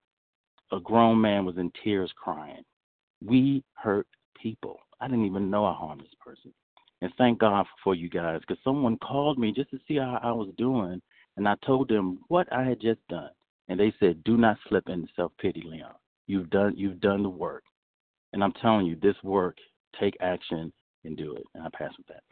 A 0.72 0.80
grown 0.80 1.20
man 1.20 1.45
was 1.45 1.57
in 1.57 1.72
tears 1.82 2.12
crying. 2.14 2.62
We 3.24 3.64
hurt 3.74 4.07
people. 4.41 4.78
I 5.01 5.09
didn't 5.09 5.24
even 5.24 5.51
know 5.51 5.64
I 5.64 5.72
harmed 5.72 6.03
this 6.03 6.14
person. 6.20 6.53
And 7.01 7.12
thank 7.16 7.38
God 7.38 7.66
for 7.82 7.95
you 7.95 8.11
guys 8.11 8.41
because 8.41 8.62
someone 8.62 8.99
called 8.99 9.38
me 9.38 9.53
just 9.53 9.70
to 9.70 9.80
see 9.88 9.97
how 9.97 10.20
I 10.22 10.30
was 10.32 10.53
doing 10.59 11.01
and 11.41 11.49
I 11.49 11.55
told 11.64 11.88
them 11.88 12.18
what 12.28 12.53
I 12.53 12.62
had 12.62 12.82
just 12.82 13.01
done, 13.09 13.30
and 13.68 13.80
they 13.80 13.95
said, 13.99 14.22
"Do 14.24 14.36
not 14.36 14.59
slip 14.68 14.91
into 14.91 15.11
self 15.16 15.32
pity, 15.38 15.62
Leon. 15.62 15.95
You've 16.26 16.51
done 16.51 16.74
you've 16.76 17.01
done 17.01 17.22
the 17.22 17.30
work, 17.30 17.64
and 18.34 18.45
I'm 18.45 18.53
telling 18.53 18.84
you, 18.84 18.95
this 18.97 19.16
work. 19.24 19.57
Take 19.99 20.18
action 20.20 20.70
and 21.05 21.16
do 21.16 21.34
it." 21.36 21.45
And 21.55 21.64
I 21.64 21.70
pass 21.70 21.97
with 21.97 22.07
that. 22.09 22.22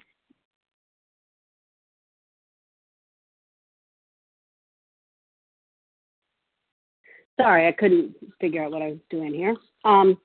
Sorry, 7.41 7.67
I 7.67 7.73
couldn't 7.73 8.15
figure 8.43 8.63
out 8.63 8.73
what 8.73 8.83
I 8.83 8.89
was 8.89 8.99
doing 9.09 9.33
here. 9.33 9.57
Um, 9.87 10.21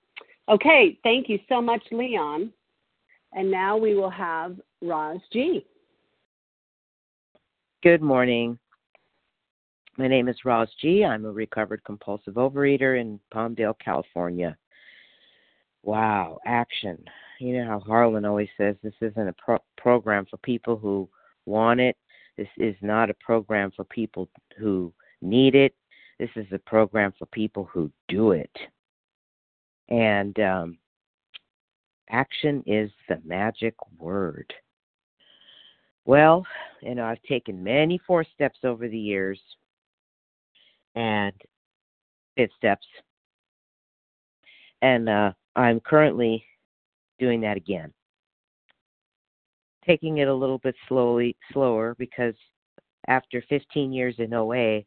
okay, 0.49 0.99
thank 1.03 1.29
you 1.29 1.39
so 1.47 1.61
much, 1.61 1.83
Leon. 1.93 2.51
And 3.31 3.49
now 3.49 3.77
we 3.77 3.95
will 3.95 4.09
have 4.09 4.59
Roz 4.81 5.21
G. 5.31 5.65
Good 7.81 8.01
morning. 8.01 8.59
My 9.95 10.07
name 10.07 10.27
is 10.27 10.43
Roz 10.43 10.69
G. 10.81 11.05
I'm 11.05 11.23
a 11.25 11.31
recovered 11.31 11.83
compulsive 11.83 12.33
overeater 12.33 12.99
in 12.99 13.19
Palmdale, 13.31 13.77
California. 13.77 14.57
Wow, 15.83 16.39
action. 16.47 16.97
You 17.39 17.57
know 17.57 17.67
how 17.67 17.79
Harlan 17.79 18.25
always 18.25 18.49
says 18.57 18.75
this 18.81 18.93
isn't 19.01 19.27
a 19.27 19.33
pro- 19.33 19.63
program 19.77 20.25
for 20.25 20.37
people 20.37 20.77
who 20.77 21.07
want 21.45 21.79
it. 21.79 21.95
This 22.37 22.47
is 22.57 22.75
not 22.81 23.11
a 23.11 23.15
program 23.15 23.71
for 23.75 23.83
people 23.83 24.29
who 24.57 24.91
need 25.21 25.53
it. 25.53 25.75
This 26.17 26.31
is 26.35 26.47
a 26.51 26.59
program 26.59 27.13
for 27.19 27.27
people 27.27 27.69
who 27.71 27.91
do 28.07 28.31
it. 28.31 28.55
And 29.89 30.39
um, 30.39 30.77
action 32.09 32.63
is 32.65 32.89
the 33.07 33.21
magic 33.23 33.75
word. 33.99 34.51
Well, 36.05 36.45
you 36.81 36.95
know, 36.95 37.05
I've 37.05 37.21
taken 37.23 37.63
many 37.63 37.99
four 38.07 38.25
steps 38.33 38.59
over 38.63 38.87
the 38.87 38.97
years 38.97 39.39
and 40.95 41.33
fifth 42.35 42.51
steps. 42.57 42.85
And 44.81 45.07
uh, 45.09 45.31
I'm 45.55 45.79
currently 45.79 46.45
doing 47.19 47.41
that 47.41 47.57
again. 47.57 47.93
Taking 49.85 50.19
it 50.19 50.27
a 50.27 50.33
little 50.33 50.59
bit 50.59 50.75
slowly, 50.87 51.35
slower 51.51 51.95
because 51.97 52.35
after 53.07 53.43
15 53.49 53.91
years 53.91 54.15
in 54.17 54.33
OA, 54.33 54.81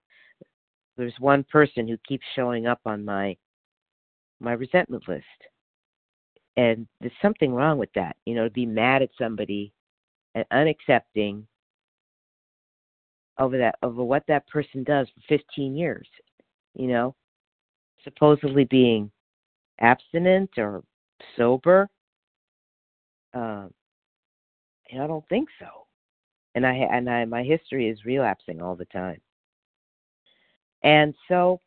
there's 0.97 1.15
one 1.19 1.45
person 1.45 1.87
who 1.87 1.97
keeps 2.09 2.25
showing 2.35 2.67
up 2.67 2.81
on 2.87 3.05
my 3.05 3.37
my 4.41 4.53
resentment 4.53 5.03
list. 5.09 5.25
And 6.59 6.87
there's 7.01 7.13
something 7.21 7.53
wrong 7.55 7.79
with 7.79 7.91
that. 7.95 8.17
You 8.25 8.35
know, 8.35 8.45
to 8.45 8.51
be 8.51 8.67
mad 8.67 9.03
at 9.03 9.11
somebody 9.19 9.73
and 10.35 10.45
unaccepting 10.53 11.45
over 13.39 13.59
that 13.59 13.77
over 13.83 14.03
what 14.03 14.25
that 14.29 14.47
person 14.49 14.83
does 14.85 15.09
for 15.15 15.37
15 15.37 15.77
years, 15.77 16.09
you 16.75 16.89
know, 16.89 17.15
supposedly 18.05 18.65
being 18.65 19.11
abstinent 19.81 20.51
or 20.57 20.83
sober. 21.37 21.89
Um, 23.35 23.71
and 24.91 25.03
I 25.03 25.07
don't 25.07 25.29
think 25.29 25.49
so. 25.59 25.67
And 26.55 26.67
I 26.67 26.73
and 26.73 27.11
I 27.11 27.25
my 27.25 27.43
history 27.43 27.89
is 27.89 28.05
relapsing 28.05 28.63
all 28.63 28.77
the 28.77 28.87
time. 28.87 29.21
And 30.83 31.15
so 31.29 31.61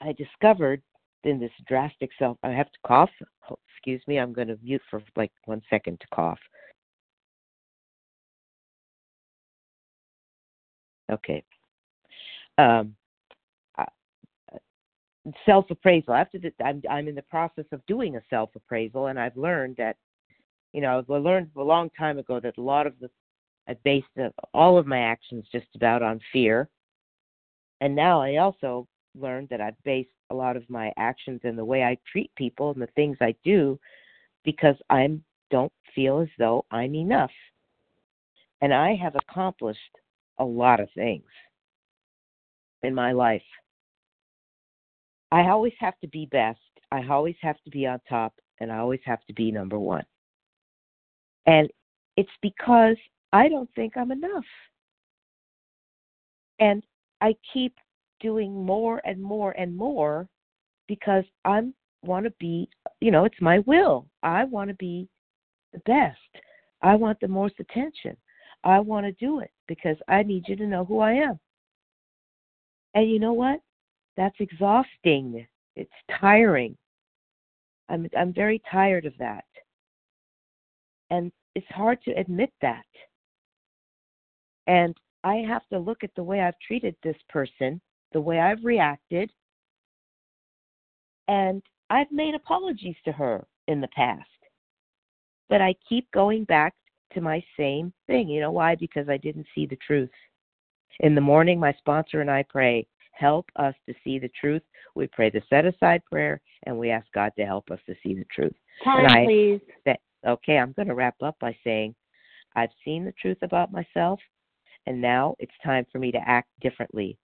I 0.00 0.12
discovered 0.12 0.82
in 1.24 1.40
this 1.40 1.50
drastic 1.66 2.10
self 2.18 2.38
I 2.42 2.50
have 2.50 2.70
to 2.70 2.78
cough. 2.86 3.10
Oh, 3.50 3.58
excuse 3.68 4.00
me, 4.06 4.18
I'm 4.18 4.32
going 4.32 4.48
to 4.48 4.58
mute 4.62 4.82
for 4.90 5.02
like 5.16 5.32
one 5.44 5.62
second 5.68 6.00
to 6.00 6.06
cough. 6.14 6.38
Okay. 11.10 11.42
Um, 12.58 12.94
self 15.44 15.70
appraisal. 15.70 16.14
After 16.14 16.38
I'm 16.64 16.82
I'm 16.88 17.08
in 17.08 17.14
the 17.14 17.22
process 17.22 17.64
of 17.72 17.84
doing 17.86 18.16
a 18.16 18.22
self 18.30 18.50
appraisal, 18.54 19.06
and 19.06 19.18
I've 19.18 19.36
learned 19.36 19.76
that, 19.76 19.96
you 20.72 20.80
know, 20.80 21.04
I 21.08 21.12
learned 21.12 21.50
a 21.56 21.62
long 21.62 21.90
time 21.98 22.18
ago 22.18 22.40
that 22.40 22.58
a 22.58 22.62
lot 22.62 22.86
of 22.86 22.94
the 23.00 23.10
I 23.68 23.76
based 23.84 24.06
all 24.54 24.78
of 24.78 24.86
my 24.86 25.00
actions 25.00 25.44
just 25.52 25.66
about 25.74 26.02
on 26.02 26.20
fear, 26.32 26.68
and 27.80 27.94
now 27.94 28.20
I 28.20 28.36
also 28.36 28.86
learned 29.14 29.48
that 29.50 29.60
I've 29.60 29.82
based 29.84 30.10
a 30.30 30.34
lot 30.34 30.56
of 30.56 30.68
my 30.68 30.92
actions 30.96 31.40
and 31.44 31.58
the 31.58 31.64
way 31.64 31.82
I 31.82 31.96
treat 32.10 32.30
people 32.36 32.70
and 32.70 32.82
the 32.82 32.88
things 32.88 33.16
I 33.20 33.34
do 33.44 33.78
because 34.44 34.76
I 34.90 35.18
don't 35.50 35.72
feel 35.94 36.20
as 36.20 36.28
though 36.38 36.64
I'm 36.70 36.94
enough. 36.94 37.30
And 38.60 38.74
I 38.74 38.94
have 38.96 39.14
accomplished 39.16 39.80
a 40.38 40.44
lot 40.44 40.80
of 40.80 40.88
things 40.94 41.24
in 42.82 42.94
my 42.94 43.12
life. 43.12 43.42
I 45.30 45.48
always 45.48 45.74
have 45.78 45.98
to 46.00 46.08
be 46.08 46.26
best. 46.26 46.60
I 46.90 47.06
always 47.06 47.36
have 47.42 47.56
to 47.64 47.70
be 47.70 47.86
on 47.86 48.00
top, 48.08 48.34
and 48.60 48.72
I 48.72 48.78
always 48.78 49.00
have 49.04 49.24
to 49.26 49.34
be 49.34 49.50
number 49.50 49.78
one. 49.78 50.04
And 51.46 51.68
it's 52.16 52.30
because 52.40 52.96
I 53.32 53.48
don't 53.48 53.68
think 53.74 53.96
I'm 53.96 54.10
enough. 54.10 54.44
And 56.60 56.82
I 57.20 57.34
keep 57.52 57.74
doing 58.20 58.52
more 58.64 59.00
and 59.04 59.22
more 59.22 59.52
and 59.52 59.76
more 59.76 60.28
because 60.88 61.24
I 61.44 61.62
want 62.02 62.24
to 62.24 62.32
be, 62.40 62.68
you 63.00 63.10
know, 63.10 63.24
it's 63.24 63.40
my 63.40 63.60
will. 63.60 64.06
I 64.22 64.44
want 64.44 64.70
to 64.70 64.76
be 64.76 65.08
the 65.72 65.80
best. 65.80 66.18
I 66.82 66.94
want 66.94 67.20
the 67.20 67.28
most 67.28 67.54
attention. 67.60 68.16
I 68.64 68.80
want 68.80 69.06
to 69.06 69.12
do 69.12 69.40
it 69.40 69.50
because 69.66 69.96
I 70.08 70.22
need 70.22 70.44
you 70.48 70.56
to 70.56 70.66
know 70.66 70.84
who 70.84 71.00
I 71.00 71.12
am. 71.12 71.38
And 72.94 73.10
you 73.10 73.18
know 73.18 73.32
what? 73.32 73.60
That's 74.16 74.36
exhausting. 74.40 75.46
It's 75.76 75.90
tiring. 76.20 76.76
I'm 77.88 78.08
I'm 78.16 78.32
very 78.32 78.60
tired 78.70 79.06
of 79.06 79.14
that. 79.18 79.44
And 81.10 81.30
it's 81.54 81.66
hard 81.70 82.02
to 82.02 82.12
admit 82.12 82.52
that. 82.60 82.84
And 84.66 84.94
I 85.24 85.36
have 85.36 85.66
to 85.72 85.78
look 85.78 86.04
at 86.04 86.14
the 86.14 86.22
way 86.22 86.40
I've 86.40 86.58
treated 86.66 86.94
this 87.02 87.16
person, 87.28 87.80
the 88.12 88.20
way 88.20 88.38
I've 88.40 88.64
reacted, 88.64 89.30
and 91.28 91.62
I've 91.90 92.10
made 92.12 92.34
apologies 92.34 92.96
to 93.04 93.12
her 93.12 93.46
in 93.66 93.80
the 93.80 93.88
past. 93.88 94.28
But 95.48 95.60
I 95.60 95.74
keep 95.88 96.10
going 96.12 96.44
back 96.44 96.74
to 97.12 97.20
my 97.20 97.42
same 97.56 97.92
thing. 98.06 98.28
You 98.28 98.40
know 98.40 98.50
why? 98.50 98.74
Because 98.74 99.08
I 99.08 99.16
didn't 99.16 99.46
see 99.54 99.66
the 99.66 99.78
truth. 99.86 100.10
In 101.00 101.14
the 101.14 101.20
morning, 101.20 101.60
my 101.60 101.72
sponsor 101.74 102.20
and 102.20 102.30
I 102.30 102.44
pray, 102.48 102.86
help 103.12 103.46
us 103.56 103.74
to 103.86 103.94
see 104.04 104.18
the 104.18 104.30
truth. 104.40 104.62
We 104.94 105.06
pray 105.06 105.30
the 105.30 105.42
set 105.48 105.64
aside 105.64 106.02
prayer 106.10 106.40
and 106.64 106.78
we 106.78 106.90
ask 106.90 107.06
God 107.14 107.32
to 107.38 107.44
help 107.44 107.70
us 107.70 107.78
to 107.86 107.94
see 108.02 108.14
the 108.14 108.26
truth. 108.34 108.54
Time, 108.84 109.04
and 109.04 109.12
I, 109.12 109.24
please. 109.24 109.60
That, 109.84 110.00
okay, 110.26 110.58
I'm 110.58 110.72
going 110.72 110.88
to 110.88 110.94
wrap 110.94 111.16
up 111.22 111.36
by 111.40 111.56
saying 111.64 111.94
I've 112.56 112.70
seen 112.84 113.04
the 113.04 113.14
truth 113.20 113.38
about 113.42 113.72
myself 113.72 114.20
and 114.86 115.00
now 115.00 115.36
it's 115.38 115.52
time 115.62 115.86
for 115.92 115.98
me 115.98 116.10
to 116.12 116.18
act 116.26 116.48
differently 116.60 117.18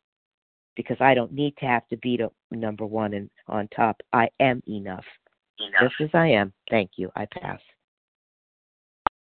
because 0.77 0.97
I 1.01 1.15
don't 1.15 1.33
need 1.33 1.57
to 1.59 1.67
have 1.67 1.87
to 1.89 1.97
be 1.99 2.17
the 2.17 2.31
number 2.57 2.85
one 2.85 3.15
and 3.15 3.31
on 3.49 3.69
top. 3.69 4.01
I 4.13 4.29
am 4.41 4.63
enough, 4.69 5.05
enough. 5.59 5.81
just 5.81 5.95
as 6.01 6.11
I 6.15 6.27
am. 6.29 6.53
Thank 6.71 6.93
you. 6.97 7.11
I 7.17 7.27
pass. 7.41 7.61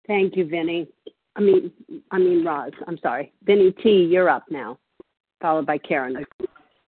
Thank 0.07 0.37
you, 0.37 0.47
Vinny. 0.47 0.89
I 1.37 1.41
mean, 1.41 1.71
I 2.11 2.19
mean, 2.19 2.45
Roz. 2.45 2.73
I'm 2.87 2.99
sorry, 3.03 3.33
Vinny 3.45 3.73
T. 3.83 4.09
You're 4.11 4.31
up 4.31 4.45
now, 4.51 4.79
followed 5.41 5.67
by 5.67 5.79
Karen. 5.79 6.25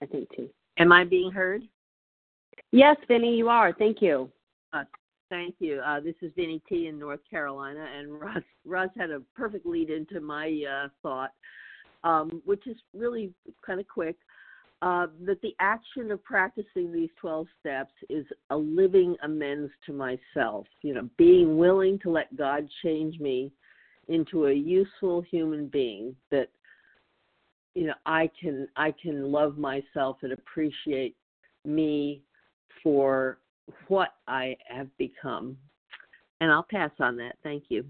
I 0.03 0.07
think 0.07 0.29
T. 0.37 0.51
Am 0.79 0.93
I 0.93 1.05
being 1.05 1.33
heard? 1.33 1.63
Yes, 2.73 2.97
Vinny, 3.09 3.37
you 3.37 3.49
are. 3.49 3.73
Thank 3.73 4.03
you. 4.03 4.31
Uh, 4.73 4.85
thank 5.31 5.55
you. 5.59 5.81
Uh, 5.81 6.01
this 6.01 6.15
is 6.21 6.31
Vinny 6.37 6.63
T. 6.69 6.89
in 6.89 6.99
North 6.99 7.21
Carolina, 7.29 7.87
and 7.99 8.21
Roz, 8.21 8.43
Roz 8.65 8.91
had 8.97 9.11
a 9.11 9.21
perfect 9.35 9.67
lead 9.67 9.91
into 9.91 10.21
my 10.21 10.63
uh, 10.71 10.89
thought, 11.03 11.33
um, 12.05 12.43
which 12.45 12.67
is 12.67 12.77
really 12.95 13.33
kind 13.65 13.81
of 13.81 13.89
quick 13.89 14.17
uh, 14.83 15.07
that 15.25 15.41
the 15.43 15.55
action 15.59 16.11
of 16.11 16.23
practicing 16.23 16.93
these 16.93 17.09
12 17.21 17.47
steps 17.61 17.93
is 18.11 18.27
a 18.51 18.57
living 18.57 19.17
amends 19.23 19.73
to 19.87 19.93
myself. 19.93 20.67
You 20.83 20.95
know, 20.95 21.09
being 21.17 21.57
willing 21.57 21.99
to 22.01 22.11
let 22.11 22.37
God 22.37 22.69
change 22.83 23.19
me 23.19 23.53
into 24.09 24.47
a 24.47 24.53
useful 24.53 25.23
human 25.23 25.67
being 25.67 26.15
that 26.31 26.49
you 27.75 27.87
know 27.87 27.95
I 28.05 28.31
can 28.41 28.69
I 28.77 28.93
can 29.03 29.33
love 29.33 29.59
myself 29.59 30.19
and 30.23 30.33
appreciate 30.33 31.17
me 31.65 32.23
for 32.83 33.39
what 33.89 34.11
I 34.29 34.57
have 34.69 34.89
become. 34.99 35.57
And 36.41 36.53
I'll 36.53 36.67
pass 36.71 36.91
on 37.01 37.17
that. 37.17 37.37
Thank 37.43 37.65
you. 37.69 37.85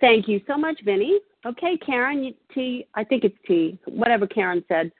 Thank 0.00 0.28
you 0.28 0.40
so 0.46 0.56
much, 0.56 0.80
Vinny. 0.84 1.18
Okay, 1.44 1.76
Karen, 1.84 2.34
T, 2.54 2.86
I 2.94 3.02
think 3.02 3.24
it's 3.24 3.36
T, 3.46 3.78
whatever 3.86 4.26
Karen 4.26 4.64
said. 4.68 4.92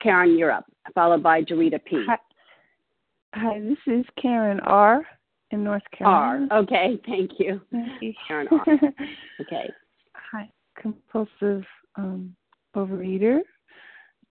Karen, 0.00 0.38
you're 0.38 0.52
up, 0.52 0.66
followed 0.94 1.22
by 1.22 1.42
Dorita 1.42 1.82
P. 1.84 2.04
Hi, 2.08 2.16
Hi 3.34 3.60
this 3.60 3.78
is 3.86 4.04
Karen 4.20 4.60
R. 4.60 5.04
in 5.50 5.64
North 5.64 5.82
Carolina. 5.96 6.46
R. 6.50 6.58
Okay, 6.60 7.00
thank 7.06 7.32
you. 7.38 7.60
Thank 7.72 8.02
you. 8.02 8.12
Karen 8.26 8.48
R. 8.50 8.64
Okay. 9.40 9.70
Hi, 10.32 10.48
compulsive 10.80 11.64
um, 11.96 12.34
overeater 12.76 13.40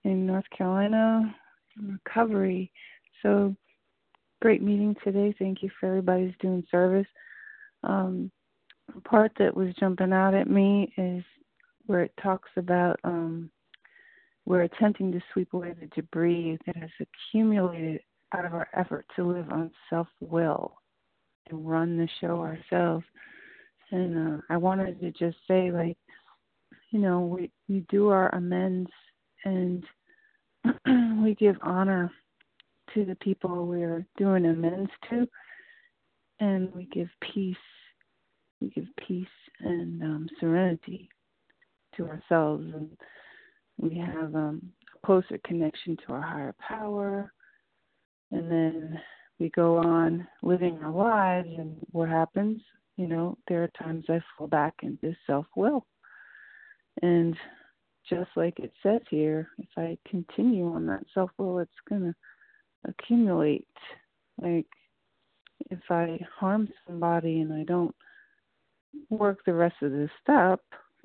in 0.04 0.26
North 0.26 0.46
Carolina, 0.56 1.36
recovery. 1.82 2.72
So 3.24 3.56
great 4.42 4.62
meeting 4.62 4.96
today. 5.04 5.36
Thank 5.38 5.64
you 5.64 5.70
for 5.80 5.88
everybody's 5.88 6.34
doing 6.40 6.64
service. 6.70 7.08
Um, 7.84 8.32
part 9.06 9.32
that 9.40 9.56
was 9.56 9.74
jumping 9.80 10.14
out 10.14 10.34
at 10.34 10.50
me 10.50 10.92
is 10.98 11.24
where 11.86 12.02
it 12.02 12.14
talks 12.22 12.50
about 12.58 13.00
um, 13.04 13.50
we're 14.46 14.64
attempting 14.64 15.12
to 15.12 15.22
sweep 15.34 15.54
away 15.54 15.74
the 15.80 15.88
debris 15.88 16.58
that 16.66 16.78
has 16.78 16.90
accumulated 17.02 18.02
out 18.34 18.46
of 18.46 18.54
our 18.54 18.68
effort 18.74 19.06
to 19.16 19.24
live 19.24 19.50
on 19.52 19.72
self 19.90 20.08
will 20.20 20.74
and 21.50 21.70
run 21.70 21.98
the 21.98 22.08
show 22.22 22.40
ourselves. 22.40 23.06
And 23.92 24.36
uh, 24.36 24.42
I 24.50 24.58
wanted 24.58 25.00
to 25.02 25.12
just 25.12 25.38
say, 25.48 25.72
like, 25.72 25.98
you 26.92 27.00
know, 27.00 27.22
we, 27.22 27.52
we 27.68 27.86
do 27.90 28.10
our 28.10 28.34
amends 28.36 28.90
and 29.46 29.84
we 31.24 31.36
give 31.36 31.58
honor 31.62 32.12
to 32.94 33.06
the 33.06 33.16
people 33.16 33.66
we're 33.66 34.06
doing 34.18 34.46
amends 34.46 34.92
to, 35.10 35.28
and 36.40 36.74
we 36.74 36.86
give 36.86 37.10
peace 37.34 37.56
we 38.62 38.70
give 38.70 38.86
peace 39.08 39.28
and 39.60 40.02
um, 40.04 40.30
serenity 40.40 41.10
to 41.96 42.08
ourselves, 42.08 42.66
and 42.74 42.90
we 43.78 43.98
have 43.98 44.36
um, 44.36 44.62
a 44.96 45.06
closer 45.06 45.40
connection 45.46 45.98
to 46.06 46.14
our 46.14 46.22
higher 46.22 46.56
power. 46.60 47.32
And 48.32 48.52
then 48.52 49.00
we 49.40 49.50
go 49.50 49.78
on 49.78 50.28
living 50.42 50.80
our 50.84 50.92
lives, 50.92 51.50
and 51.58 51.78
what 51.92 52.10
happens? 52.10 52.62
You 52.98 53.08
know, 53.08 53.38
there 53.48 53.64
are 53.64 53.84
times 53.84 54.06
I 54.10 54.20
fall 54.38 54.48
back 54.48 54.74
into 54.82 55.16
self 55.26 55.46
will. 55.56 55.86
And 57.04 57.36
just 58.10 58.30
like 58.36 58.58
it 58.60 58.72
says 58.82 59.02
here, 59.10 59.50
if 59.60 59.70
I 59.78 59.98
continue 60.10 60.74
on 60.74 60.86
that 60.88 61.04
self 61.14 61.30
will, 61.38 61.60
it's 61.60 61.72
going 61.88 62.02
to 62.02 62.16
accumulate. 62.90 63.68
Like 64.42 64.66
if 65.70 65.80
I 65.90 66.20
harm 66.40 66.70
somebody 66.88 67.42
and 67.42 67.54
I 67.54 67.64
don't 67.64 67.96
work 69.10 69.40
the 69.46 69.54
rest 69.54 69.76
of 69.82 69.92
the 69.92 70.10
step, 70.22 70.62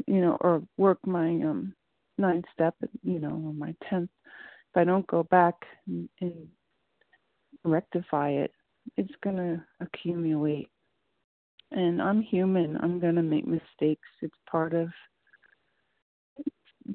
you 0.07 0.21
know, 0.21 0.37
or 0.41 0.63
work 0.77 0.99
my 1.07 1.29
um 1.29 1.75
ninth 2.19 2.45
step, 2.53 2.75
you 3.03 3.19
know, 3.19 3.31
or 3.47 3.55
my 3.55 3.75
tenth, 3.89 4.11
if 4.25 4.77
I 4.77 4.85
don't 4.85 5.07
go 5.07 5.23
back 5.25 5.55
and, 5.87 6.09
and 6.21 6.49
rectify 7.65 8.31
it, 8.31 8.53
it's 8.97 9.15
gonna 9.23 9.65
accumulate. 9.81 10.69
And 11.71 12.03
I'm 12.03 12.21
human. 12.23 12.77
I'm 12.83 13.01
gonna 13.01 13.23
make 13.23 13.47
mistakes. 13.47 14.09
It's 14.21 14.37
part 14.51 14.75
of 14.75 14.89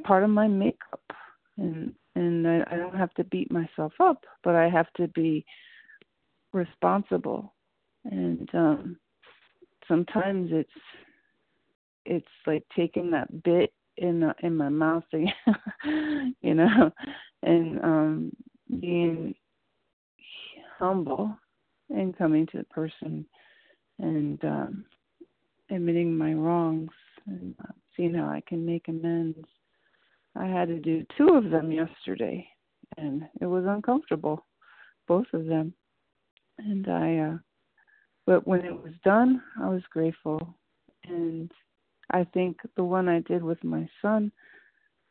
part 0.03 0.23
of 0.23 0.29
my 0.29 0.47
makeup, 0.47 1.01
and 1.57 1.93
and 2.15 2.47
I, 2.47 2.63
I 2.71 2.77
don't 2.77 2.95
have 2.95 3.13
to 3.15 3.23
beat 3.25 3.51
myself 3.51 3.93
up, 3.99 4.23
but 4.43 4.55
I 4.55 4.69
have 4.69 4.91
to 4.97 5.07
be 5.09 5.45
responsible. 6.53 7.53
And 8.05 8.49
um 8.53 8.97
sometimes 9.87 10.49
it's 10.51 10.69
it's 12.05 12.25
like 12.45 12.63
taking 12.75 13.11
that 13.11 13.43
bit 13.43 13.73
in 13.97 14.19
the, 14.19 14.33
in 14.43 14.55
my 14.55 14.69
mouth 14.69 15.03
you 15.11 16.53
know 16.53 16.91
and 17.43 17.83
um 17.83 18.31
being 18.79 19.33
humble 20.77 21.35
and 21.89 22.17
coming 22.17 22.45
to 22.47 22.57
the 22.57 22.63
person 22.65 23.25
and 23.99 24.43
um 24.43 24.85
admitting 25.69 26.17
my 26.17 26.33
wrongs 26.33 26.91
and 27.25 27.55
uh, 27.63 27.71
seeing 27.95 28.13
how 28.13 28.25
I 28.25 28.41
can 28.47 28.65
make 28.65 28.87
amends. 28.87 29.45
I 30.35 30.45
had 30.45 30.67
to 30.69 30.79
do 30.79 31.05
two 31.17 31.29
of 31.29 31.49
them 31.49 31.71
yesterday 31.71 32.47
and 32.97 33.23
it 33.41 33.45
was 33.45 33.65
uncomfortable 33.67 34.45
both 35.07 35.25
of 35.33 35.45
them 35.45 35.73
and 36.59 36.87
I 36.87 37.17
uh 37.17 37.37
but 38.27 38.45
when 38.45 38.65
it 38.65 38.73
was 38.73 38.93
done, 39.05 39.41
I 39.59 39.69
was 39.69 39.81
grateful. 39.89 40.55
And 41.07 41.49
I 42.11 42.25
think 42.25 42.57
the 42.75 42.83
one 42.83 43.07
I 43.07 43.21
did 43.21 43.41
with 43.41 43.63
my 43.63 43.89
son, 44.01 44.31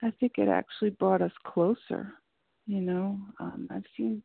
I 0.02 0.12
think 0.20 0.34
it 0.36 0.48
actually 0.48 0.90
brought 0.90 1.22
us 1.22 1.32
closer. 1.44 2.12
You 2.66 2.82
know, 2.82 3.18
um, 3.40 3.68
I've 3.70 3.86
seen 3.96 4.22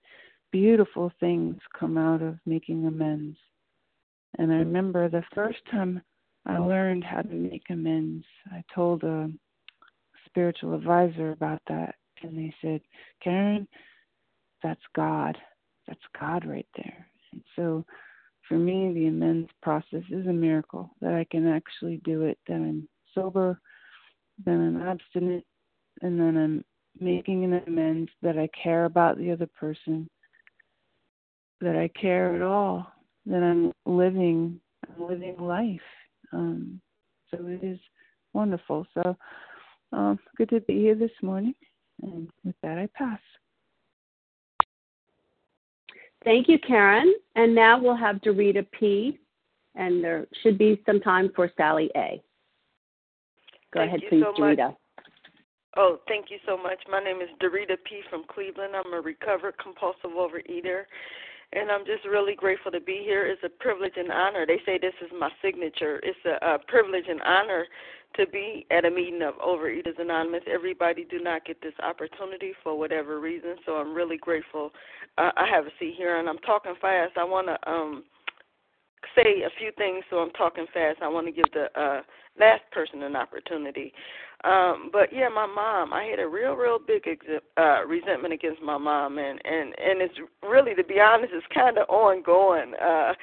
beautiful 0.51 1.11
things 1.21 1.55
come 1.79 1.97
out 1.97 2.21
of 2.21 2.37
making 2.45 2.85
amends. 2.85 3.37
And 4.37 4.51
I 4.51 4.57
remember 4.57 5.07
the 5.07 5.23
first 5.33 5.59
time 5.71 6.01
I 6.45 6.57
learned 6.57 7.05
how 7.05 7.21
to 7.21 7.33
make 7.33 7.63
amends, 7.69 8.25
I 8.51 8.63
told 8.75 9.03
a 9.03 9.29
spiritual 10.25 10.73
advisor 10.73 11.31
about 11.31 11.61
that. 11.69 11.95
And 12.23 12.37
they 12.37 12.53
said, 12.61 12.81
Karen, 13.23 13.67
that's 14.61 14.81
God. 14.95 15.37
That's 15.87 15.99
God 16.19 16.45
right 16.45 16.67
there. 16.75 17.07
And 17.31 17.41
so 17.55 17.85
for 18.51 18.57
me, 18.57 18.91
the 18.93 19.07
amends 19.07 19.49
process 19.61 20.03
is 20.09 20.27
a 20.27 20.33
miracle 20.33 20.93
that 20.99 21.13
I 21.13 21.25
can 21.31 21.47
actually 21.47 22.01
do 22.03 22.23
it, 22.23 22.37
that 22.49 22.55
I'm 22.55 22.85
sober, 23.15 23.57
that 24.45 24.51
I'm 24.51 24.81
abstinent, 24.81 25.45
and 26.01 26.19
then 26.19 26.35
I'm 26.35 26.65
making 26.99 27.45
an 27.45 27.63
amends, 27.65 28.11
that 28.21 28.37
I 28.37 28.49
care 28.61 28.83
about 28.83 29.17
the 29.17 29.31
other 29.31 29.47
person, 29.57 30.09
that 31.61 31.77
I 31.77 31.89
care 31.97 32.35
at 32.35 32.41
all, 32.41 32.91
that 33.25 33.41
I'm 33.41 33.71
living, 33.85 34.59
I'm 34.85 35.07
living 35.07 35.37
life. 35.39 35.79
Um, 36.33 36.81
so 37.29 37.37
it 37.47 37.63
is 37.63 37.79
wonderful. 38.33 38.85
So 38.93 39.15
um, 39.93 40.19
good 40.35 40.49
to 40.49 40.59
be 40.59 40.73
here 40.73 40.95
this 40.95 41.11
morning, 41.21 41.55
and 42.01 42.27
with 42.43 42.55
that, 42.63 42.77
I 42.77 42.89
pass. 42.95 43.21
Thank 46.25 46.49
you, 46.49 46.59
Karen. 46.59 47.13
And 47.35 47.55
now 47.55 47.81
we'll 47.81 47.95
have 47.95 48.17
Dorita 48.17 48.65
P. 48.71 49.17
And 49.75 50.03
there 50.03 50.27
should 50.43 50.57
be 50.57 50.81
some 50.85 50.99
time 50.99 51.31
for 51.35 51.49
Sally 51.55 51.89
A. 51.95 52.21
Go 53.73 53.79
Thank 53.79 53.87
ahead, 53.87 54.01
please, 54.09 54.23
so 54.23 54.41
much. 54.41 54.57
Dorita. 54.57 54.75
Oh, 55.77 55.99
thank 56.07 56.25
you 56.29 56.37
so 56.45 56.57
much. 56.57 56.79
My 56.89 57.01
name 57.01 57.21
is 57.21 57.29
Dorita 57.41 57.77
P. 57.85 58.01
from 58.09 58.23
Cleveland. 58.27 58.73
I'm 58.75 58.93
a 58.93 58.99
recovered 58.99 59.55
compulsive 59.63 60.11
overeater, 60.11 60.83
and 61.53 61.71
I'm 61.71 61.85
just 61.85 62.05
really 62.05 62.35
grateful 62.35 62.73
to 62.73 62.81
be 62.81 63.01
here. 63.05 63.25
It's 63.25 63.41
a 63.45 63.63
privilege 63.63 63.93
and 63.95 64.11
honor. 64.11 64.45
They 64.45 64.59
say 64.65 64.77
this 64.77 64.93
is 65.01 65.09
my 65.17 65.29
signature. 65.41 66.01
It's 66.03 66.19
a, 66.25 66.55
a 66.55 66.59
privilege 66.67 67.05
and 67.07 67.21
honor 67.21 67.65
to 68.15 68.27
be 68.27 68.65
at 68.71 68.85
a 68.85 68.91
meeting 68.91 69.21
of 69.21 69.35
Overeaters 69.35 69.99
Anonymous. 69.99 70.43
Everybody 70.51 71.05
do 71.09 71.19
not 71.19 71.45
get 71.45 71.61
this 71.61 71.73
opportunity 71.83 72.53
for 72.63 72.77
whatever 72.77 73.19
reason, 73.19 73.55
so 73.65 73.73
I'm 73.73 73.93
really 73.93 74.17
grateful. 74.17 74.71
Uh, 75.17 75.31
I 75.37 75.47
have 75.47 75.65
a 75.65 75.71
seat 75.79 75.95
here, 75.97 76.19
and 76.19 76.29
I'm 76.29 76.39
talking 76.39 76.75
fast. 76.81 77.13
I 77.17 77.23
want 77.23 77.47
to 77.47 77.69
um, 77.69 78.03
say 79.15 79.43
a 79.43 79.49
few 79.59 79.71
things, 79.77 80.03
so 80.09 80.17
I'm 80.17 80.31
talking 80.31 80.65
fast. 80.73 80.99
I 81.01 81.07
want 81.07 81.27
to 81.27 81.31
give 81.31 81.51
the 81.53 81.67
uh, 81.79 82.01
last 82.39 82.63
person 82.71 83.03
an 83.03 83.15
opportunity. 83.15 83.93
Um, 84.43 84.89
but 84.91 85.13
yeah, 85.13 85.29
my 85.29 85.45
mom, 85.45 85.93
I 85.93 86.05
had 86.05 86.19
a 86.19 86.27
real, 86.27 86.53
real 86.53 86.79
big 86.79 87.03
ex- 87.05 87.43
uh, 87.57 87.85
resentment 87.85 88.33
against 88.33 88.61
my 88.61 88.77
mom, 88.77 89.19
and 89.19 89.39
and 89.45 89.67
and 89.79 90.01
it's 90.01 90.15
really, 90.41 90.73
to 90.75 90.83
be 90.83 90.99
honest, 90.99 91.31
it's 91.33 91.45
kind 91.53 91.77
of 91.77 91.87
ongoing. 91.89 92.73
Uh, 92.81 93.13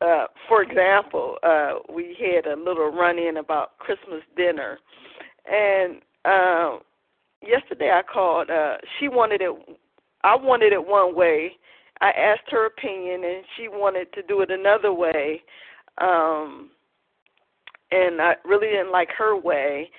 uh, 0.00 0.26
for 0.48 0.62
example, 0.62 1.36
uh, 1.42 1.74
we 1.92 2.16
had 2.18 2.46
a 2.46 2.56
little 2.56 2.90
run-in 2.90 3.38
about 3.38 3.78
Christmas 3.78 4.22
dinner, 4.36 4.78
and 5.50 6.00
uh, 6.24 6.78
yesterday 7.42 7.90
I 7.90 8.02
called. 8.02 8.50
Uh, 8.50 8.76
she 8.98 9.08
wanted 9.08 9.42
it. 9.42 9.78
I 10.22 10.36
wanted 10.36 10.72
it 10.72 10.86
one 10.86 11.14
way. 11.14 11.52
I 12.00 12.10
asked 12.10 12.50
her 12.50 12.66
opinion, 12.66 13.24
and 13.24 13.44
she 13.56 13.68
wanted 13.68 14.12
to 14.12 14.22
do 14.22 14.40
it 14.40 14.50
another 14.50 14.92
way. 14.92 15.42
Um, 16.00 16.70
and 17.90 18.20
I 18.20 18.34
really 18.44 18.68
didn't 18.68 18.92
like 18.92 19.08
her 19.16 19.36
way. 19.36 19.90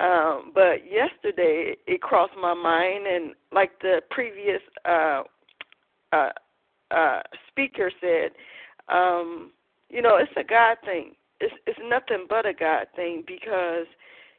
Um, 0.00 0.50
but 0.52 0.90
yesterday 0.90 1.76
it 1.86 2.00
crossed 2.02 2.32
my 2.40 2.54
mind, 2.54 3.06
and 3.06 3.34
like 3.52 3.78
the 3.80 4.00
previous 4.10 4.60
uh, 4.84 5.22
uh, 6.12 6.30
uh, 6.90 7.20
speaker 7.48 7.92
said, 8.00 8.30
um, 8.88 9.50
you 9.88 10.02
know, 10.02 10.16
it's 10.16 10.32
a 10.36 10.44
God 10.44 10.76
thing. 10.84 11.12
It's 11.40 11.54
it's 11.66 11.78
nothing 11.82 12.26
but 12.28 12.46
a 12.46 12.54
God 12.54 12.86
thing 12.96 13.24
because, 13.26 13.86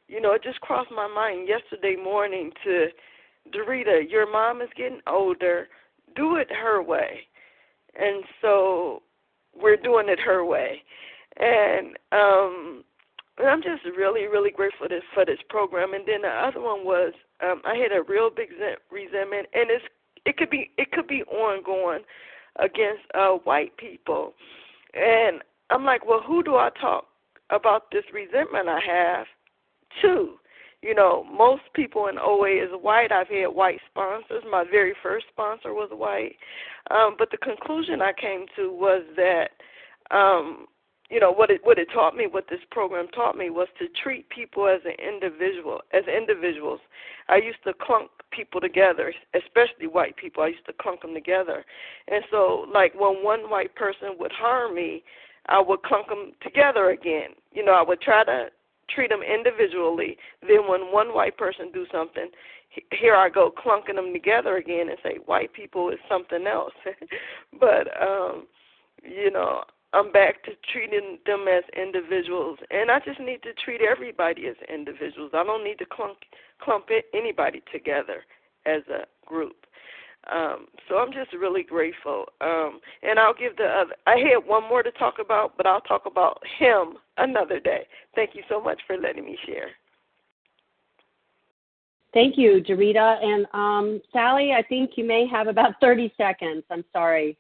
you 0.08 0.22
know, 0.22 0.34
it 0.34 0.44
just 0.44 0.62
crossed 0.62 0.92
my 0.92 1.08
mind 1.08 1.48
yesterday 1.48 1.96
morning 2.02 2.52
to 2.64 2.88
Dorita, 3.54 4.10
your 4.10 4.32
mom 4.32 4.62
is 4.62 4.70
getting 4.76 5.02
older. 5.08 5.68
Do 6.16 6.38
it 6.38 6.48
her 6.52 6.82
way, 6.82 7.20
and 8.00 8.24
so 8.42 9.02
we're 9.60 9.78
doing 9.78 10.08
it 10.08 10.20
her 10.20 10.46
way, 10.46 10.82
and 11.38 11.98
um 12.12 12.84
and 13.38 13.50
I'm 13.50 13.62
just 13.62 13.84
really, 13.98 14.28
really 14.28 14.52
grateful 14.52 14.88
this, 14.88 15.04
for 15.14 15.26
this 15.26 15.40
program. 15.50 15.94
And 15.94 16.08
then 16.08 16.22
the 16.22 16.30
other 16.30 16.62
one 16.62 16.86
was 16.86 17.12
um, 17.44 17.62
I 17.66 17.76
had 17.76 17.92
a 17.92 18.04
real 18.08 18.30
big 18.30 18.50
resentment, 18.90 19.48
and 19.54 19.70
it's 19.70 19.84
it 20.26 20.38
could 20.38 20.50
be 20.50 20.72
it 20.78 20.92
could 20.92 21.08
be 21.08 21.24
ongoing 21.24 22.04
against 22.58 23.04
uh, 23.14 23.32
white 23.44 23.76
people. 23.78 24.34
And 24.94 25.42
I'm 25.70 25.84
like, 25.84 26.06
well, 26.06 26.22
who 26.26 26.44
do 26.44 26.56
I 26.56 26.70
talk 26.80 27.06
about 27.50 27.92
this 27.92 28.04
resentment 28.14 28.68
I 28.68 28.80
have 28.86 29.26
to? 30.02 30.36
You 30.82 30.94
know, 30.94 31.26
most 31.36 31.64
people 31.74 32.08
in 32.08 32.18
OA 32.20 32.64
is 32.64 32.70
white. 32.80 33.12
I've 33.12 33.28
had 33.28 33.48
white 33.48 33.80
sponsors. 33.90 34.44
My 34.50 34.64
very 34.70 34.94
first 35.02 35.26
sponsor 35.32 35.74
was 35.74 35.90
white. 35.92 36.36
Um, 36.92 37.16
but 37.18 37.32
the 37.32 37.38
conclusion 37.38 38.02
I 38.02 38.14
came 38.14 38.46
to 38.56 38.72
was 38.72 39.04
that 39.16 39.50
um, 40.12 40.68
you 41.10 41.20
know 41.20 41.32
what 41.32 41.52
it 41.52 41.62
what 41.64 41.78
it 41.78 41.88
taught 41.94 42.16
me 42.16 42.28
what 42.28 42.46
this 42.50 42.60
program 42.72 43.08
taught 43.10 43.38
me 43.38 43.50
was 43.50 43.68
to 43.80 43.88
treat 44.02 44.28
people 44.30 44.68
as 44.68 44.82
an 44.86 44.96
individual 45.00 45.82
as 45.94 46.04
individuals. 46.08 46.80
I 47.30 47.38
used 47.38 47.64
to 47.66 47.74
clunk 47.74 48.10
people 48.32 48.60
together 48.60 49.14
especially 49.34 49.88
white 49.88 50.18
people. 50.18 50.44
I 50.44 50.48
used 50.48 50.66
to 50.66 50.74
clunk 50.74 51.02
them 51.02 51.14
together. 51.14 51.64
And 52.08 52.24
so 52.32 52.66
like 52.74 52.94
when 53.00 53.24
one 53.24 53.50
white 53.50 53.76
person 53.76 54.16
would 54.20 54.32
harm 54.32 54.76
me 54.76 55.04
i 55.48 55.62
would 55.62 55.84
clunk 55.84 56.08
them 56.08 56.32
together 56.42 56.90
again. 56.90 57.32
You 57.52 57.64
know 57.64 57.74
i 57.74 57.84
would 57.84 58.02
try 58.02 58.24
to 58.24 58.48
treat 58.90 59.10
them 59.10 59.22
individually. 59.22 60.18
Then 60.42 60.68
when 60.68 60.92
one 60.92 61.14
white 61.14 61.38
person 61.38 61.72
do 61.72 61.86
something 61.92 62.30
here 62.92 63.16
i 63.16 63.30
go 63.30 63.52
clunking 63.52 63.96
them 63.96 64.12
together 64.12 64.58
again 64.58 64.90
and 64.90 64.98
say 65.02 65.18
white 65.26 65.54
people 65.54 65.92
is 65.92 66.00
something 66.10 66.48
else. 66.48 66.74
But 67.60 67.90
um 68.02 68.48
you 69.04 69.30
know 69.30 69.64
I'm 69.96 70.12
back 70.12 70.44
to 70.44 70.52
treating 70.74 71.20
them 71.26 71.46
as 71.48 71.64
individuals, 71.76 72.60
and 72.70 72.92
I 72.92 73.00
just 73.00 73.20
need 73.20 73.42
to 73.44 73.54
treat 73.64 73.80
everybody 73.82 74.46
as 74.48 74.56
individuals. 74.72 75.32
I 75.34 75.44
don't 75.46 75.64
need 75.64 75.80
to 75.80 75.86
clump 75.86 76.18
clump 76.62 76.86
it, 76.90 77.06
anybody 77.14 77.64
together 77.72 78.26
as 78.66 78.82
a 78.90 79.06
group. 79.26 79.56
Um, 80.32 80.68
so 80.90 80.98
I'm 80.98 81.14
just 81.14 81.32
really 81.34 81.64
grateful. 81.64 82.26
Um, 82.42 82.82
and 83.04 83.20
I'll 83.20 83.34
give 83.34 83.56
the 83.56 83.66
other. 83.66 83.94
I 84.06 84.18
had 84.18 84.46
one 84.46 84.64
more 84.64 84.84
to 84.84 84.92
talk 84.92 85.16
about, 85.24 85.56
but 85.56 85.66
I'll 85.66 85.82
talk 85.82 86.06
about 86.06 86.42
him 86.60 86.98
another 87.18 87.60
day. 87.62 87.88
Thank 88.16 88.32
you 88.36 88.44
so 88.50 88.60
much 88.60 88.82
for 88.86 88.98
letting 88.98 89.24
me 89.24 89.38
share. 89.46 89.70
Thank 92.14 92.38
you, 92.38 92.64
Dorita. 92.68 93.24
And 93.24 93.46
um, 93.54 94.02
Sally, 94.12 94.52
I 94.52 94.64
think 94.64 94.92
you 94.96 95.06
may 95.06 95.28
have 95.28 95.48
about 95.48 95.74
30 95.80 96.14
seconds. 96.18 96.64
I'm 96.70 96.84
sorry. 96.92 97.38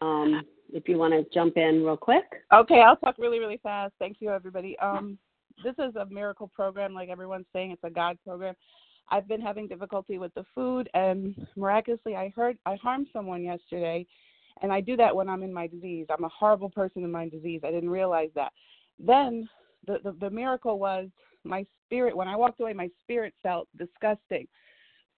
Um, 0.00 0.42
if 0.72 0.88
you 0.88 0.98
want 0.98 1.12
to 1.14 1.24
jump 1.32 1.56
in 1.56 1.84
real 1.84 1.96
quick. 1.96 2.24
Okay, 2.52 2.82
I'll 2.82 2.96
talk 2.96 3.16
really, 3.18 3.38
really 3.38 3.60
fast. 3.62 3.92
Thank 3.98 4.18
you, 4.20 4.30
everybody. 4.30 4.78
Um, 4.78 5.18
this 5.64 5.74
is 5.78 5.96
a 5.96 6.06
miracle 6.06 6.48
program, 6.48 6.94
like 6.94 7.08
everyone's 7.08 7.46
saying. 7.52 7.72
It's 7.72 7.84
a 7.84 7.90
God 7.90 8.18
program. 8.24 8.54
I've 9.10 9.26
been 9.26 9.40
having 9.40 9.66
difficulty 9.66 10.18
with 10.18 10.34
the 10.34 10.44
food, 10.54 10.88
and 10.94 11.34
miraculously, 11.56 12.14
I 12.14 12.32
heard 12.36 12.58
I 12.66 12.76
harmed 12.76 13.08
someone 13.12 13.42
yesterday, 13.42 14.06
and 14.62 14.72
I 14.72 14.80
do 14.80 14.96
that 14.96 15.14
when 15.14 15.28
I'm 15.28 15.42
in 15.42 15.52
my 15.52 15.66
disease. 15.66 16.06
I'm 16.10 16.24
a 16.24 16.28
horrible 16.28 16.70
person 16.70 17.04
in 17.04 17.10
my 17.10 17.28
disease. 17.28 17.62
I 17.64 17.70
didn't 17.70 17.90
realize 17.90 18.30
that. 18.34 18.52
Then 18.98 19.48
the, 19.86 19.98
the, 20.04 20.12
the 20.20 20.30
miracle 20.30 20.78
was 20.78 21.08
my 21.44 21.64
spirit. 21.86 22.16
When 22.16 22.28
I 22.28 22.36
walked 22.36 22.60
away, 22.60 22.74
my 22.74 22.90
spirit 23.02 23.32
felt 23.42 23.68
disgusting. 23.78 24.46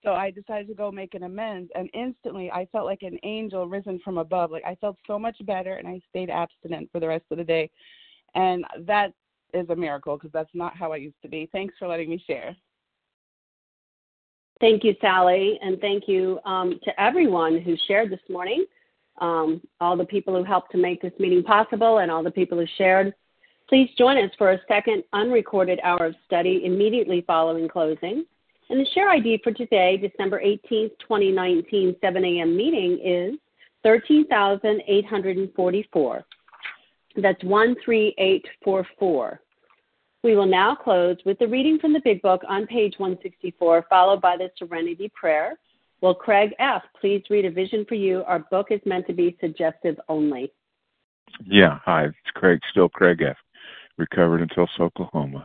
So 0.03 0.12
I 0.14 0.30
decided 0.30 0.66
to 0.68 0.74
go 0.74 0.90
make 0.90 1.14
an 1.14 1.24
amends, 1.24 1.70
and 1.74 1.90
instantly 1.92 2.51
I 2.51 2.66
felt 2.72 2.86
like 2.86 3.03
an 3.03 3.18
angel 3.22 3.68
risen 3.68 4.01
from 4.03 4.18
above. 4.18 4.51
Like 4.51 4.64
I 4.64 4.74
felt 4.76 4.96
so 5.07 5.18
much 5.18 5.36
better, 5.44 5.74
and 5.74 5.86
I 5.86 6.01
stayed 6.09 6.30
abstinent 6.30 6.90
for 6.90 7.01
the 7.01 7.09
rest 7.09 7.24
of 7.30 7.38
the 7.38 7.44
day. 7.44 7.70
And 8.34 8.64
that 8.86 9.12
is 9.53 9.68
a 9.68 9.76
miracle 9.76 10.16
because 10.16 10.32
that's 10.32 10.55
not 10.55 10.76
how 10.76 10.92
I 10.92 10.96
used 10.96 11.20
to 11.22 11.28
be. 11.28 11.48
Thanks 11.53 11.74
for 11.78 11.86
letting 11.86 12.09
me 12.09 12.22
share. 12.26 12.57
Thank 14.61 14.84
you, 14.84 14.94
Sally, 15.01 15.59
and 15.62 15.80
thank 15.80 16.07
you 16.07 16.38
um, 16.44 16.78
to 16.84 17.01
everyone 17.01 17.61
who 17.61 17.76
shared 17.88 18.11
this 18.11 18.20
morning, 18.28 18.64
um, 19.20 19.61
all 19.80 19.96
the 19.96 20.05
people 20.05 20.36
who 20.36 20.44
helped 20.44 20.70
to 20.72 20.78
make 20.78 21.01
this 21.01 21.12
meeting 21.18 21.42
possible, 21.42 21.98
and 21.98 22.11
all 22.11 22.22
the 22.22 22.30
people 22.30 22.59
who 22.59 22.66
shared. 22.76 23.14
Please 23.68 23.88
join 23.96 24.16
us 24.18 24.30
for 24.36 24.53
a 24.53 24.61
second 24.66 25.05
unrecorded 25.12 25.78
hour 25.82 26.07
of 26.07 26.14
study 26.26 26.62
immediately 26.64 27.22
following 27.26 27.68
closing. 27.68 28.24
And 28.71 28.81
the 28.81 28.87
share 28.95 29.11
ID 29.11 29.41
for 29.43 29.53
today, 29.53 29.97
December 29.97 30.41
18th, 30.41 30.93
2019, 31.01 31.97
7 32.01 32.25
a.m. 32.25 32.57
meeting 32.57 33.01
is 33.05 33.35
13,844. 33.83 36.25
That's 37.16 37.43
13844. 37.43 39.41
We 40.23 40.37
will 40.37 40.47
now 40.47 40.77
close 40.77 41.16
with 41.27 41.41
the 41.41 41.49
reading 41.49 41.81
from 41.81 41.93
the 41.93 42.01
Big 42.05 42.23
Book 42.23 42.43
on 42.49 42.68
page 42.68 42.95
164, 42.99 43.87
followed 43.89 44.21
by 44.21 44.37
the 44.37 44.49
Serenity 44.57 45.11
Prayer. 45.14 45.59
Will 46.01 46.14
Craig 46.14 46.55
F. 46.61 46.85
please 47.01 47.25
read 47.29 47.47
a 47.47 47.51
vision 47.51 47.85
for 47.89 47.97
you? 47.97 48.23
Our 48.29 48.39
book 48.51 48.68
is 48.71 48.81
meant 48.87 49.09
to 49.09 49.12
be 49.12 49.37
suggestive 49.41 49.99
only. 50.09 50.53
Yeah, 51.45 51.81
hi, 51.85 52.05
it's 52.05 52.14
Craig, 52.35 52.61
still 52.71 52.89
Craig 52.89 53.21
F., 53.21 53.37
recovered 53.99 54.43
in 54.43 54.49
Tulsa, 54.49 54.83
Oklahoma. 54.83 55.45